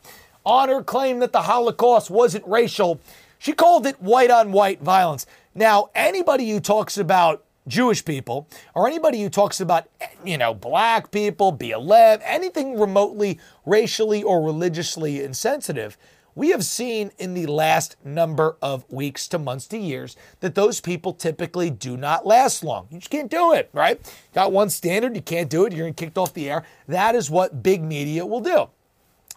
on 0.44 0.68
her 0.68 0.82
claim 0.82 1.20
that 1.20 1.32
the 1.32 1.42
Holocaust 1.42 2.10
wasn't 2.10 2.44
racial. 2.48 3.00
She 3.38 3.52
called 3.52 3.86
it 3.86 4.00
white 4.00 4.30
on 4.30 4.52
white 4.52 4.80
violence. 4.80 5.26
Now, 5.54 5.90
anybody 5.94 6.50
who 6.50 6.60
talks 6.60 6.96
about 6.96 7.44
Jewish 7.68 8.04
people 8.04 8.48
or 8.74 8.88
anybody 8.88 9.22
who 9.22 9.28
talks 9.28 9.60
about, 9.60 9.86
you 10.24 10.38
know, 10.38 10.54
black 10.54 11.10
people, 11.10 11.56
BLM, 11.56 12.20
anything 12.24 12.80
remotely 12.80 13.38
racially 13.66 14.22
or 14.22 14.42
religiously 14.42 15.22
insensitive, 15.22 15.98
we 16.34 16.48
have 16.48 16.64
seen 16.64 17.10
in 17.18 17.34
the 17.34 17.44
last 17.44 17.96
number 18.02 18.56
of 18.62 18.90
weeks 18.90 19.28
to 19.28 19.38
months 19.38 19.66
to 19.68 19.78
years 19.78 20.16
that 20.40 20.54
those 20.54 20.80
people 20.80 21.12
typically 21.12 21.68
do 21.68 21.98
not 21.98 22.26
last 22.26 22.64
long. 22.64 22.88
You 22.90 22.98
just 22.98 23.10
can't 23.10 23.30
do 23.30 23.52
it, 23.52 23.68
right? 23.74 24.00
Got 24.32 24.52
one 24.52 24.70
standard, 24.70 25.14
you 25.14 25.20
can't 25.20 25.50
do 25.50 25.66
it, 25.66 25.72
you're 25.72 25.80
getting 25.80 25.94
kicked 25.94 26.16
off 26.16 26.32
the 26.32 26.50
air. 26.50 26.64
That 26.88 27.14
is 27.14 27.30
what 27.30 27.62
big 27.62 27.82
media 27.82 28.24
will 28.24 28.40
do. 28.40 28.68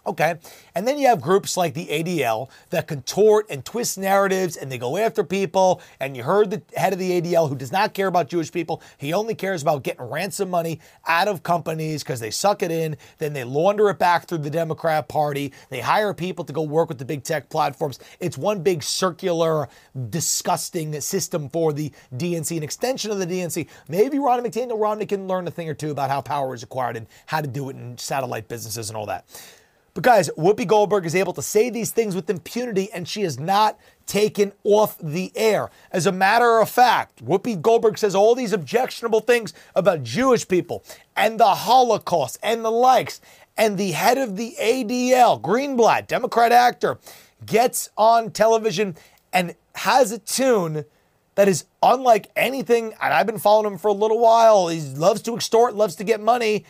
Okay. 0.06 0.36
And 0.76 0.86
then 0.86 0.98
you 0.98 1.08
have 1.08 1.20
groups 1.20 1.56
like 1.56 1.74
the 1.74 1.86
ADL 1.86 2.48
that 2.70 2.86
contort 2.86 3.46
and 3.50 3.64
twist 3.64 3.98
narratives 3.98 4.56
and 4.56 4.70
they 4.70 4.78
go 4.78 4.96
after 4.96 5.24
people. 5.24 5.80
And 5.98 6.16
you 6.16 6.22
heard 6.22 6.50
the 6.50 6.62
head 6.76 6.92
of 6.92 7.00
the 7.00 7.20
ADL 7.20 7.48
who 7.48 7.56
does 7.56 7.72
not 7.72 7.92
care 7.92 8.06
about 8.06 8.28
Jewish 8.28 8.52
people. 8.52 8.80
He 8.98 9.12
only 9.12 9.34
cares 9.34 9.62
about 9.62 9.82
getting 9.82 10.04
ransom 10.04 10.48
money 10.48 10.78
out 11.08 11.26
of 11.26 11.42
companies 11.42 12.04
because 12.04 12.20
they 12.20 12.30
suck 12.30 12.62
it 12.62 12.70
in. 12.70 12.96
Then 13.18 13.32
they 13.32 13.42
launder 13.42 13.90
it 13.90 13.98
back 13.98 14.28
through 14.28 14.38
the 14.38 14.50
Democrat 14.50 15.08
Party. 15.08 15.52
They 15.70 15.80
hire 15.80 16.14
people 16.14 16.44
to 16.44 16.52
go 16.52 16.62
work 16.62 16.88
with 16.88 16.98
the 16.98 17.04
big 17.04 17.24
tech 17.24 17.48
platforms. 17.48 17.98
It's 18.20 18.38
one 18.38 18.62
big 18.62 18.84
circular, 18.84 19.68
disgusting 20.10 21.00
system 21.00 21.48
for 21.48 21.72
the 21.72 21.90
DNC, 22.14 22.56
an 22.56 22.62
extension 22.62 23.10
of 23.10 23.18
the 23.18 23.26
DNC. 23.26 23.66
Maybe 23.88 24.18
Ronna 24.18 24.46
McDaniel 24.46 24.80
Romney 24.80 25.06
can 25.06 25.26
learn 25.26 25.48
a 25.48 25.50
thing 25.50 25.68
or 25.68 25.74
two 25.74 25.90
about 25.90 26.10
how 26.10 26.20
power 26.20 26.54
is 26.54 26.62
acquired 26.62 26.96
and 26.96 27.08
how 27.26 27.40
to 27.40 27.48
do 27.48 27.70
it 27.70 27.76
in 27.76 27.98
satellite 27.98 28.46
businesses 28.46 28.88
and 28.88 28.96
all 28.96 29.06
that. 29.06 29.24
But 29.96 30.02
guys, 30.02 30.28
Whoopi 30.36 30.66
Goldberg 30.66 31.06
is 31.06 31.14
able 31.14 31.32
to 31.32 31.40
say 31.40 31.70
these 31.70 31.90
things 31.90 32.14
with 32.14 32.28
impunity, 32.28 32.92
and 32.92 33.08
she 33.08 33.22
is 33.22 33.40
not 33.40 33.78
taken 34.04 34.52
off 34.62 34.98
the 34.98 35.32
air. 35.34 35.70
As 35.90 36.04
a 36.04 36.12
matter 36.12 36.60
of 36.60 36.68
fact, 36.68 37.24
Whoopi 37.24 37.58
Goldberg 37.62 37.96
says 37.96 38.14
all 38.14 38.34
these 38.34 38.52
objectionable 38.52 39.20
things 39.20 39.54
about 39.74 40.02
Jewish 40.02 40.46
people 40.46 40.84
and 41.16 41.40
the 41.40 41.46
Holocaust 41.46 42.38
and 42.42 42.62
the 42.62 42.70
likes. 42.70 43.22
And 43.56 43.78
the 43.78 43.92
head 43.92 44.18
of 44.18 44.36
the 44.36 44.54
ADL, 44.60 45.40
Greenblatt, 45.40 46.08
Democrat 46.08 46.52
actor, 46.52 46.98
gets 47.46 47.88
on 47.96 48.32
television 48.32 48.96
and 49.32 49.54
has 49.76 50.12
a 50.12 50.18
tune 50.18 50.84
that 51.36 51.48
is 51.48 51.64
unlike 51.82 52.30
anything. 52.36 52.92
And 53.00 53.14
I've 53.14 53.26
been 53.26 53.38
following 53.38 53.72
him 53.72 53.78
for 53.78 53.88
a 53.88 53.94
little 53.94 54.18
while. 54.18 54.68
He 54.68 54.78
loves 54.78 55.22
to 55.22 55.34
extort, 55.34 55.74
loves 55.74 55.96
to 55.96 56.04
get 56.04 56.20
money. 56.20 56.66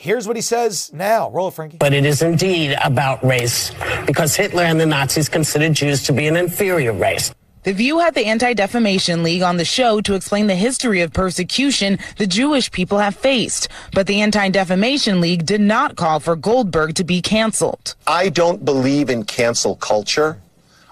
Here's 0.00 0.28
what 0.28 0.36
he 0.36 0.42
says 0.42 0.92
now. 0.92 1.28
Roll 1.30 1.48
it, 1.48 1.54
Frankie. 1.54 1.76
But 1.76 1.92
it 1.92 2.06
is 2.06 2.22
indeed 2.22 2.78
about 2.84 3.24
race 3.24 3.72
because 4.06 4.36
Hitler 4.36 4.62
and 4.62 4.78
the 4.78 4.86
Nazis 4.86 5.28
considered 5.28 5.74
Jews 5.74 6.04
to 6.04 6.12
be 6.12 6.28
an 6.28 6.36
inferior 6.36 6.92
race. 6.92 7.34
The 7.64 7.72
View 7.72 7.98
had 7.98 8.14
the 8.14 8.24
Anti 8.26 8.54
Defamation 8.54 9.24
League 9.24 9.42
on 9.42 9.56
the 9.56 9.64
show 9.64 10.00
to 10.02 10.14
explain 10.14 10.46
the 10.46 10.54
history 10.54 11.00
of 11.00 11.12
persecution 11.12 11.98
the 12.16 12.28
Jewish 12.28 12.70
people 12.70 12.98
have 12.98 13.16
faced. 13.16 13.66
But 13.92 14.06
the 14.06 14.20
Anti 14.20 14.50
Defamation 14.50 15.20
League 15.20 15.44
did 15.44 15.60
not 15.60 15.96
call 15.96 16.20
for 16.20 16.36
Goldberg 16.36 16.94
to 16.94 17.02
be 17.02 17.20
canceled. 17.20 17.96
I 18.06 18.28
don't 18.28 18.64
believe 18.64 19.10
in 19.10 19.24
cancel 19.24 19.74
culture. 19.74 20.40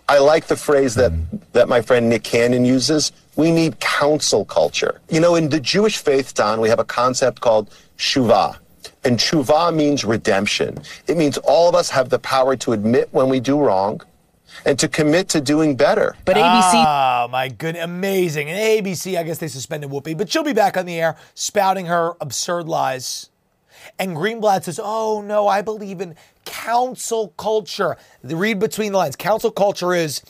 I 0.08 0.18
like 0.18 0.48
the 0.48 0.56
phrase 0.56 0.96
that, 0.96 1.12
that 1.52 1.68
my 1.68 1.80
friend 1.80 2.08
Nick 2.08 2.24
Cannon 2.24 2.64
uses. 2.64 3.12
We 3.36 3.52
need 3.52 3.78
counsel 3.78 4.44
culture. 4.44 5.00
You 5.08 5.20
know, 5.20 5.36
in 5.36 5.50
the 5.50 5.60
Jewish 5.60 5.98
faith, 5.98 6.34
Don, 6.34 6.60
we 6.60 6.68
have 6.70 6.80
a 6.80 6.84
concept 6.84 7.40
called 7.40 7.70
shuvah. 7.98 8.56
And 9.06 9.20
tshuva 9.20 9.72
means 9.72 10.04
redemption. 10.04 10.82
It 11.06 11.16
means 11.16 11.38
all 11.38 11.68
of 11.68 11.76
us 11.76 11.90
have 11.90 12.08
the 12.08 12.18
power 12.18 12.56
to 12.56 12.72
admit 12.72 13.08
when 13.12 13.28
we 13.28 13.38
do 13.38 13.56
wrong 13.56 14.00
and 14.64 14.76
to 14.80 14.88
commit 14.88 15.28
to 15.28 15.40
doing 15.40 15.76
better. 15.76 16.16
But 16.24 16.34
ABC. 16.34 16.74
Oh, 16.74 16.84
ah, 16.84 17.28
my 17.30 17.48
goodness. 17.48 17.84
Amazing. 17.84 18.50
And 18.50 18.58
ABC, 18.58 19.16
I 19.16 19.22
guess 19.22 19.38
they 19.38 19.46
suspended 19.46 19.90
Whoopi, 19.90 20.18
but 20.18 20.28
she'll 20.28 20.42
be 20.42 20.52
back 20.52 20.76
on 20.76 20.86
the 20.86 21.00
air 21.00 21.16
spouting 21.34 21.86
her 21.86 22.14
absurd 22.20 22.66
lies. 22.66 23.30
And 23.96 24.16
Greenblatt 24.16 24.64
says, 24.64 24.80
oh, 24.82 25.22
no, 25.24 25.46
I 25.46 25.62
believe 25.62 26.00
in 26.00 26.16
counsel 26.44 27.28
culture. 27.36 27.96
The 28.24 28.34
read 28.34 28.58
between 28.58 28.90
the 28.90 28.98
lines. 28.98 29.14
Counsel 29.14 29.52
culture 29.52 29.94
is 29.94 30.22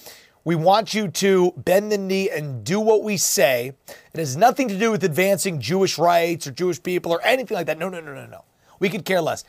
we 0.45 0.55
want 0.55 0.93
you 0.93 1.09
to 1.09 1.53
bend 1.57 1.91
the 1.91 1.97
knee 1.97 2.29
and 2.29 2.63
do 2.63 2.79
what 2.79 3.03
we 3.03 3.17
say. 3.17 3.73
It 4.13 4.19
has 4.19 4.37
nothing 4.37 4.69
to 4.69 4.79
do 4.79 4.91
with 4.91 5.03
advancing 5.03 5.61
Jewish 5.61 5.97
rights 5.97 6.47
or 6.47 6.51
Jewish 6.51 6.83
people 6.83 7.11
or 7.11 7.23
anything 7.23 7.55
like 7.55 7.67
that. 7.69 7.79
No, 7.79 7.89
no, 7.89 8.01
no, 8.01 8.15
no, 8.15 8.27
no. 8.27 8.45
We 8.79 8.89
could 8.89 9.05
care 9.05 9.21
less. 9.21 9.45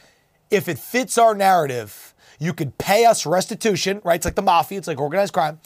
If 0.49 0.67
it 0.67 0.79
fits 0.79 1.17
our 1.17 1.35
narrative, 1.35 2.13
you 2.39 2.53
could 2.53 2.77
pay 2.77 3.05
us 3.05 3.25
restitution, 3.25 4.01
right? 4.03 4.15
It's 4.15 4.25
like 4.25 4.35
the 4.35 4.41
mafia, 4.41 4.77
it's 4.77 4.87
like 4.87 4.99
organized 4.99 5.33
crime. 5.33 5.59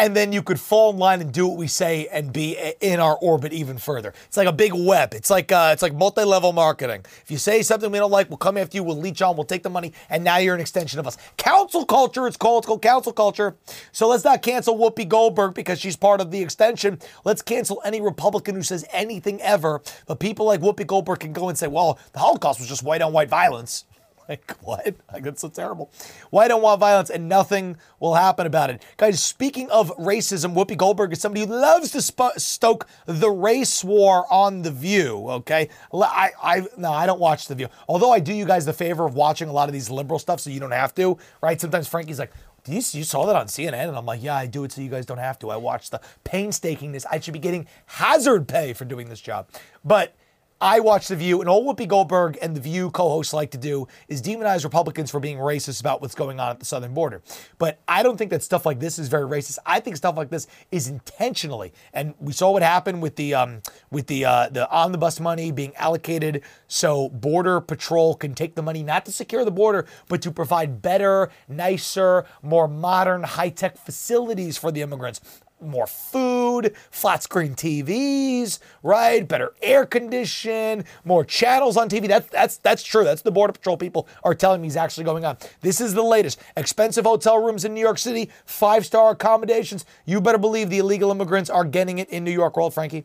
And 0.00 0.16
then 0.16 0.32
you 0.32 0.42
could 0.42 0.58
fall 0.58 0.90
in 0.92 0.96
line 0.96 1.20
and 1.20 1.30
do 1.30 1.46
what 1.46 1.58
we 1.58 1.66
say 1.66 2.08
and 2.10 2.32
be 2.32 2.56
in 2.80 3.00
our 3.00 3.18
orbit 3.20 3.52
even 3.52 3.76
further. 3.76 4.14
It's 4.28 4.36
like 4.38 4.48
a 4.48 4.52
big 4.52 4.72
web. 4.72 5.12
It's 5.12 5.28
like 5.28 5.52
uh, 5.52 5.72
it's 5.74 5.82
like 5.82 5.92
multi-level 5.92 6.54
marketing. 6.54 7.04
If 7.22 7.30
you 7.30 7.36
say 7.36 7.60
something 7.60 7.92
we 7.92 7.98
don't 7.98 8.10
like, 8.10 8.30
we'll 8.30 8.38
come 8.38 8.56
after 8.56 8.78
you. 8.78 8.82
We'll 8.82 8.96
leech 8.96 9.20
on. 9.20 9.36
We'll 9.36 9.44
take 9.44 9.62
the 9.62 9.68
money, 9.68 9.92
and 10.08 10.24
now 10.24 10.38
you're 10.38 10.54
an 10.54 10.60
extension 10.62 11.00
of 11.00 11.06
us. 11.06 11.18
Counsel 11.36 11.84
culture. 11.84 12.26
It's 12.26 12.38
called. 12.38 12.64
It's 12.64 12.66
called 12.66 12.80
counsel 12.80 13.12
culture. 13.12 13.56
So 13.92 14.08
let's 14.08 14.24
not 14.24 14.40
cancel 14.40 14.78
Whoopi 14.78 15.06
Goldberg 15.06 15.52
because 15.52 15.78
she's 15.78 15.96
part 15.96 16.22
of 16.22 16.30
the 16.30 16.40
extension. 16.40 16.98
Let's 17.26 17.42
cancel 17.42 17.82
any 17.84 18.00
Republican 18.00 18.54
who 18.54 18.62
says 18.62 18.86
anything 18.92 19.38
ever. 19.42 19.82
But 20.06 20.18
people 20.18 20.46
like 20.46 20.60
Whoopi 20.62 20.86
Goldberg 20.86 21.20
can 21.20 21.34
go 21.34 21.50
and 21.50 21.58
say, 21.58 21.66
"Well, 21.66 21.98
the 22.14 22.20
Holocaust 22.20 22.58
was 22.58 22.70
just 22.70 22.82
white 22.82 23.02
on 23.02 23.12
white 23.12 23.28
violence." 23.28 23.84
Like, 24.30 24.56
what? 24.62 24.94
Like, 25.12 25.24
that's 25.24 25.40
so 25.40 25.48
terrible. 25.48 25.90
Why 26.30 26.46
don't 26.46 26.62
want 26.62 26.78
violence 26.78 27.10
and 27.10 27.28
nothing 27.28 27.76
will 27.98 28.14
happen 28.14 28.46
about 28.46 28.70
it? 28.70 28.80
Guys, 28.96 29.20
speaking 29.20 29.68
of 29.70 29.90
racism, 29.96 30.54
Whoopi 30.54 30.76
Goldberg 30.76 31.12
is 31.12 31.20
somebody 31.20 31.44
who 31.44 31.52
loves 31.52 31.90
to 31.92 32.00
sp- 32.00 32.38
stoke 32.38 32.86
the 33.06 33.28
race 33.28 33.82
war 33.82 34.24
on 34.32 34.62
The 34.62 34.70
View, 34.70 35.28
okay? 35.30 35.68
I, 35.92 36.30
I, 36.40 36.62
no, 36.76 36.92
I 36.92 37.06
don't 37.06 37.18
watch 37.18 37.48
The 37.48 37.56
View. 37.56 37.66
Although 37.88 38.12
I 38.12 38.20
do 38.20 38.32
you 38.32 38.44
guys 38.44 38.64
the 38.64 38.72
favor 38.72 39.04
of 39.04 39.14
watching 39.16 39.48
a 39.48 39.52
lot 39.52 39.68
of 39.68 39.72
these 39.72 39.90
liberal 39.90 40.20
stuff 40.20 40.38
so 40.38 40.48
you 40.48 40.60
don't 40.60 40.70
have 40.70 40.94
to, 40.94 41.18
right? 41.42 41.60
Sometimes 41.60 41.88
Frankie's 41.88 42.20
like, 42.20 42.30
you, 42.68 42.76
you 42.76 43.04
saw 43.04 43.26
that 43.26 43.34
on 43.34 43.46
CNN? 43.46 43.88
And 43.88 43.96
I'm 43.96 44.06
like, 44.06 44.22
yeah, 44.22 44.36
I 44.36 44.46
do 44.46 44.62
it 44.62 44.70
so 44.70 44.80
you 44.80 44.90
guys 44.90 45.06
don't 45.06 45.18
have 45.18 45.40
to. 45.40 45.50
I 45.50 45.56
watch 45.56 45.90
the 45.90 46.00
painstakingness. 46.24 47.04
I 47.10 47.18
should 47.18 47.34
be 47.34 47.40
getting 47.40 47.66
hazard 47.86 48.46
pay 48.46 48.74
for 48.74 48.84
doing 48.84 49.08
this 49.08 49.20
job. 49.20 49.48
But 49.84 50.14
I 50.62 50.80
watch 50.80 51.08
The 51.08 51.16
View, 51.16 51.40
and 51.40 51.48
all 51.48 51.64
Whoopi 51.64 51.88
Goldberg 51.88 52.36
and 52.42 52.54
The 52.54 52.60
View 52.60 52.90
co 52.90 53.08
hosts 53.08 53.32
like 53.32 53.50
to 53.52 53.58
do 53.58 53.88
is 54.08 54.20
demonize 54.20 54.62
Republicans 54.62 55.10
for 55.10 55.18
being 55.18 55.38
racist 55.38 55.80
about 55.80 56.02
what's 56.02 56.14
going 56.14 56.38
on 56.38 56.50
at 56.50 56.58
the 56.58 56.66
southern 56.66 56.92
border. 56.92 57.22
But 57.56 57.80
I 57.88 58.02
don't 58.02 58.18
think 58.18 58.30
that 58.30 58.42
stuff 58.42 58.66
like 58.66 58.78
this 58.78 58.98
is 58.98 59.08
very 59.08 59.24
racist. 59.24 59.58
I 59.64 59.80
think 59.80 59.96
stuff 59.96 60.18
like 60.18 60.28
this 60.28 60.46
is 60.70 60.86
intentionally, 60.86 61.72
and 61.94 62.12
we 62.18 62.34
saw 62.34 62.50
what 62.50 62.62
happened 62.62 63.00
with 63.00 63.16
the 63.16 63.32
um, 63.32 63.62
with 63.90 64.06
the 64.06 64.26
uh, 64.26 64.50
the 64.50 64.70
omnibus 64.70 65.18
money 65.18 65.50
being 65.50 65.74
allocated 65.76 66.42
so 66.68 67.08
border 67.08 67.62
patrol 67.62 68.14
can 68.14 68.34
take 68.34 68.54
the 68.54 68.62
money 68.62 68.82
not 68.82 69.06
to 69.06 69.12
secure 69.12 69.46
the 69.46 69.50
border, 69.50 69.86
but 70.08 70.20
to 70.20 70.30
provide 70.30 70.82
better, 70.82 71.30
nicer, 71.48 72.26
more 72.42 72.68
modern, 72.68 73.22
high 73.22 73.48
tech 73.48 73.78
facilities 73.78 74.58
for 74.58 74.70
the 74.70 74.82
immigrants 74.82 75.22
more 75.60 75.86
food, 75.86 76.74
flat 76.90 77.22
screen 77.22 77.54
TVs, 77.54 78.58
right? 78.82 79.26
Better 79.26 79.54
air 79.62 79.86
condition, 79.86 80.84
more 81.04 81.24
channels 81.24 81.76
on 81.76 81.88
TV. 81.88 82.08
That's 82.08 82.28
that's 82.28 82.56
that's 82.58 82.82
true. 82.82 83.04
That's 83.04 83.22
the 83.22 83.30
border 83.30 83.52
patrol 83.52 83.76
people 83.76 84.08
are 84.24 84.34
telling 84.34 84.60
me 84.60 84.68
is 84.68 84.76
actually 84.76 85.04
going 85.04 85.24
on. 85.24 85.36
This 85.60 85.80
is 85.80 85.94
the 85.94 86.02
latest. 86.02 86.40
Expensive 86.56 87.04
hotel 87.04 87.42
rooms 87.42 87.64
in 87.64 87.74
New 87.74 87.80
York 87.80 87.98
City, 87.98 88.30
five 88.44 88.86
star 88.86 89.10
accommodations. 89.10 89.84
You 90.04 90.20
better 90.20 90.38
believe 90.38 90.70
the 90.70 90.78
illegal 90.78 91.10
immigrants 91.10 91.50
are 91.50 91.64
getting 91.64 91.98
it 91.98 92.08
in 92.10 92.24
New 92.24 92.30
York. 92.30 92.56
World, 92.56 92.74
Frankie. 92.74 93.04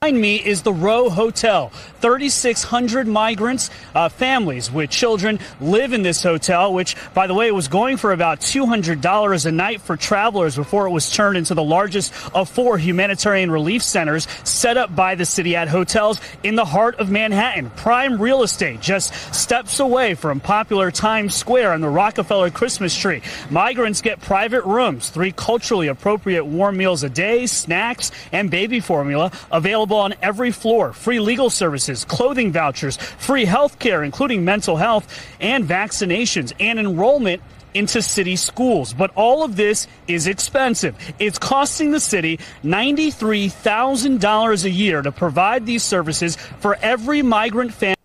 Behind 0.00 0.20
me 0.20 0.36
is 0.36 0.62
the 0.62 0.72
Row 0.72 1.10
Hotel. 1.10 1.70
3,600 2.02 3.08
migrants, 3.08 3.68
uh, 3.96 4.08
families 4.08 4.70
with 4.70 4.90
children 4.90 5.40
live 5.60 5.92
in 5.92 6.02
this 6.02 6.22
hotel, 6.22 6.72
which, 6.72 6.94
by 7.14 7.26
the 7.26 7.34
way, 7.34 7.50
was 7.50 7.66
going 7.66 7.96
for 7.96 8.12
about 8.12 8.38
$200 8.38 9.44
a 9.44 9.50
night 9.50 9.80
for 9.80 9.96
travelers 9.96 10.54
before 10.54 10.86
it 10.86 10.90
was 10.90 11.10
turned 11.10 11.36
into 11.36 11.52
the 11.52 11.64
largest 11.64 12.14
of 12.32 12.48
four 12.48 12.78
humanitarian 12.78 13.50
relief 13.50 13.82
centers 13.82 14.28
set 14.44 14.76
up 14.76 14.94
by 14.94 15.16
the 15.16 15.24
city 15.24 15.56
at 15.56 15.66
hotels 15.66 16.20
in 16.44 16.54
the 16.54 16.64
heart 16.64 16.94
of 17.00 17.10
Manhattan. 17.10 17.68
Prime 17.70 18.22
real 18.22 18.44
estate, 18.44 18.80
just 18.80 19.12
steps 19.34 19.80
away 19.80 20.14
from 20.14 20.38
popular 20.38 20.92
Times 20.92 21.34
Square 21.34 21.72
and 21.72 21.82
the 21.82 21.88
Rockefeller 21.88 22.50
Christmas 22.50 22.96
tree. 22.96 23.20
Migrants 23.50 24.00
get 24.00 24.20
private 24.20 24.64
rooms, 24.64 25.08
three 25.08 25.32
culturally 25.32 25.88
appropriate 25.88 26.44
warm 26.44 26.76
meals 26.76 27.02
a 27.02 27.10
day, 27.10 27.46
snacks, 27.46 28.12
and 28.30 28.48
baby 28.48 28.78
formula 28.78 29.32
available 29.50 29.87
on 29.92 30.14
every 30.22 30.50
floor, 30.50 30.92
free 30.92 31.20
legal 31.20 31.50
services, 31.50 32.04
clothing 32.04 32.52
vouchers, 32.52 32.96
free 32.96 33.44
health 33.44 33.78
care, 33.78 34.02
including 34.02 34.44
mental 34.44 34.76
health 34.76 35.24
and 35.40 35.68
vaccinations, 35.68 36.52
and 36.60 36.78
enrollment 36.78 37.42
into 37.74 38.00
city 38.02 38.36
schools. 38.36 38.94
But 38.94 39.10
all 39.14 39.42
of 39.42 39.56
this 39.56 39.86
is 40.06 40.26
expensive. 40.26 40.96
It's 41.18 41.38
costing 41.38 41.90
the 41.90 42.00
city 42.00 42.40
$93,000 42.64 44.64
a 44.64 44.70
year 44.70 45.02
to 45.02 45.12
provide 45.12 45.66
these 45.66 45.82
services 45.82 46.36
for 46.60 46.76
every 46.76 47.20
migrant 47.22 47.74
family. 47.74 47.96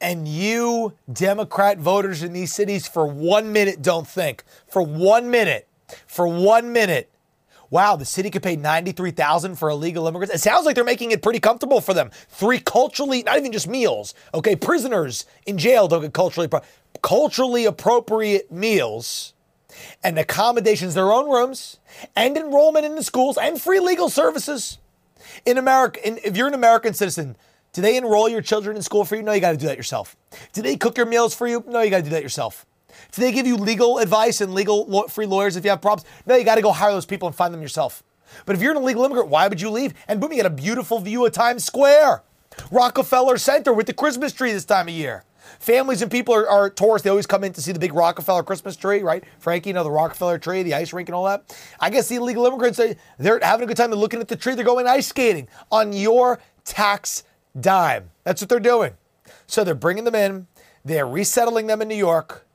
And 0.00 0.26
you, 0.26 0.94
Democrat 1.12 1.76
voters 1.78 2.22
in 2.22 2.32
these 2.32 2.54
cities, 2.54 2.88
for 2.88 3.06
one 3.06 3.52
minute 3.52 3.82
don't 3.82 4.08
think. 4.08 4.42
For 4.68 4.80
one 4.80 5.30
minute, 5.30 5.68
for 6.06 6.26
one 6.26 6.72
minute, 6.72 7.09
wow, 7.70 7.96
the 7.96 8.04
city 8.04 8.30
could 8.30 8.42
pay 8.42 8.56
93000 8.56 9.56
for 9.56 9.70
illegal 9.70 10.06
immigrants. 10.06 10.34
It 10.34 10.40
sounds 10.40 10.66
like 10.66 10.74
they're 10.74 10.84
making 10.84 11.12
it 11.12 11.22
pretty 11.22 11.40
comfortable 11.40 11.80
for 11.80 11.94
them. 11.94 12.10
Three 12.28 12.58
culturally, 12.58 13.22
not 13.22 13.38
even 13.38 13.52
just 13.52 13.68
meals, 13.68 14.14
okay, 14.34 14.56
prisoners 14.56 15.24
in 15.46 15.56
jail 15.56 15.88
don't 15.88 16.02
get 16.02 16.12
culturally, 16.12 16.48
culturally 17.02 17.64
appropriate 17.64 18.50
meals 18.50 19.32
and 20.02 20.18
accommodations, 20.18 20.94
their 20.94 21.12
own 21.12 21.30
rooms, 21.30 21.78
and 22.16 22.36
enrollment 22.36 22.84
in 22.84 22.96
the 22.96 23.04
schools 23.04 23.38
and 23.38 23.60
free 23.60 23.80
legal 23.80 24.08
services. 24.10 24.78
In 25.46 25.58
America, 25.58 26.04
in, 26.06 26.18
if 26.24 26.36
you're 26.36 26.48
an 26.48 26.54
American 26.54 26.92
citizen, 26.92 27.36
do 27.72 27.82
they 27.82 27.96
enroll 27.96 28.28
your 28.28 28.42
children 28.42 28.76
in 28.76 28.82
school 28.82 29.04
for 29.04 29.14
you? 29.14 29.22
No, 29.22 29.32
you 29.32 29.40
got 29.40 29.52
to 29.52 29.56
do 29.56 29.66
that 29.66 29.76
yourself. 29.76 30.16
Do 30.52 30.62
they 30.62 30.76
cook 30.76 30.96
your 30.96 31.06
meals 31.06 31.34
for 31.34 31.46
you? 31.46 31.62
No, 31.68 31.80
you 31.82 31.90
got 31.90 31.98
to 31.98 32.02
do 32.02 32.10
that 32.10 32.22
yourself. 32.22 32.66
Do 33.12 33.22
they 33.22 33.32
give 33.32 33.46
you 33.46 33.56
legal 33.56 33.98
advice 33.98 34.40
and 34.40 34.54
legal 34.54 35.08
free 35.08 35.26
lawyers 35.26 35.56
if 35.56 35.64
you 35.64 35.70
have 35.70 35.80
problems? 35.80 36.08
No, 36.26 36.36
you 36.36 36.44
got 36.44 36.56
to 36.56 36.62
go 36.62 36.72
hire 36.72 36.92
those 36.92 37.06
people 37.06 37.28
and 37.28 37.34
find 37.34 37.52
them 37.52 37.62
yourself. 37.62 38.02
But 38.46 38.56
if 38.56 38.62
you're 38.62 38.72
an 38.72 38.78
illegal 38.78 39.04
immigrant, 39.04 39.28
why 39.28 39.48
would 39.48 39.60
you 39.60 39.70
leave? 39.70 39.94
And 40.06 40.20
boom, 40.20 40.30
you 40.30 40.36
get 40.36 40.46
a 40.46 40.50
beautiful 40.50 41.00
view 41.00 41.26
of 41.26 41.32
Times 41.32 41.64
Square, 41.64 42.22
Rockefeller 42.70 43.38
Center 43.38 43.72
with 43.72 43.86
the 43.86 43.92
Christmas 43.92 44.32
tree 44.32 44.52
this 44.52 44.64
time 44.64 44.88
of 44.88 44.94
year. 44.94 45.24
Families 45.58 46.00
and 46.00 46.10
people 46.10 46.34
are, 46.34 46.48
are, 46.48 46.70
tourists. 46.70 47.04
They 47.04 47.10
always 47.10 47.26
come 47.26 47.42
in 47.44 47.52
to 47.54 47.60
see 47.60 47.72
the 47.72 47.78
big 47.78 47.92
Rockefeller 47.92 48.42
Christmas 48.42 48.76
tree, 48.76 49.02
right? 49.02 49.24
Frankie, 49.38 49.70
you 49.70 49.74
know, 49.74 49.82
the 49.82 49.90
Rockefeller 49.90 50.38
tree, 50.38 50.62
the 50.62 50.74
ice 50.74 50.92
rink, 50.92 51.08
and 51.08 51.14
all 51.14 51.24
that. 51.24 51.56
I 51.80 51.90
guess 51.90 52.08
the 52.08 52.16
illegal 52.16 52.46
immigrants, 52.46 52.78
they, 52.78 52.96
they're 53.18 53.40
having 53.42 53.64
a 53.64 53.66
good 53.66 53.76
time. 53.76 53.90
They're 53.90 53.98
looking 53.98 54.20
at 54.20 54.28
the 54.28 54.36
tree. 54.36 54.54
They're 54.54 54.64
going 54.64 54.86
ice 54.86 55.08
skating 55.08 55.48
on 55.72 55.92
your 55.92 56.40
tax 56.64 57.24
dime. 57.58 58.10
That's 58.24 58.40
what 58.40 58.48
they're 58.48 58.60
doing. 58.60 58.92
So 59.46 59.64
they're 59.64 59.74
bringing 59.74 60.04
them 60.04 60.14
in. 60.14 60.46
They're 60.84 61.06
resettling 61.06 61.66
them 61.66 61.82
in 61.82 61.88
New 61.88 61.96
York. 61.96 62.46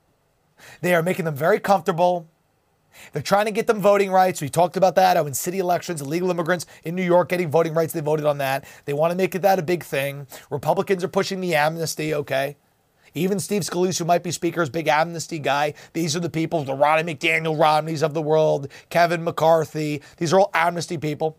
They 0.82 0.94
are 0.96 1.04
making 1.04 1.26
them 1.26 1.36
very 1.36 1.60
comfortable. 1.60 2.28
They're 3.12 3.22
trying 3.22 3.46
to 3.46 3.52
get 3.52 3.68
them 3.68 3.82
voting 3.82 4.12
rights. 4.12 4.42
We 4.42 4.50
talked 4.50 4.78
about 4.78 4.96
that. 4.96 5.18
Oh, 5.18 5.26
in 5.26 5.34
city 5.34 5.60
elections, 5.60 6.02
illegal 6.02 6.32
immigrants 6.32 6.66
in 6.84 6.96
New 6.96 7.04
York 7.04 7.30
getting 7.30 7.50
voting 7.50 7.74
rights. 7.74 7.94
They 7.94 8.02
voted 8.02 8.26
on 8.26 8.38
that. 8.38 8.66
They 8.86 8.94
want 8.94 9.12
to 9.12 9.18
make 9.18 9.36
it 9.36 9.42
that 9.42 9.60
a 9.60 9.64
big 9.64 9.84
thing. 9.84 10.28
Republicans 10.50 11.04
are 11.04 11.10
pushing 11.10 11.42
the 11.42 11.56
amnesty, 11.56 12.14
okay? 12.14 12.58
Even 13.14 13.40
Steve 13.40 13.62
Scalise, 13.62 13.98
who 13.98 14.06
might 14.06 14.24
be 14.24 14.32
Speaker's 14.32 14.70
big 14.70 14.88
amnesty 14.88 15.40
guy, 15.40 15.74
these 15.94 16.16
are 16.16 16.20
the 16.20 16.30
people, 16.30 16.64
the 16.64 16.74
Ronna 16.74 17.04
McDaniel 17.04 17.58
Romneys 17.58 18.04
of 18.04 18.14
the 18.14 18.22
world, 18.22 18.68
Kevin 18.90 19.24
McCarthy. 19.24 20.02
These 20.18 20.34
are 20.34 20.42
all 20.42 20.52
amnesty 20.54 20.98
people. 20.98 21.38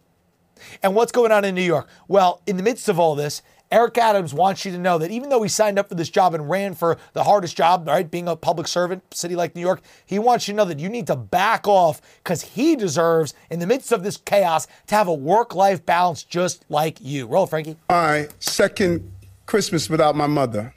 And 0.83 0.95
what's 0.95 1.13
going 1.13 1.33
on 1.33 1.45
in 1.45 1.55
New 1.55 1.63
York? 1.63 1.87
Well, 2.09 2.41
in 2.47 2.57
the 2.57 2.63
midst 2.63 2.89
of 2.89 2.99
all 2.99 3.15
this, 3.15 3.43
Eric 3.73 3.99
Adams 3.99 4.33
wants 4.33 4.65
you 4.65 4.71
to 4.73 4.79
know 4.79 4.97
that 4.99 5.11
even 5.11 5.29
though 5.29 5.43
he 5.43 5.49
signed 5.49 5.79
up 5.79 5.89
for 5.89 5.97
this 5.97 6.09
job 6.09 6.35
and 6.35 6.49
ran 6.49 6.75
for 6.75 6.97
the 7.15 7.25
hardest 7.25 7.57
job, 7.57 7.87
right, 7.89 8.09
being 8.09 8.29
a 8.29 8.37
public 8.37 8.69
servant, 8.69 9.03
city 9.13 9.35
like 9.35 9.57
New 9.57 9.61
York, 9.61 9.81
he 10.05 10.19
wants 10.19 10.47
you 10.47 10.55
to 10.55 10.57
know 10.57 10.65
that 10.65 10.79
you 10.79 10.89
need 10.89 11.09
to 11.09 11.17
back 11.17 11.67
off 11.67 12.01
because 12.23 12.43
he 12.43 12.77
deserves, 12.77 13.35
in 13.51 13.59
the 13.59 13.67
midst 13.67 13.91
of 13.91 14.05
this 14.05 14.17
chaos, 14.19 14.69
to 14.87 14.95
have 14.95 15.09
a 15.09 15.15
work 15.15 15.55
life 15.55 15.85
balance 15.85 16.23
just 16.23 16.65
like 16.69 16.99
you. 17.01 17.27
Roll, 17.27 17.47
Frankie. 17.47 17.77
My 17.89 18.29
second 18.39 19.11
Christmas 19.47 19.91
without 19.91 20.15
my 20.15 20.29
mother. 20.29 20.75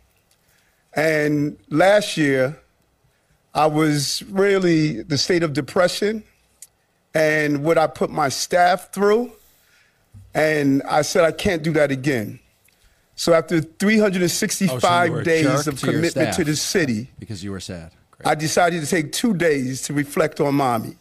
And 0.93 1.57
last 1.69 2.17
year, 2.17 2.59
I 3.53 3.67
was 3.67 4.23
really 4.29 5.03
the 5.03 5.17
state 5.17 5.43
of 5.43 5.53
depression 5.53 6.23
and 7.13 7.63
what 7.63 7.77
I 7.77 7.87
put 7.87 8.09
my 8.09 8.29
staff 8.29 8.91
through. 8.91 9.31
And 10.33 10.81
I 10.83 11.03
said, 11.03 11.23
I 11.23 11.31
can't 11.31 11.63
do 11.63 11.71
that 11.73 11.91
again. 11.91 12.39
So 13.19 13.33
after 13.33 13.59
365 13.59 14.71
oh, 14.71 15.17
so 15.17 15.23
days 15.23 15.67
of 15.67 15.81
commitment 15.81 16.35
to 16.35 16.45
the 16.45 16.55
city, 16.55 17.09
because 17.19 17.43
you 17.43 17.51
were 17.51 17.59
sad, 17.59 17.91
Great. 18.11 18.25
I 18.25 18.33
decided 18.33 18.81
to 18.81 18.87
take 18.87 19.11
two 19.11 19.33
days 19.33 19.81
to 19.83 19.93
reflect 19.93 20.39
on 20.39 20.55
mommy 20.55 20.95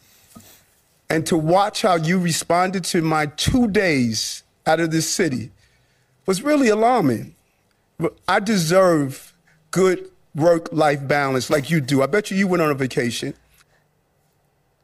and 1.09 1.25
to 1.27 1.37
watch 1.37 1.81
how 1.81 1.95
you 1.95 2.19
responded 2.19 2.83
to 2.83 3.01
my 3.01 3.27
two 3.27 3.69
days 3.69 4.43
out 4.65 4.81
of 4.81 4.91
this 4.91 5.09
city 5.09 5.51
was 6.25 6.41
really 6.41 6.67
alarming. 6.67 7.35
I 8.27 8.41
deserve 8.41 9.33
good 9.71 10.11
work 10.35 10.73
life 10.73 11.07
balance 11.07 11.49
like 11.49 11.69
you 11.69 11.79
do. 11.79 12.01
I 12.03 12.07
bet 12.07 12.31
you 12.31 12.35
you 12.35 12.49
went 12.49 12.61
on 12.61 12.69
a 12.69 12.75
vacation. 12.75 13.33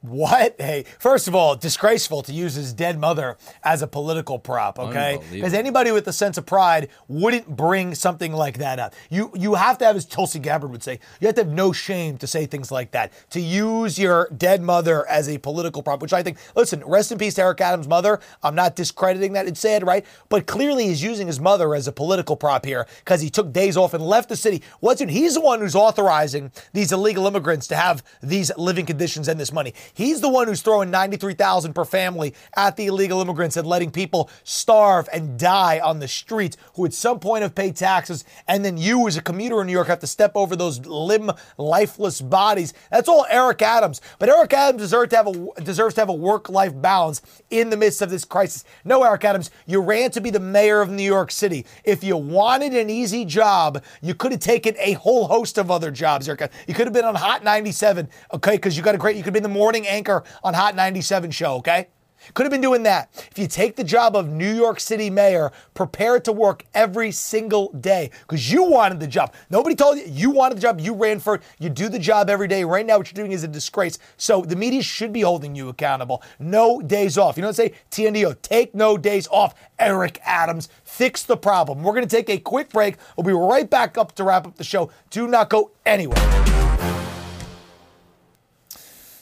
What? 0.08 0.56
Hey, 0.60 0.86
first 0.99 1.28
of 1.28 1.36
all, 1.36 1.56
disgraceful 1.56 2.22
to 2.24 2.34
use 2.34 2.56
his 2.56 2.74
dead 2.74 2.99
mother 2.99 3.38
as 3.64 3.82
a 3.82 3.88
political 3.88 4.39
prop, 4.39 4.78
okay? 4.80 5.20
Because 5.32 5.53
anybody 5.53 5.91
with 5.91 6.08
a 6.08 6.14
sense 6.14 6.38
of 6.38 6.45
pride 6.45 6.89
wouldn't 7.08 7.47
bring 7.56 7.95
something 7.95 8.34
like 8.34 8.58
that 8.60 8.80
up. 8.80 8.93
You 9.10 9.32
you 9.36 9.56
have 9.56 9.78
to 9.80 9.86
have, 9.86 9.95
as 9.95 10.06
Tulsi 10.06 10.39
Gabbard 10.39 10.72
would 10.72 10.84
say, 10.84 10.99
you 11.20 11.28
have 11.28 11.36
to 11.36 11.43
have 11.43 11.51
no 11.51 11.72
shame 11.72 12.18
to 12.20 12.28
say 12.28 12.45
things 12.45 12.72
like 12.72 12.91
that. 12.91 13.12
To 13.32 13.39
use 13.39 13.97
your 13.97 14.30
dead 14.36 14.62
mother 14.62 15.08
as 15.08 15.28
a 15.30 15.38
political 15.38 15.82
prop, 15.84 16.01
which 16.01 16.14
I 16.14 16.24
think, 16.24 16.38
listen, 16.56 16.84
rest 16.86 17.12
in 17.12 17.18
peace 17.18 17.36
to 17.36 17.41
Eric 17.41 17.62
Adams' 17.62 17.88
mother. 17.88 18.20
I'm 18.43 18.56
not 18.56 18.76
discrediting 18.76 19.34
that. 19.34 19.47
It's 19.47 19.60
sad, 19.60 19.86
right? 19.86 20.06
But 20.30 20.47
clearly 20.47 20.88
he's 20.88 21.03
using 21.03 21.28
his 21.28 21.39
mother 21.39 21.76
as 21.76 21.88
a 21.88 21.91
political 21.91 22.36
prop 22.36 22.66
here 22.66 22.86
because 22.99 23.22
he 23.22 23.30
took 23.30 23.51
days 23.53 23.78
off 23.78 23.93
and 23.93 24.03
left 24.06 24.30
the 24.30 24.36
city. 24.36 24.62
What's 24.80 25.01
it? 25.01 25.10
He's 25.10 25.36
the 25.36 25.41
one 25.41 25.60
who's 25.60 25.76
authorizing 25.76 26.51
these 26.74 26.91
illegal 26.91 27.28
immigrants 27.28 27.68
to 27.68 27.76
have 27.76 28.03
these 28.22 28.51
living 28.58 28.86
conditions 28.86 29.28
and 29.28 29.39
this 29.39 29.51
money. 29.51 29.74
He's 29.95 30.21
the 30.21 30.29
one 30.29 30.47
who's 30.47 30.61
throwing 30.61 30.91
93,000 30.91 31.73
per 31.73 31.85
family 31.85 32.35
at 32.55 32.75
the 32.75 32.87
illegal 32.87 33.21
immigrants 33.21 33.57
and 33.57 33.65
letting 33.67 33.91
people 33.91 34.29
starve 34.43 35.09
and 35.11 35.39
die 35.39 35.79
on 35.79 35.99
the 35.99 36.07
streets 36.07 36.57
who 36.75 36.85
at 36.85 36.93
some 36.93 37.19
point 37.19 37.41
have 37.43 37.55
paid 37.55 37.75
taxes 37.75 38.25
and 38.47 38.63
then 38.63 38.77
you 38.77 39.07
as 39.07 39.17
a 39.17 39.21
commuter 39.21 39.61
in 39.61 39.67
New 39.67 39.73
York 39.73 39.87
have 39.87 39.99
to 39.99 40.07
step 40.07 40.33
over 40.35 40.55
those 40.55 40.85
limb 40.85 41.31
lifeless 41.57 42.21
bodies. 42.21 42.73
That's 42.91 43.07
all 43.07 43.25
Eric 43.29 43.61
Adams. 43.61 44.01
But 44.19 44.29
Eric 44.29 44.53
Adams 44.53 44.81
deserves 44.81 45.09
to 45.11 45.15
have 45.15 45.27
a 45.27 45.61
deserves 45.61 45.95
to 45.95 46.01
have 46.01 46.09
a 46.09 46.13
work-life 46.13 46.79
balance 46.81 47.21
in 47.49 47.69
the 47.69 47.77
midst 47.77 48.01
of 48.01 48.09
this 48.09 48.25
crisis. 48.25 48.65
No, 48.83 49.03
Eric 49.03 49.23
Adams, 49.25 49.51
you 49.65 49.81
ran 49.81 50.11
to 50.11 50.21
be 50.21 50.29
the 50.29 50.39
mayor 50.39 50.81
of 50.81 50.89
New 50.89 51.03
York 51.03 51.31
City. 51.31 51.65
If 51.83 52.03
you 52.03 52.17
wanted 52.17 52.73
an 52.73 52.89
easy 52.89 53.25
job, 53.25 53.83
you 54.01 54.13
could 54.13 54.31
have 54.31 54.41
taken 54.41 54.75
a 54.79 54.93
whole 54.93 55.27
host 55.27 55.57
of 55.57 55.71
other 55.71 55.91
jobs, 55.91 56.27
Eric. 56.27 56.51
You 56.67 56.73
could 56.73 56.87
have 56.87 56.93
been 56.93 57.05
on 57.05 57.15
Hot 57.15 57.43
97, 57.43 58.09
okay, 58.33 58.55
because 58.55 58.75
you 58.75 58.83
got 58.83 58.95
a 58.95 58.97
great 58.97 59.15
you 59.15 59.23
could 59.23 59.33
be 59.33 59.39
in 59.39 59.43
the 59.43 59.49
morning 59.49 59.84
anchor 59.88 60.23
on 60.43 60.53
Hot 60.53 60.75
97 60.75 61.31
show, 61.31 61.55
okay? 61.55 61.88
Could 62.33 62.45
have 62.45 62.51
been 62.51 62.61
doing 62.61 62.83
that. 62.83 63.09
If 63.31 63.38
you 63.38 63.47
take 63.47 63.75
the 63.75 63.83
job 63.83 64.15
of 64.15 64.29
New 64.29 64.53
York 64.53 64.79
City 64.79 65.09
mayor, 65.09 65.51
prepare 65.73 66.19
to 66.21 66.31
work 66.31 66.63
every 66.73 67.11
single 67.11 67.71
day 67.73 68.09
because 68.21 68.51
you 68.51 68.63
wanted 68.63 68.99
the 68.99 69.07
job. 69.07 69.33
Nobody 69.49 69.75
told 69.75 69.97
you 69.97 70.05
you 70.07 70.31
wanted 70.31 70.57
the 70.57 70.61
job. 70.61 70.79
You 70.79 70.93
ran 70.93 71.19
for 71.19 71.36
it. 71.36 71.41
You 71.59 71.69
do 71.69 71.89
the 71.89 71.99
job 71.99 72.29
every 72.29 72.47
day. 72.47 72.63
Right 72.63 72.86
now, 72.86 72.97
what 72.97 73.11
you're 73.11 73.23
doing 73.23 73.31
is 73.31 73.43
a 73.43 73.47
disgrace. 73.47 73.99
So 74.17 74.41
the 74.41 74.55
media 74.55 74.81
should 74.81 75.13
be 75.13 75.21
holding 75.21 75.55
you 75.55 75.69
accountable. 75.69 76.23
No 76.39 76.81
days 76.81 77.17
off. 77.17 77.38
You 77.38 77.41
know 77.41 77.49
what 77.49 77.59
I 77.59 77.67
say? 77.67 77.73
TNDO, 77.91 78.41
take 78.41 78.73
no 78.73 78.97
days 78.97 79.27
off. 79.29 79.53
Eric 79.77 80.19
Adams, 80.23 80.69
fix 80.83 81.23
the 81.23 81.38
problem. 81.38 81.83
We're 81.83 81.93
going 81.93 82.07
to 82.07 82.15
take 82.15 82.29
a 82.29 82.38
quick 82.38 82.69
break. 82.69 82.97
We'll 83.15 83.25
be 83.25 83.33
right 83.33 83.69
back 83.69 83.97
up 83.97 84.13
to 84.15 84.23
wrap 84.23 84.47
up 84.47 84.55
the 84.55 84.63
show. 84.63 84.89
Do 85.09 85.27
not 85.27 85.49
go 85.49 85.71
anywhere. 85.86 86.64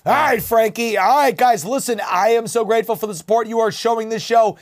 All 0.05 0.11
right, 0.13 0.43
Frankie. 0.43 0.97
All 0.97 1.17
right, 1.19 1.37
guys, 1.37 1.63
listen, 1.63 2.01
I 2.05 2.29
am 2.31 2.45
so 2.47 2.65
grateful 2.65 2.97
for 2.97 3.07
the 3.07 3.15
support 3.15 3.47
you 3.47 3.61
are 3.61 3.71
showing 3.71 4.09
this 4.09 4.21
show. 4.21 4.57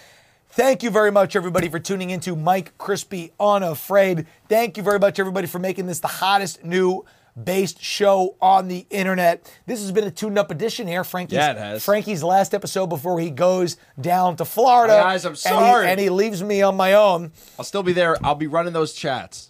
Thank 0.50 0.84
you 0.84 0.92
very 0.92 1.12
much, 1.12 1.36
everybody, 1.36 1.68
for 1.68 1.80
tuning 1.80 2.12
into 2.12 2.36
Mike 2.36 2.78
Crispi 2.78 3.32
Unafraid. 3.40 4.28
Thank 4.50 4.78
you 4.78 4.84
very 4.84 5.00
much, 5.00 5.18
everybody, 5.18 5.48
for 5.48 5.58
making 5.58 5.88
this 5.88 6.00
the 6.00 6.08
hottest 6.10 6.64
new 6.64 7.06
based 7.44 7.82
show 7.82 8.36
on 8.40 8.68
the 8.68 8.86
internet. 8.92 9.52
This 9.66 9.82
has 9.82 9.92
been 9.92 10.04
a 10.04 10.12
tuned 10.12 10.38
up 10.38 10.52
edition 10.52 10.86
here, 10.86 11.04
Frankie's, 11.04 11.38
Yeah, 11.38 11.52
it 11.54 11.58
has. 11.58 11.86
Frankie's 11.86 12.22
last 12.22 12.54
episode 12.54 12.88
before 12.88 13.20
he 13.20 13.32
goes 13.32 13.78
down 14.00 14.36
to 14.36 14.46
Florida. 14.46 14.94
Hey, 14.98 15.02
guys, 15.02 15.26
I'm 15.26 15.30
and 15.32 15.38
he- 15.38 15.42
sorry. 15.42 15.88
And 15.88 16.00
he, 16.00 16.10
leaves 16.10 16.44
me 16.44 16.62
on 16.62 16.76
my 16.78 16.94
own. 16.94 17.32
I'll 17.58 17.66
still 17.66 17.82
be 17.82 17.94
there. 17.94 18.16
I'll 18.24 18.36
be 18.36 18.48
running 18.48 18.74
those 18.74 18.94
chats. 18.94 19.50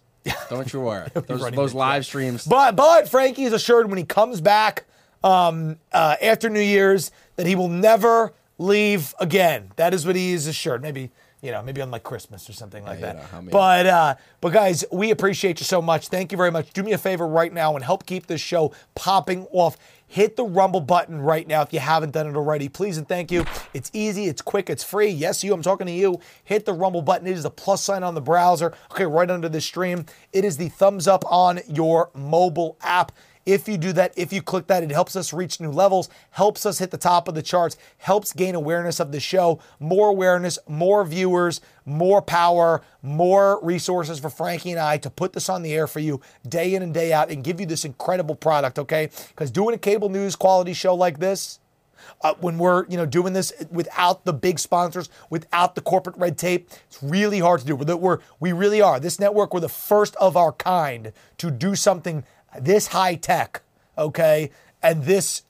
Don't 0.50 0.72
you 0.72 0.80
worry. 0.80 1.10
Those, 1.28 1.52
those 1.52 1.74
live 1.74 2.06
streams. 2.06 2.46
But 2.46 2.76
but 2.76 3.10
Frankie 3.10 3.44
is 3.46 3.54
assured 3.54 3.90
when 3.90 3.98
he 3.98 4.04
comes 4.06 4.40
back 4.40 4.86
um, 5.24 5.78
uh, 5.92 6.16
after 6.22 6.50
New 6.50 6.60
Year's 6.60 7.12
that 7.36 7.48
he 7.48 7.56
will 7.56 7.70
never 7.70 8.34
leave 8.58 9.14
again. 9.20 9.72
That 9.76 9.94
is 9.94 10.06
what 10.06 10.16
he 10.16 10.34
is 10.34 10.48
assured. 10.48 10.82
Maybe 10.82 11.12
you 11.42 11.50
know, 11.50 11.64
maybe 11.64 11.82
on 11.82 11.90
like 11.90 12.04
Christmas 12.04 12.48
or 12.48 12.54
something 12.54 12.84
like 12.84 13.02
that. 13.02 13.16
know, 13.16 13.52
But 13.52 13.88
uh, 13.88 14.16
but 14.42 14.54
guys, 14.54 14.86
we 14.92 15.10
appreciate 15.10 15.60
you 15.60 15.66
so 15.66 15.82
much. 15.82 16.08
Thank 16.08 16.32
you 16.32 16.38
very 16.38 16.52
much. 16.52 16.72
Do 16.72 16.84
me 16.84 16.92
a 16.92 17.00
favor 17.00 17.28
right 17.28 17.52
now 17.52 17.76
and 17.76 17.84
help 17.84 18.06
keep 18.06 18.28
this 18.28 18.42
show 18.42 18.74
popping 18.94 19.48
off. 19.52 19.76
Hit 20.06 20.36
the 20.36 20.44
Rumble 20.44 20.82
button 20.82 21.20
right 21.20 21.48
now 21.48 21.62
if 21.62 21.74
you 21.74 21.80
haven't 21.80 22.12
done 22.12 22.28
it 22.28 22.36
already. 22.36 22.70
Please 22.70 22.98
and 22.98 23.08
thank 23.08 23.32
you. 23.32 23.46
It's 23.74 23.90
easy, 23.94 24.26
it's 24.26 24.42
quick, 24.42 24.70
it's 24.70 24.84
free. 24.84 25.08
Yes, 25.08 25.44
you, 25.44 25.54
I'm 25.54 25.62
talking 25.62 25.88
to 25.88 25.94
you. 25.94 26.20
Hit 26.44 26.66
the 26.66 26.74
Rumble 26.74 27.02
button. 27.02 27.26
It 27.26 27.32
is 27.32 27.44
the 27.44 27.50
plus 27.50 27.82
sign 27.82 28.04
on 28.04 28.14
the 28.14 28.22
browser. 28.22 28.74
Okay, 28.92 29.06
right 29.06 29.32
under 29.32 29.50
the 29.50 29.62
stream. 29.62 30.06
It 30.34 30.46
is 30.46 30.58
the 30.58 30.70
thumbs 30.70 31.08
up 31.08 31.24
on 31.26 31.62
your 31.68 32.12
mobile 32.14 32.78
app. 32.82 33.14
If 33.46 33.68
you 33.68 33.78
do 33.78 33.92
that, 33.94 34.14
if 34.16 34.32
you 34.32 34.42
click 34.42 34.68
that, 34.68 34.84
it 34.84 34.92
helps 34.92 35.16
us 35.16 35.34
reach 35.34 35.60
new 35.60 35.72
levels, 35.72 36.10
helps 36.32 36.66
us 36.66 36.78
hit 36.78 36.92
the 36.92 36.98
top 36.98 37.28
of 37.28 37.34
the 37.34 37.42
charts, 37.42 37.76
helps 37.98 38.34
gain 38.34 38.54
awareness 38.54 39.00
of 39.00 39.12
the 39.12 39.20
show. 39.20 39.60
More 39.80 40.10
awareness, 40.10 40.60
more 40.68 41.04
viewers, 41.04 41.60
more 41.86 42.22
power, 42.22 42.82
more 43.02 43.60
resources 43.64 44.20
for 44.20 44.30
Frankie 44.30 44.72
and 44.72 44.80
I 44.80 44.98
to 44.98 45.10
put 45.10 45.34
this 45.34 45.50
on 45.50 45.64
the 45.64 45.74
air 45.74 45.88
for 45.88 46.00
you 46.00 46.22
day 46.48 46.76
in 46.76 46.84
and 46.84 46.94
day 46.94 47.12
out 47.14 47.32
and 47.32 47.44
give 47.44 47.60
you 47.60 47.66
this 47.66 47.84
incredible 47.84 48.36
product, 48.36 48.78
okay? 48.78 49.10
Because 49.30 49.50
doing 49.50 49.74
a 49.74 49.80
cable 49.80 50.10
news 50.10 50.36
quality 50.36 50.74
show 50.74 50.94
like 50.94 51.18
this, 51.20 51.60
uh, 52.22 52.34
when 52.40 52.58
we're 52.58 52.86
you 52.88 52.98
know 52.98 53.06
doing 53.06 53.34
this 53.34 53.54
without 53.70 54.26
the 54.26 54.34
big 54.34 54.60
sponsors, 54.60 55.10
without 55.30 55.76
the 55.76 55.82
corporate 55.82 56.18
red 56.18 56.38
tape, 56.38 56.70
it's 56.88 57.02
really 57.02 57.40
hard 57.40 57.60
to 57.62 57.66
do. 57.66 57.76
We're, 57.76 57.96
we're 57.96 58.20
we 58.40 58.52
really 58.52 58.82
are 58.82 59.00
this 59.00 59.20
network. 59.20 59.54
We're 59.54 59.60
the 59.60 59.70
first 59.70 60.16
of 60.18 60.36
our 60.36 60.52
kind 60.52 61.14
to 61.38 61.52
do 61.52 61.76
something 61.76 62.24
this 62.60 62.88
high 62.88 63.16
tech, 63.16 63.62
okay, 63.98 64.52
and 64.82 65.04
this 65.04 65.44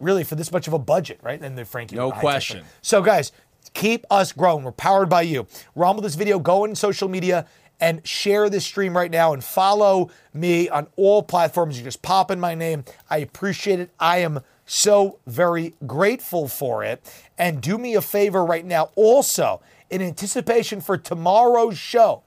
really 0.00 0.24
for 0.24 0.34
this 0.34 0.50
much 0.50 0.66
of 0.66 0.72
a 0.72 0.78
budget, 0.78 1.20
right? 1.22 1.40
And 1.40 1.56
the 1.56 1.64
Frankie, 1.64 1.96
No 1.96 2.10
question. 2.10 2.64
So 2.82 3.02
guys, 3.02 3.32
keep 3.72 4.04
us 4.10 4.32
growing. 4.32 4.64
We're 4.64 4.72
powered 4.72 5.08
by 5.08 5.22
you. 5.22 5.46
Rumble 5.74 6.02
this 6.02 6.16
video, 6.16 6.38
go 6.38 6.64
in 6.64 6.74
social 6.74 7.08
media 7.08 7.46
and 7.80 8.06
share 8.06 8.48
this 8.48 8.64
stream 8.64 8.96
right 8.96 9.10
now 9.10 9.32
and 9.32 9.42
follow 9.42 10.10
me 10.32 10.68
on 10.68 10.86
all 10.96 11.22
platforms. 11.22 11.78
You 11.78 11.84
just 11.84 12.02
pop 12.02 12.30
in 12.30 12.38
my 12.38 12.54
name. 12.54 12.84
I 13.10 13.18
appreciate 13.18 13.80
it. 13.80 13.90
I 13.98 14.18
am 14.18 14.40
so 14.66 15.18
very 15.26 15.74
grateful 15.86 16.48
for 16.48 16.84
it. 16.84 17.02
And 17.36 17.60
do 17.60 17.78
me 17.78 17.94
a 17.94 18.00
favor 18.00 18.44
right 18.44 18.64
now, 18.64 18.90
also 18.94 19.60
in 19.90 20.00
anticipation 20.00 20.80
for 20.80 20.96
tomorrow's 20.96 21.76
show, 21.76 22.22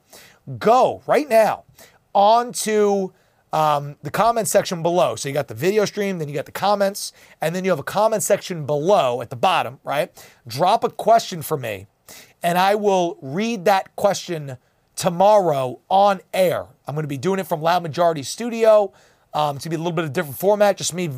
go 0.59 1.01
right 1.07 1.27
now 1.27 1.63
onto 2.13 3.11
um, 3.55 3.95
the 4.03 4.11
comment 4.11 4.49
section 4.49 4.83
below. 4.83 5.15
So 5.15 5.29
you 5.29 5.33
got 5.33 5.47
the 5.47 5.53
video 5.53 5.85
stream, 5.85 6.19
then 6.19 6.27
you 6.27 6.35
got 6.35 6.45
the 6.45 6.51
comments, 6.51 7.13
and 7.39 7.55
then 7.55 7.63
you 7.63 7.69
have 7.69 7.79
a 7.79 7.83
comment 7.83 8.21
section 8.21 8.65
below 8.65 9.21
at 9.21 9.29
the 9.29 9.37
bottom, 9.37 9.79
right? 9.85 10.11
Drop 10.45 10.83
a 10.83 10.89
question 10.89 11.41
for 11.41 11.57
me, 11.57 11.87
and 12.43 12.57
I 12.57 12.75
will 12.75 13.17
read 13.21 13.63
that 13.63 13.95
question 13.95 14.57
tomorrow 14.97 15.79
on 15.89 16.19
air. 16.33 16.65
I'm 16.85 16.95
going 16.95 17.05
to 17.05 17.07
be 17.07 17.17
doing 17.17 17.39
it 17.39 17.47
from 17.47 17.61
Loud 17.61 17.81
Majority 17.81 18.23
Studio. 18.23 18.91
Um, 19.35 19.57
it's 19.57 19.65
gonna 19.65 19.71
be 19.71 19.75
a 19.75 19.83
little 19.83 19.91
bit 19.91 20.05
of 20.05 20.13
different 20.13 20.37
format, 20.37 20.77
just 20.77 20.93
me, 20.93 21.09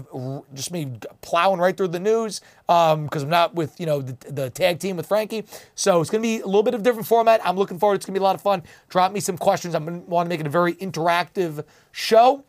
just 0.56 0.72
me 0.72 0.92
plowing 1.22 1.60
right 1.60 1.78
through 1.78 1.90
the 1.90 2.00
news 2.00 2.42
because 2.66 3.22
I'm 3.22 3.30
not 3.30 3.54
with 3.54 3.80
you 3.80 3.86
know 3.86 4.02
the, 4.02 4.32
the 4.32 4.50
tag 4.50 4.80
team 4.80 4.98
with 4.98 5.06
Frankie. 5.06 5.46
So 5.76 6.02
it's 6.02 6.10
gonna 6.10 6.24
be 6.24 6.40
a 6.40 6.46
little 6.48 6.64
bit 6.64 6.74
of 6.74 6.82
different 6.82 7.08
format. 7.08 7.42
I'm 7.46 7.56
looking 7.56 7.78
forward. 7.78 7.96
It's 7.96 8.08
gonna 8.08 8.18
be 8.18 8.22
a 8.22 8.24
lot 8.24 8.34
of 8.34 8.42
fun. 8.42 8.64
Drop 8.90 9.12
me 9.12 9.20
some 9.20 9.38
questions. 9.38 9.76
I'm 9.76 9.86
gonna 9.86 10.00
want 10.00 10.26
to 10.26 10.30
make 10.30 10.40
it 10.40 10.48
a 10.48 10.50
very 10.50 10.74
interactive 10.74 11.64
show. 11.92 12.44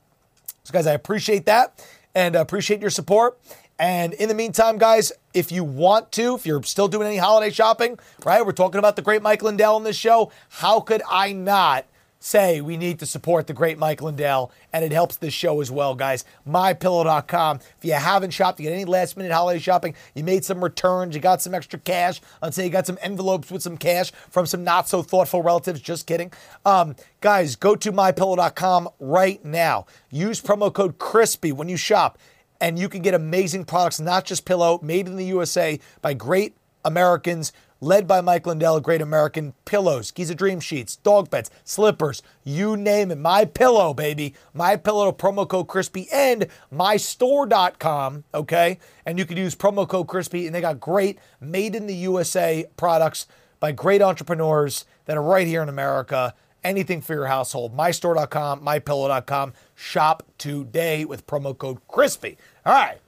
So 0.65 0.73
guys, 0.73 0.87
I 0.87 0.95
appreciate 0.95 1.45
that 1.45 1.85
and 2.15 2.35
appreciate 2.35 2.81
your 2.81 2.89
support. 2.89 3.39
And 3.79 4.15
in 4.15 4.31
the 4.31 4.35
meantime, 4.35 4.79
guys, 4.79 5.13
if 5.35 5.53
you 5.53 5.65
want 5.65 6.11
to, 6.13 6.35
if 6.35 6.47
you're 6.47 6.63
still 6.63 6.89
doing 6.89 7.07
any 7.07 7.19
holiday 7.19 7.51
shopping, 7.51 7.99
right? 8.25 8.45
We're 8.45 8.53
talking 8.53 8.79
about 8.79 8.97
the 8.97 9.03
great 9.03 9.21
Mike 9.21 9.43
Lindell 9.43 9.77
in 9.77 9.85
this 9.85 9.97
show. 9.97 10.33
How 10.49 10.81
could 10.81 11.03
I 11.09 11.33
not? 11.33 11.85
Say 12.21 12.61
we 12.61 12.77
need 12.77 12.99
to 12.99 13.07
support 13.07 13.47
the 13.47 13.53
great 13.53 13.79
Mike 13.79 14.03
Lindell, 14.03 14.51
and 14.73 14.85
it 14.85 14.91
helps 14.91 15.17
this 15.17 15.33
show 15.33 15.61
as 15.61 15.71
well, 15.71 15.95
guys. 15.95 16.25
MyPillow.com. 16.49 17.61
If 17.79 17.85
you 17.85 17.93
haven't 17.93 18.33
shopped, 18.33 18.59
you 18.59 18.65
get 18.65 18.73
any 18.73 18.85
last 18.85 19.17
minute 19.17 19.31
holiday 19.31 19.61
shopping, 19.61 19.95
you 20.15 20.25
made 20.25 20.45
some 20.45 20.63
returns, 20.63 21.15
you 21.15 21.21
got 21.21 21.41
some 21.41 21.55
extra 21.55 21.79
cash. 21.79 22.21
Let's 22.43 22.57
say 22.57 22.65
you 22.65 22.71
got 22.71 22.87
some 22.87 22.99
envelopes 23.03 23.53
with 23.53 23.63
some 23.63 23.77
cash 23.77 24.11
from 24.31 24.47
some 24.47 24.65
not 24.65 24.89
so 24.89 25.03
thoughtful 25.03 25.43
relatives. 25.43 25.81
Just 25.81 26.07
kidding. 26.07 26.33
Um, 26.65 26.97
guys, 27.21 27.55
go 27.55 27.77
to 27.77 27.93
MyPillow.com 27.93 28.89
right 28.99 29.45
now. 29.45 29.87
Use 30.11 30.41
promo 30.41 30.73
code 30.73 30.99
CRISPI 30.99 31.53
when 31.53 31.69
you 31.69 31.77
shop, 31.77 32.19
and 32.61 32.81
you 32.81 32.89
can 32.89 33.01
get 33.03 33.15
amazing 33.15 33.65
products, 33.65 34.01
not 34.01 34.25
just 34.25 34.45
pillow, 34.45 34.81
made 34.83 35.07
in 35.07 35.15
the 35.15 35.27
USA 35.27 35.79
by 36.03 36.15
great 36.15 36.57
Americans 36.85 37.53
led 37.81 38.07
by 38.07 38.21
Mike 38.21 38.47
Lindell, 38.47 38.81
Great 38.81 39.01
American 39.01 39.55
Pillows, 39.65 40.11
Giza 40.11 40.35
Dream 40.35 40.61
Sheets, 40.61 40.97
dog 40.97 41.31
beds, 41.31 41.51
slippers, 41.65 42.23
you 42.45 42.77
name 42.77 43.11
it. 43.11 43.19
My 43.19 43.45
Pillow, 43.45 43.95
baby. 43.95 44.35
My 44.55 44.77
Pillow, 44.77 45.13
promo 45.13 45.49
code 45.49 45.69
Crispi, 45.69 46.07
and 46.13 46.49
mystore.com, 46.73 48.25
okay? 48.35 48.79
And 49.07 49.19
you 49.19 49.25
can 49.25 49.37
use 49.37 49.55
promo 49.55 49.89
code 49.89 50.07
Crispi, 50.07 50.47
and 50.47 50.55
they 50.55 50.61
got 50.61 50.81
great 50.81 51.19
made 51.41 51.75
in 51.75 51.87
the 51.87 51.95
USA 51.95 52.67
products 52.77 53.27
by 53.61 53.73
great 53.73 54.03
entrepreneurs 54.03 54.85
that 55.07 55.17
are 55.17 55.23
right 55.23 55.47
here 55.47 55.63
in 55.63 55.69
America. 55.69 56.35
Anything 56.65 57.01
for 57.01 57.15
your 57.15 57.27
household. 57.27 57.77
Mystore.com, 57.77 58.61
mypillow.com. 58.61 59.53
Shop 59.75 60.23
today 60.39 61.05
with 61.05 61.27
promo 61.27 61.57
code 61.57 61.79
Crispi. 61.89 62.37
All 62.67 62.73
right. 62.73 62.99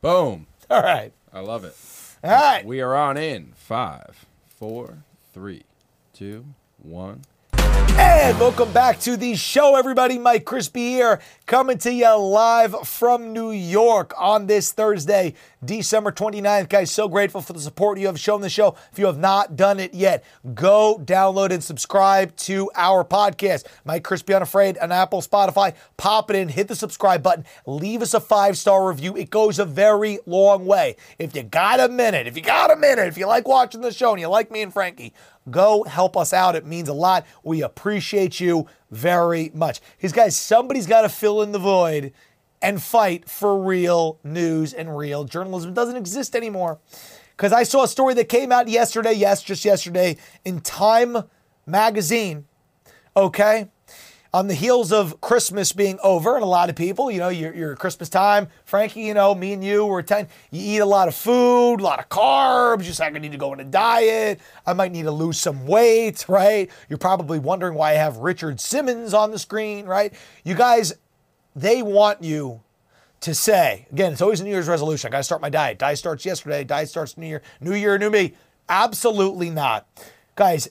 Boom. 0.00 0.46
All 0.70 0.82
right. 0.82 1.12
I 1.32 1.40
love 1.40 1.64
it. 1.64 1.76
All 2.24 2.30
right. 2.30 2.64
We 2.64 2.80
are 2.80 2.94
on 2.94 3.16
in 3.16 3.52
five, 3.56 4.26
four, 4.56 4.98
three, 5.32 5.64
two, 6.12 6.44
one. 6.78 7.22
And 7.94 8.38
welcome 8.38 8.72
back 8.72 9.00
to 9.00 9.16
the 9.16 9.34
show, 9.34 9.74
everybody. 9.76 10.16
Mike 10.16 10.44
Crispi 10.44 10.90
here, 10.90 11.20
coming 11.46 11.76
to 11.78 11.92
you 11.92 12.14
live 12.14 12.86
from 12.86 13.32
New 13.32 13.50
York 13.50 14.14
on 14.16 14.46
this 14.46 14.70
Thursday, 14.70 15.34
December 15.64 16.12
29th. 16.12 16.68
Guys, 16.68 16.90
so 16.90 17.08
grateful 17.08 17.42
for 17.42 17.52
the 17.52 17.60
support 17.60 17.98
you 17.98 18.06
have 18.06 18.20
shown 18.20 18.40
the 18.40 18.48
show. 18.48 18.76
If 18.92 18.98
you 18.98 19.06
have 19.06 19.18
not 19.18 19.56
done 19.56 19.80
it 19.80 19.92
yet, 19.92 20.24
go 20.54 21.00
download 21.04 21.50
and 21.50 21.62
subscribe 21.62 22.34
to 22.36 22.70
our 22.76 23.04
podcast. 23.04 23.66
Mike 23.84 24.04
Crispi 24.04 24.34
Unafraid 24.36 24.78
on 24.80 24.92
Apple, 24.92 25.20
Spotify. 25.20 25.74
Pop 25.96 26.30
it 26.30 26.36
in, 26.36 26.48
hit 26.48 26.68
the 26.68 26.76
subscribe 26.76 27.22
button, 27.22 27.44
leave 27.66 28.02
us 28.02 28.14
a 28.14 28.20
five 28.20 28.56
star 28.56 28.88
review. 28.88 29.16
It 29.16 29.30
goes 29.30 29.58
a 29.58 29.64
very 29.64 30.20
long 30.26 30.64
way. 30.64 30.96
If 31.18 31.34
you 31.34 31.42
got 31.42 31.80
a 31.80 31.88
minute, 31.88 32.28
if 32.28 32.36
you 32.36 32.42
got 32.42 32.72
a 32.72 32.76
minute, 32.76 33.08
if 33.08 33.18
you 33.18 33.26
like 33.26 33.48
watching 33.48 33.80
the 33.80 33.92
show 33.92 34.12
and 34.12 34.20
you 34.20 34.28
like 34.28 34.50
me 34.50 34.62
and 34.62 34.72
Frankie, 34.72 35.12
Go 35.50 35.82
help 35.84 36.16
us 36.16 36.32
out. 36.32 36.54
It 36.54 36.66
means 36.66 36.88
a 36.88 36.92
lot. 36.92 37.26
We 37.42 37.62
appreciate 37.62 38.38
you 38.38 38.66
very 38.90 39.50
much. 39.54 39.80
Because, 39.96 40.12
guys, 40.12 40.36
somebody's 40.36 40.86
got 40.86 41.02
to 41.02 41.08
fill 41.08 41.42
in 41.42 41.52
the 41.52 41.58
void 41.58 42.12
and 42.60 42.80
fight 42.80 43.28
for 43.28 43.60
real 43.60 44.18
news 44.22 44.72
and 44.72 44.96
real 44.96 45.24
journalism. 45.24 45.70
It 45.70 45.74
doesn't 45.74 45.96
exist 45.96 46.36
anymore. 46.36 46.78
Because 47.36 47.52
I 47.52 47.64
saw 47.64 47.82
a 47.82 47.88
story 47.88 48.14
that 48.14 48.28
came 48.28 48.52
out 48.52 48.68
yesterday, 48.68 49.14
yes, 49.14 49.42
just 49.42 49.64
yesterday, 49.64 50.16
in 50.44 50.60
Time 50.60 51.24
magazine. 51.66 52.46
Okay? 53.16 53.68
On 54.34 54.46
the 54.46 54.54
heels 54.54 54.92
of 54.92 55.20
Christmas 55.20 55.72
being 55.72 55.98
over, 56.02 56.36
and 56.36 56.42
a 56.42 56.46
lot 56.46 56.70
of 56.70 56.76
people, 56.76 57.10
you 57.10 57.18
know, 57.18 57.28
your, 57.28 57.76
Christmas 57.76 58.08
time, 58.08 58.48
Frankie, 58.64 59.02
you 59.02 59.12
know, 59.12 59.34
me 59.34 59.52
and 59.52 59.62
you 59.62 59.84
were 59.84 60.02
10, 60.02 60.26
you 60.50 60.76
eat 60.76 60.78
a 60.78 60.86
lot 60.86 61.06
of 61.06 61.14
food, 61.14 61.76
a 61.80 61.82
lot 61.82 61.98
of 61.98 62.08
carbs, 62.08 62.84
you're 62.84 62.94
saying 62.94 63.14
I 63.14 63.18
need 63.18 63.32
to 63.32 63.38
go 63.38 63.52
on 63.52 63.60
a 63.60 63.64
diet, 63.64 64.40
I 64.66 64.72
might 64.72 64.90
need 64.90 65.02
to 65.02 65.10
lose 65.10 65.38
some 65.38 65.66
weight, 65.66 66.24
right? 66.28 66.70
You're 66.88 66.98
probably 66.98 67.38
wondering 67.38 67.74
why 67.74 67.90
I 67.90 67.94
have 67.94 68.18
Richard 68.18 68.58
Simmons 68.58 69.12
on 69.12 69.32
the 69.32 69.38
screen, 69.38 69.84
right? 69.84 70.14
You 70.44 70.54
guys, 70.54 70.94
they 71.54 71.82
want 71.82 72.22
you 72.22 72.62
to 73.20 73.34
say, 73.34 73.86
again, 73.92 74.12
it's 74.12 74.22
always 74.22 74.40
a 74.40 74.44
New 74.44 74.50
Year's 74.50 74.66
resolution. 74.66 75.08
I 75.08 75.10
got 75.12 75.18
to 75.18 75.24
start 75.24 75.42
my 75.42 75.50
diet. 75.50 75.78
Diet 75.78 75.98
starts 75.98 76.24
yesterday, 76.24 76.64
diet 76.64 76.88
starts 76.88 77.18
New 77.18 77.26
Year, 77.26 77.42
New 77.60 77.74
Year, 77.74 77.98
new 77.98 78.08
me. 78.08 78.32
Absolutely 78.68 79.50
not. 79.50 79.86
Guys, 80.36 80.70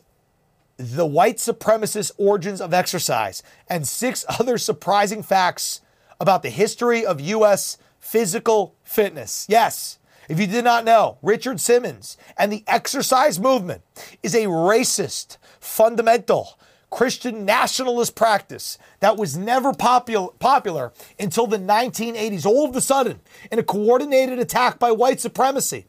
the 0.82 1.06
white 1.06 1.38
supremacist 1.38 2.12
origins 2.18 2.62
of 2.62 2.74
exercise, 2.74 3.44
and 3.68 3.88
six 3.88 4.26
other 4.40 4.58
surprising 4.58 5.24
facts 5.24 5.82
about 6.20 6.44
the 6.44 6.50
history 6.50 7.06
of 7.06 7.22
U.S. 7.22 7.78
physical 8.00 8.76
fitness. 8.84 9.46
Yes, 9.50 10.00
if 10.30 10.40
you 10.40 10.48
did 10.48 10.64
not 10.64 10.86
know, 10.86 11.18
Richard 11.22 11.60
Simmons 11.60 12.18
and 12.38 12.52
the 12.52 12.64
exercise 12.68 13.40
movement 13.40 13.82
is 14.24 14.36
a 14.36 14.46
racist, 14.46 15.38
fundamental, 15.60 16.58
Christian 16.90 17.46
nationalist 17.46 18.16
practice 18.16 18.78
that 19.00 19.18
was 19.18 19.38
never 19.38 19.72
popul- 19.72 20.38
popular 20.40 20.92
until 21.20 21.48
the 21.48 21.58
1980s. 21.58 22.46
All 22.46 22.70
of 22.70 22.76
a 22.76 22.82
sudden, 22.82 23.22
in 23.50 23.60
a 23.60 23.64
coordinated 23.64 24.40
attack 24.40 24.78
by 24.78 24.92
white 24.92 25.22
supremacy, 25.22 25.86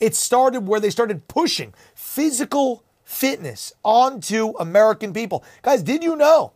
it 0.00 0.14
started 0.14 0.66
where 0.66 0.80
they 0.80 0.90
started 0.90 1.28
pushing 1.28 1.74
physical 1.94 2.84
fitness 3.06 3.72
onto 3.84 4.52
American 4.58 5.14
people. 5.14 5.42
Guys, 5.62 5.82
did 5.82 6.02
you 6.02 6.16
know 6.16 6.52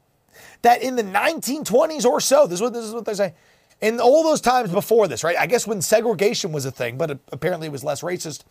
that 0.63 0.83
in 0.83 0.97
the 0.97 1.03
1920s 1.03 2.05
or 2.05 2.21
so, 2.21 2.47
this 2.47 2.57
is 2.57 2.61
what, 2.61 2.73
this 2.75 2.85
is 2.85 2.93
what 2.93 3.07
they 3.07 3.15
say, 3.15 3.35
in 3.81 4.01
all 4.01 4.23
those 4.23 4.41
times 4.41 4.71
before 4.71 5.09
this, 5.09 5.25
right? 5.25 5.39
I 5.39 5.47
guess 5.47 5.67
when 5.67 5.81
segregation 5.81 6.53
was 6.53 6.67
a 6.67 6.71
thing, 6.71 6.99
but 6.99 7.19
apparently 7.33 7.69
it 7.69 7.73
was 7.73 7.85
less 7.85 8.03
racist, 8.03 8.43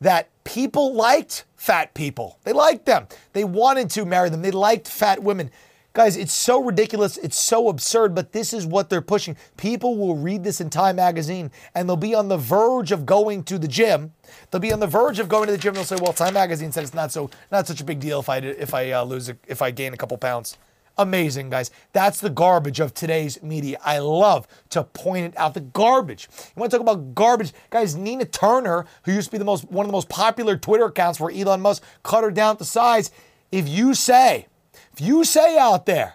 that 0.00 0.28
people 0.44 0.92
liked 0.92 1.44
fat 1.56 1.94
people. 1.94 2.38
They 2.42 2.52
liked 2.52 2.86
them. 2.86 3.06
They 3.32 3.44
wanted 3.44 3.88
to 3.90 4.04
marry 4.04 4.28
them. 4.28 4.42
They 4.42 4.50
liked 4.50 4.88
fat 4.88 5.22
women. 5.22 5.50
Guys, 5.92 6.16
it's 6.16 6.32
so 6.32 6.62
ridiculous. 6.62 7.16
It's 7.16 7.38
so 7.38 7.68
absurd, 7.68 8.14
but 8.14 8.30
this 8.30 8.52
is 8.52 8.64
what 8.64 8.88
they're 8.88 9.00
pushing. 9.00 9.36
People 9.56 9.98
will 9.98 10.16
read 10.16 10.44
this 10.44 10.60
in 10.60 10.70
Time 10.70 10.96
magazine 10.96 11.50
and 11.74 11.88
they'll 11.88 11.96
be 11.96 12.14
on 12.14 12.28
the 12.28 12.36
verge 12.36 12.92
of 12.92 13.04
going 13.04 13.42
to 13.44 13.58
the 13.58 13.66
gym. 13.66 14.12
They'll 14.50 14.60
be 14.60 14.72
on 14.72 14.78
the 14.78 14.86
verge 14.86 15.18
of 15.18 15.28
going 15.28 15.46
to 15.46 15.52
the 15.52 15.58
gym. 15.58 15.70
And 15.70 15.78
they'll 15.78 15.84
say, 15.84 15.96
"Well, 16.00 16.12
Time 16.12 16.34
magazine 16.34 16.70
said 16.70 16.84
it's 16.84 16.94
not 16.94 17.10
so 17.10 17.28
not 17.50 17.66
such 17.66 17.80
a 17.80 17.84
big 17.84 17.98
deal 17.98 18.20
if 18.20 18.28
I 18.28 18.38
if 18.38 18.72
I 18.72 18.92
uh, 18.92 19.02
lose 19.02 19.28
a, 19.28 19.36
if 19.48 19.62
I 19.62 19.72
gain 19.72 19.92
a 19.92 19.96
couple 19.96 20.16
pounds." 20.16 20.56
Amazing, 20.96 21.50
guys. 21.50 21.70
That's 21.92 22.20
the 22.20 22.30
garbage 22.30 22.78
of 22.78 22.94
today's 22.94 23.42
media. 23.42 23.78
I 23.84 23.98
love 23.98 24.46
to 24.68 24.84
point 24.84 25.26
it 25.26 25.38
out. 25.38 25.54
The 25.54 25.60
garbage. 25.60 26.28
You 26.54 26.60
want 26.60 26.70
to 26.70 26.76
talk 26.76 26.82
about 26.82 27.14
garbage, 27.16 27.52
guys? 27.70 27.96
Nina 27.96 28.26
Turner, 28.26 28.86
who 29.04 29.12
used 29.12 29.28
to 29.28 29.32
be 29.32 29.38
the 29.38 29.44
most 29.44 29.64
one 29.70 29.86
of 29.86 29.88
the 29.88 29.94
most 29.96 30.08
popular 30.08 30.56
Twitter 30.56 30.84
accounts 30.84 31.18
for 31.18 31.32
Elon 31.32 31.60
Musk, 31.60 31.82
cut 32.04 32.22
her 32.22 32.30
down 32.30 32.58
to 32.58 32.64
size. 32.64 33.10
If 33.50 33.68
you 33.68 33.94
say 33.94 34.46
if 34.92 35.00
you 35.00 35.24
say 35.24 35.58
out 35.58 35.86
there 35.86 36.14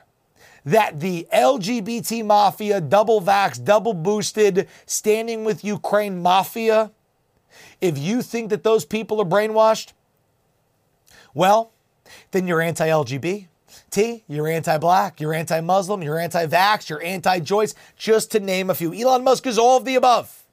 that 0.66 1.00
the 1.00 1.28
LGBT 1.34 2.26
mafia, 2.26 2.82
double 2.82 3.22
vax, 3.22 3.64
double 3.64 3.94
boosted, 3.94 4.68
standing 4.86 5.46
with 5.46 5.64
Ukraine 5.64 6.22
mafia, 6.22 6.92
if 7.80 7.98
you 7.98 8.22
think 8.22 8.50
that 8.50 8.64
those 8.64 8.86
people 8.86 9.22
are 9.22 9.26
brainwashed, 9.26 9.94
well, 11.34 11.72
then 12.32 12.48
you're 12.48 12.62
anti 12.62 12.88
LGBT. 12.88 13.48
You're 14.28 14.48
anti 14.48 14.78
black, 14.78 15.22
you're 15.22 15.34
anti 15.34 15.62
Muslim, 15.62 16.02
you're 16.02 16.20
anti 16.20 16.46
vax, 16.48 16.90
you're 16.90 17.04
anti 17.04 17.40
Joyce, 17.40 17.76
just 17.96 18.32
to 18.32 18.40
name 18.40 18.70
a 18.70 18.76
few. 18.76 18.94
Elon 18.94 19.24
Musk 19.24 19.46
is 19.46 19.58
all 19.58 19.78
of 19.78 19.86
the 19.86 19.96
above. 19.96 20.45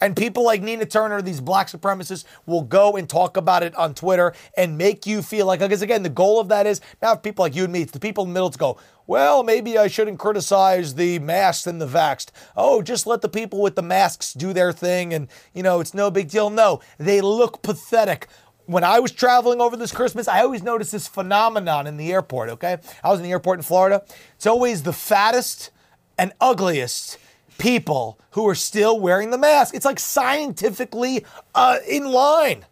And 0.00 0.16
people 0.16 0.44
like 0.44 0.62
Nina 0.62 0.86
Turner, 0.86 1.22
these 1.22 1.40
black 1.40 1.68
supremacists, 1.68 2.24
will 2.46 2.62
go 2.62 2.96
and 2.96 3.08
talk 3.08 3.36
about 3.36 3.62
it 3.62 3.74
on 3.74 3.94
Twitter 3.94 4.34
and 4.56 4.78
make 4.78 5.06
you 5.06 5.22
feel 5.22 5.46
like, 5.46 5.60
because 5.60 5.82
again, 5.82 6.02
the 6.02 6.08
goal 6.08 6.40
of 6.40 6.48
that 6.48 6.66
is 6.66 6.80
not 7.02 7.22
people 7.22 7.44
like 7.44 7.54
you 7.54 7.64
and 7.64 7.72
me, 7.72 7.82
it's 7.82 7.92
the 7.92 8.00
people 8.00 8.24
in 8.24 8.30
the 8.30 8.34
middle 8.34 8.50
to 8.50 8.58
go, 8.58 8.78
well, 9.06 9.42
maybe 9.42 9.78
I 9.78 9.88
shouldn't 9.88 10.18
criticize 10.18 10.94
the 10.94 11.18
masks 11.18 11.66
and 11.66 11.80
the 11.80 11.86
vaxxed. 11.86 12.30
Oh, 12.56 12.82
just 12.82 13.06
let 13.06 13.22
the 13.22 13.28
people 13.28 13.62
with 13.62 13.74
the 13.74 13.82
masks 13.82 14.34
do 14.34 14.52
their 14.52 14.72
thing 14.72 15.14
and, 15.14 15.28
you 15.54 15.62
know, 15.62 15.80
it's 15.80 15.94
no 15.94 16.10
big 16.10 16.28
deal. 16.28 16.50
No, 16.50 16.80
they 16.98 17.20
look 17.20 17.62
pathetic 17.62 18.28
when 18.68 18.84
I 18.84 19.00
was 19.00 19.12
traveling 19.12 19.62
over 19.62 19.78
this 19.78 19.92
Christmas, 19.92 20.28
I 20.28 20.42
always 20.42 20.62
noticed 20.62 20.92
this 20.92 21.08
phenomenon 21.08 21.86
in 21.86 21.96
the 21.96 22.12
airport, 22.12 22.50
okay? 22.50 22.76
I 23.02 23.08
was 23.08 23.18
in 23.18 23.24
the 23.24 23.30
airport 23.30 23.58
in 23.58 23.62
Florida. 23.62 24.04
It's 24.34 24.46
always 24.46 24.82
the 24.82 24.92
fattest 24.92 25.70
and 26.18 26.34
ugliest 26.38 27.16
people 27.58 28.18
who 28.30 28.48
are 28.48 28.54
still 28.54 28.98
wearing 28.98 29.30
the 29.30 29.38
mask. 29.38 29.74
It's 29.74 29.84
like 29.84 29.98
scientifically 29.98 31.24
uh, 31.54 31.78
in 31.86 32.06
line. 32.06 32.64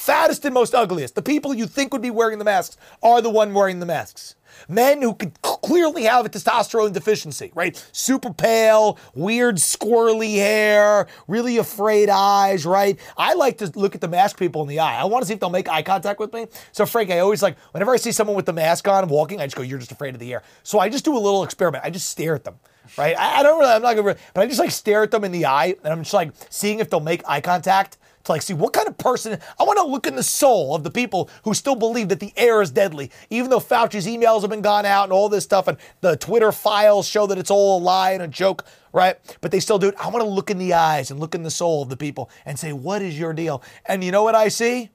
Fattest 0.00 0.46
and 0.46 0.54
most 0.54 0.74
ugliest. 0.74 1.14
The 1.14 1.20
people 1.20 1.52
you 1.52 1.66
think 1.66 1.92
would 1.92 2.00
be 2.00 2.10
wearing 2.10 2.38
the 2.38 2.44
masks 2.44 2.78
are 3.02 3.20
the 3.20 3.28
one 3.28 3.52
wearing 3.52 3.80
the 3.80 3.86
masks. 3.86 4.34
Men 4.66 5.02
who 5.02 5.12
could 5.12 5.42
clearly 5.42 6.04
have 6.04 6.24
a 6.24 6.30
testosterone 6.30 6.94
deficiency, 6.94 7.52
right? 7.54 7.76
Super 7.92 8.32
pale, 8.32 8.98
weird 9.14 9.56
squirrely 9.56 10.36
hair, 10.36 11.06
really 11.28 11.58
afraid 11.58 12.08
eyes, 12.08 12.64
right? 12.64 12.98
I 13.18 13.34
like 13.34 13.58
to 13.58 13.70
look 13.78 13.94
at 13.94 14.00
the 14.00 14.08
mask 14.08 14.38
people 14.38 14.62
in 14.62 14.68
the 14.68 14.78
eye. 14.78 14.98
I 14.98 15.04
want 15.04 15.20
to 15.20 15.26
see 15.26 15.34
if 15.34 15.40
they'll 15.40 15.50
make 15.50 15.68
eye 15.68 15.82
contact 15.82 16.18
with 16.18 16.32
me. 16.32 16.46
So, 16.72 16.86
Frank, 16.86 17.10
I 17.10 17.18
always 17.18 17.42
like, 17.42 17.58
whenever 17.72 17.92
I 17.92 17.98
see 17.98 18.10
someone 18.10 18.36
with 18.36 18.46
the 18.46 18.54
mask 18.54 18.88
on 18.88 19.06
walking, 19.06 19.38
I 19.38 19.44
just 19.44 19.56
go, 19.56 19.62
you're 19.62 19.78
just 19.78 19.92
afraid 19.92 20.14
of 20.14 20.20
the 20.20 20.32
air. 20.32 20.42
So 20.62 20.78
I 20.78 20.88
just 20.88 21.04
do 21.04 21.14
a 21.14 21.20
little 21.20 21.44
experiment. 21.44 21.84
I 21.84 21.90
just 21.90 22.08
stare 22.08 22.34
at 22.34 22.44
them 22.44 22.58
right? 22.96 23.16
I, 23.16 23.38
I, 23.38 23.42
don't 23.44 23.60
really, 23.60 23.70
I'm 23.70 23.82
not 23.82 23.94
gonna, 23.94 24.16
but 24.34 24.40
I 24.40 24.46
just 24.46 24.58
like 24.58 24.72
stare 24.72 25.04
at 25.04 25.12
them 25.12 25.22
in 25.22 25.30
the 25.30 25.46
eye 25.46 25.76
and 25.84 25.92
I'm 25.92 26.02
just 26.02 26.14
like 26.14 26.32
seeing 26.48 26.80
if 26.80 26.90
they'll 26.90 26.98
make 26.98 27.22
eye 27.28 27.40
contact 27.40 27.98
to 28.24 28.32
like 28.32 28.42
see 28.42 28.54
what 28.54 28.72
kind 28.72 28.88
of 28.88 28.98
person 28.98 29.38
I 29.58 29.64
want 29.64 29.78
to 29.78 29.84
look 29.84 30.06
in 30.06 30.16
the 30.16 30.22
soul 30.22 30.74
of 30.74 30.84
the 30.84 30.90
people 30.90 31.30
who 31.44 31.54
still 31.54 31.74
believe 31.74 32.08
that 32.08 32.20
the 32.20 32.32
air 32.36 32.62
is 32.62 32.70
deadly, 32.70 33.10
even 33.30 33.50
though 33.50 33.60
Fauci's 33.60 34.06
emails 34.06 34.42
have 34.42 34.50
been 34.50 34.62
gone 34.62 34.86
out 34.86 35.04
and 35.04 35.12
all 35.12 35.28
this 35.28 35.44
stuff, 35.44 35.68
and 35.68 35.78
the 36.00 36.16
Twitter 36.16 36.52
files 36.52 37.06
show 37.06 37.26
that 37.26 37.38
it's 37.38 37.50
all 37.50 37.78
a 37.78 37.80
lie 37.82 38.12
and 38.12 38.22
a 38.22 38.28
joke, 38.28 38.64
right? 38.92 39.16
But 39.40 39.50
they 39.50 39.60
still 39.60 39.78
do 39.78 39.88
it. 39.88 39.94
I 39.98 40.08
want 40.08 40.22
to 40.22 40.28
look 40.28 40.50
in 40.50 40.58
the 40.58 40.74
eyes 40.74 41.10
and 41.10 41.20
look 41.20 41.34
in 41.34 41.42
the 41.42 41.50
soul 41.50 41.82
of 41.82 41.88
the 41.88 41.96
people 41.96 42.30
and 42.44 42.58
say, 42.58 42.72
what 42.72 43.02
is 43.02 43.18
your 43.18 43.32
deal? 43.32 43.62
And 43.86 44.04
you 44.04 44.12
know 44.12 44.22
what 44.22 44.34
I 44.34 44.48
see? 44.48 44.90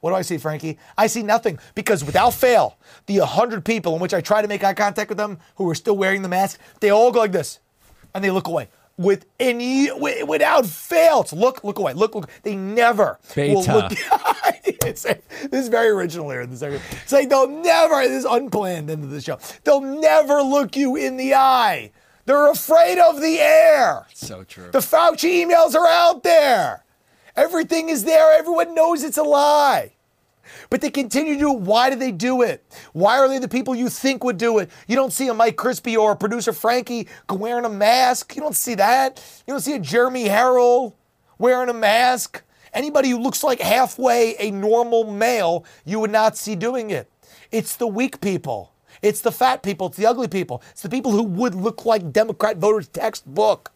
What 0.00 0.10
do 0.10 0.16
I 0.16 0.22
see, 0.22 0.38
Frankie? 0.38 0.78
I 0.96 1.08
see 1.08 1.24
nothing 1.24 1.58
because 1.74 2.04
without 2.04 2.32
fail, 2.32 2.78
the 3.06 3.18
100 3.18 3.64
people 3.64 3.94
in 3.94 4.00
which 4.00 4.14
I 4.14 4.20
try 4.20 4.42
to 4.42 4.48
make 4.48 4.62
eye 4.62 4.74
contact 4.74 5.08
with 5.08 5.18
them 5.18 5.38
who 5.56 5.68
are 5.68 5.74
still 5.74 5.96
wearing 5.96 6.22
the 6.22 6.28
mask, 6.28 6.60
they 6.80 6.90
all 6.90 7.10
go 7.10 7.18
like 7.18 7.32
this 7.32 7.58
and 8.14 8.22
they 8.22 8.30
look 8.30 8.46
away 8.46 8.68
with 8.98 9.24
any 9.40 9.90
without 9.92 10.66
fail. 10.66 11.22
It's 11.22 11.32
look, 11.32 11.64
look 11.64 11.78
away, 11.78 11.94
look, 11.94 12.14
look. 12.14 12.28
They 12.42 12.56
never 12.56 13.18
Beta. 13.34 13.54
will 13.54 13.64
look. 13.64 13.92
it's, 14.84 15.04
this 15.04 15.20
is 15.52 15.68
very 15.68 15.88
original 15.88 16.28
here 16.30 16.42
in 16.42 16.50
the 16.50 16.56
second. 16.56 16.82
It's 17.02 17.12
like 17.12 17.30
they'll 17.30 17.48
never. 17.48 18.02
This 18.02 18.24
is 18.24 18.24
unplanned 18.26 18.90
into 18.90 19.06
the 19.06 19.20
show. 19.20 19.38
They'll 19.64 19.80
never 19.80 20.42
look 20.42 20.76
you 20.76 20.96
in 20.96 21.16
the 21.16 21.34
eye. 21.34 21.92
They're 22.26 22.50
afraid 22.50 22.98
of 22.98 23.22
the 23.22 23.38
air. 23.38 24.06
So 24.12 24.44
true. 24.44 24.70
The 24.70 24.80
Fauci 24.80 25.46
emails 25.46 25.74
are 25.74 25.86
out 25.86 26.24
there. 26.24 26.84
Everything 27.34 27.88
is 27.88 28.04
there. 28.04 28.36
Everyone 28.36 28.74
knows 28.74 29.02
it's 29.04 29.16
a 29.16 29.22
lie. 29.22 29.92
But 30.70 30.80
they 30.80 30.90
continue 30.90 31.34
to 31.34 31.40
do 31.40 31.54
it. 31.54 31.60
Why 31.60 31.90
do 31.90 31.96
they 31.96 32.12
do 32.12 32.42
it? 32.42 32.64
Why 32.92 33.18
are 33.18 33.28
they 33.28 33.38
the 33.38 33.48
people 33.48 33.74
you 33.74 33.88
think 33.88 34.24
would 34.24 34.38
do 34.38 34.58
it? 34.58 34.70
You 34.86 34.96
don't 34.96 35.12
see 35.12 35.28
a 35.28 35.34
Mike 35.34 35.56
Crispi 35.56 35.96
or 35.96 36.12
a 36.12 36.16
producer 36.16 36.52
Frankie 36.52 37.08
wearing 37.28 37.64
a 37.64 37.70
mask. 37.70 38.34
You 38.36 38.42
don't 38.42 38.56
see 38.56 38.74
that. 38.76 39.22
You 39.46 39.54
don't 39.54 39.60
see 39.60 39.74
a 39.74 39.80
Jeremy 39.80 40.26
Harrell 40.26 40.94
wearing 41.38 41.68
a 41.68 41.74
mask. 41.74 42.42
Anybody 42.72 43.10
who 43.10 43.18
looks 43.18 43.42
like 43.42 43.60
halfway 43.60 44.36
a 44.38 44.50
normal 44.50 45.10
male, 45.10 45.64
you 45.84 46.00
would 46.00 46.10
not 46.10 46.36
see 46.36 46.54
doing 46.54 46.90
it. 46.90 47.10
It's 47.50 47.76
the 47.76 47.86
weak 47.86 48.20
people. 48.20 48.72
It's 49.00 49.20
the 49.20 49.32
fat 49.32 49.62
people. 49.62 49.88
It's 49.88 49.96
the 49.96 50.06
ugly 50.06 50.28
people. 50.28 50.62
It's 50.70 50.82
the 50.82 50.88
people 50.88 51.12
who 51.12 51.22
would 51.22 51.54
look 51.54 51.84
like 51.86 52.12
Democrat 52.12 52.58
voters' 52.58 52.88
textbook. 52.88 53.72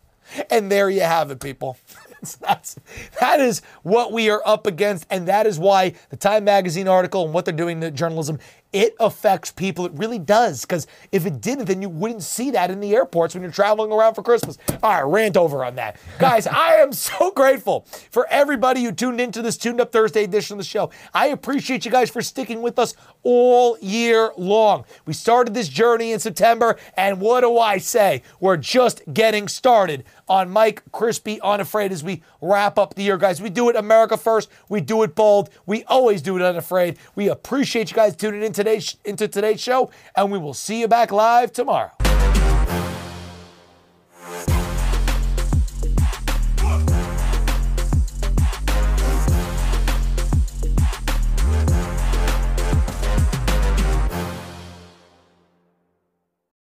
And 0.50 0.70
there 0.70 0.90
you 0.90 1.02
have 1.02 1.30
it, 1.30 1.40
people. 1.40 1.78
That's, 2.40 2.76
that 3.20 3.40
is 3.40 3.62
what 3.82 4.12
we 4.12 4.30
are 4.30 4.42
up 4.46 4.66
against. 4.66 5.06
And 5.10 5.26
that 5.28 5.46
is 5.46 5.58
why 5.58 5.94
the 6.10 6.16
Time 6.16 6.44
Magazine 6.44 6.88
article 6.88 7.24
and 7.24 7.34
what 7.34 7.44
they're 7.44 7.54
doing 7.54 7.80
to 7.80 7.90
journalism 7.90 8.38
it 8.72 8.94
affects 9.00 9.50
people. 9.50 9.86
It 9.86 9.92
really 9.94 10.18
does. 10.18 10.62
Because 10.62 10.86
if 11.10 11.26
it 11.26 11.40
didn't, 11.40 11.66
then 11.66 11.82
you 11.82 11.88
wouldn't 11.88 12.22
see 12.22 12.50
that 12.52 12.70
in 12.70 12.80
the 12.80 12.94
airports 12.94 13.34
when 13.34 13.42
you're 13.42 13.52
traveling 13.52 13.92
around 13.92 14.14
for 14.14 14.22
Christmas. 14.22 14.58
All 14.82 14.90
right, 14.90 15.02
rant 15.02 15.36
over 15.36 15.64
on 15.64 15.74
that. 15.76 15.96
Guys, 16.18 16.46
I 16.46 16.74
am 16.76 16.92
so 16.92 17.30
grateful 17.32 17.86
for 18.10 18.26
everybody 18.30 18.84
who 18.84 18.92
tuned 18.92 19.20
into 19.20 19.42
this 19.42 19.56
Tuned 19.56 19.80
Up 19.80 19.92
Thursday 19.92 20.24
edition 20.24 20.54
of 20.54 20.58
the 20.58 20.64
show. 20.64 20.90
I 21.12 21.28
appreciate 21.28 21.84
you 21.84 21.90
guys 21.90 22.10
for 22.10 22.22
sticking 22.22 22.62
with 22.62 22.78
us 22.78 22.94
all 23.22 23.78
year 23.80 24.32
long. 24.36 24.84
We 25.06 25.12
started 25.12 25.54
this 25.54 25.68
journey 25.68 26.12
in 26.12 26.18
September, 26.18 26.78
and 26.96 27.20
what 27.20 27.42
do 27.42 27.58
I 27.58 27.78
say? 27.78 28.22
We're 28.40 28.56
just 28.56 29.02
getting 29.12 29.48
started 29.48 30.04
on 30.28 30.50
Mike 30.50 30.82
Crispi 30.92 31.38
Unafraid 31.42 31.92
as 31.92 32.02
we 32.02 32.22
wrap 32.40 32.78
up 32.78 32.94
the 32.94 33.02
year, 33.02 33.18
guys. 33.18 33.42
We 33.42 33.50
do 33.50 33.68
it 33.68 33.76
America 33.76 34.16
first. 34.16 34.48
We 34.68 34.80
do 34.80 35.02
it 35.02 35.14
bold. 35.14 35.50
We 35.66 35.84
always 35.84 36.22
do 36.22 36.36
it 36.36 36.42
unafraid. 36.42 36.98
We 37.14 37.28
appreciate 37.28 37.90
you 37.90 37.96
guys 37.96 38.16
tuning 38.16 38.42
in 38.42 38.52
today 38.62 38.80
into 39.04 39.26
today's 39.28 39.60
show, 39.60 39.90
and 40.14 40.30
we 40.30 40.38
will 40.38 40.54
see 40.54 40.80
you 40.80 40.88
back 40.88 41.10
live 41.10 41.52
tomorrow. 41.52 41.90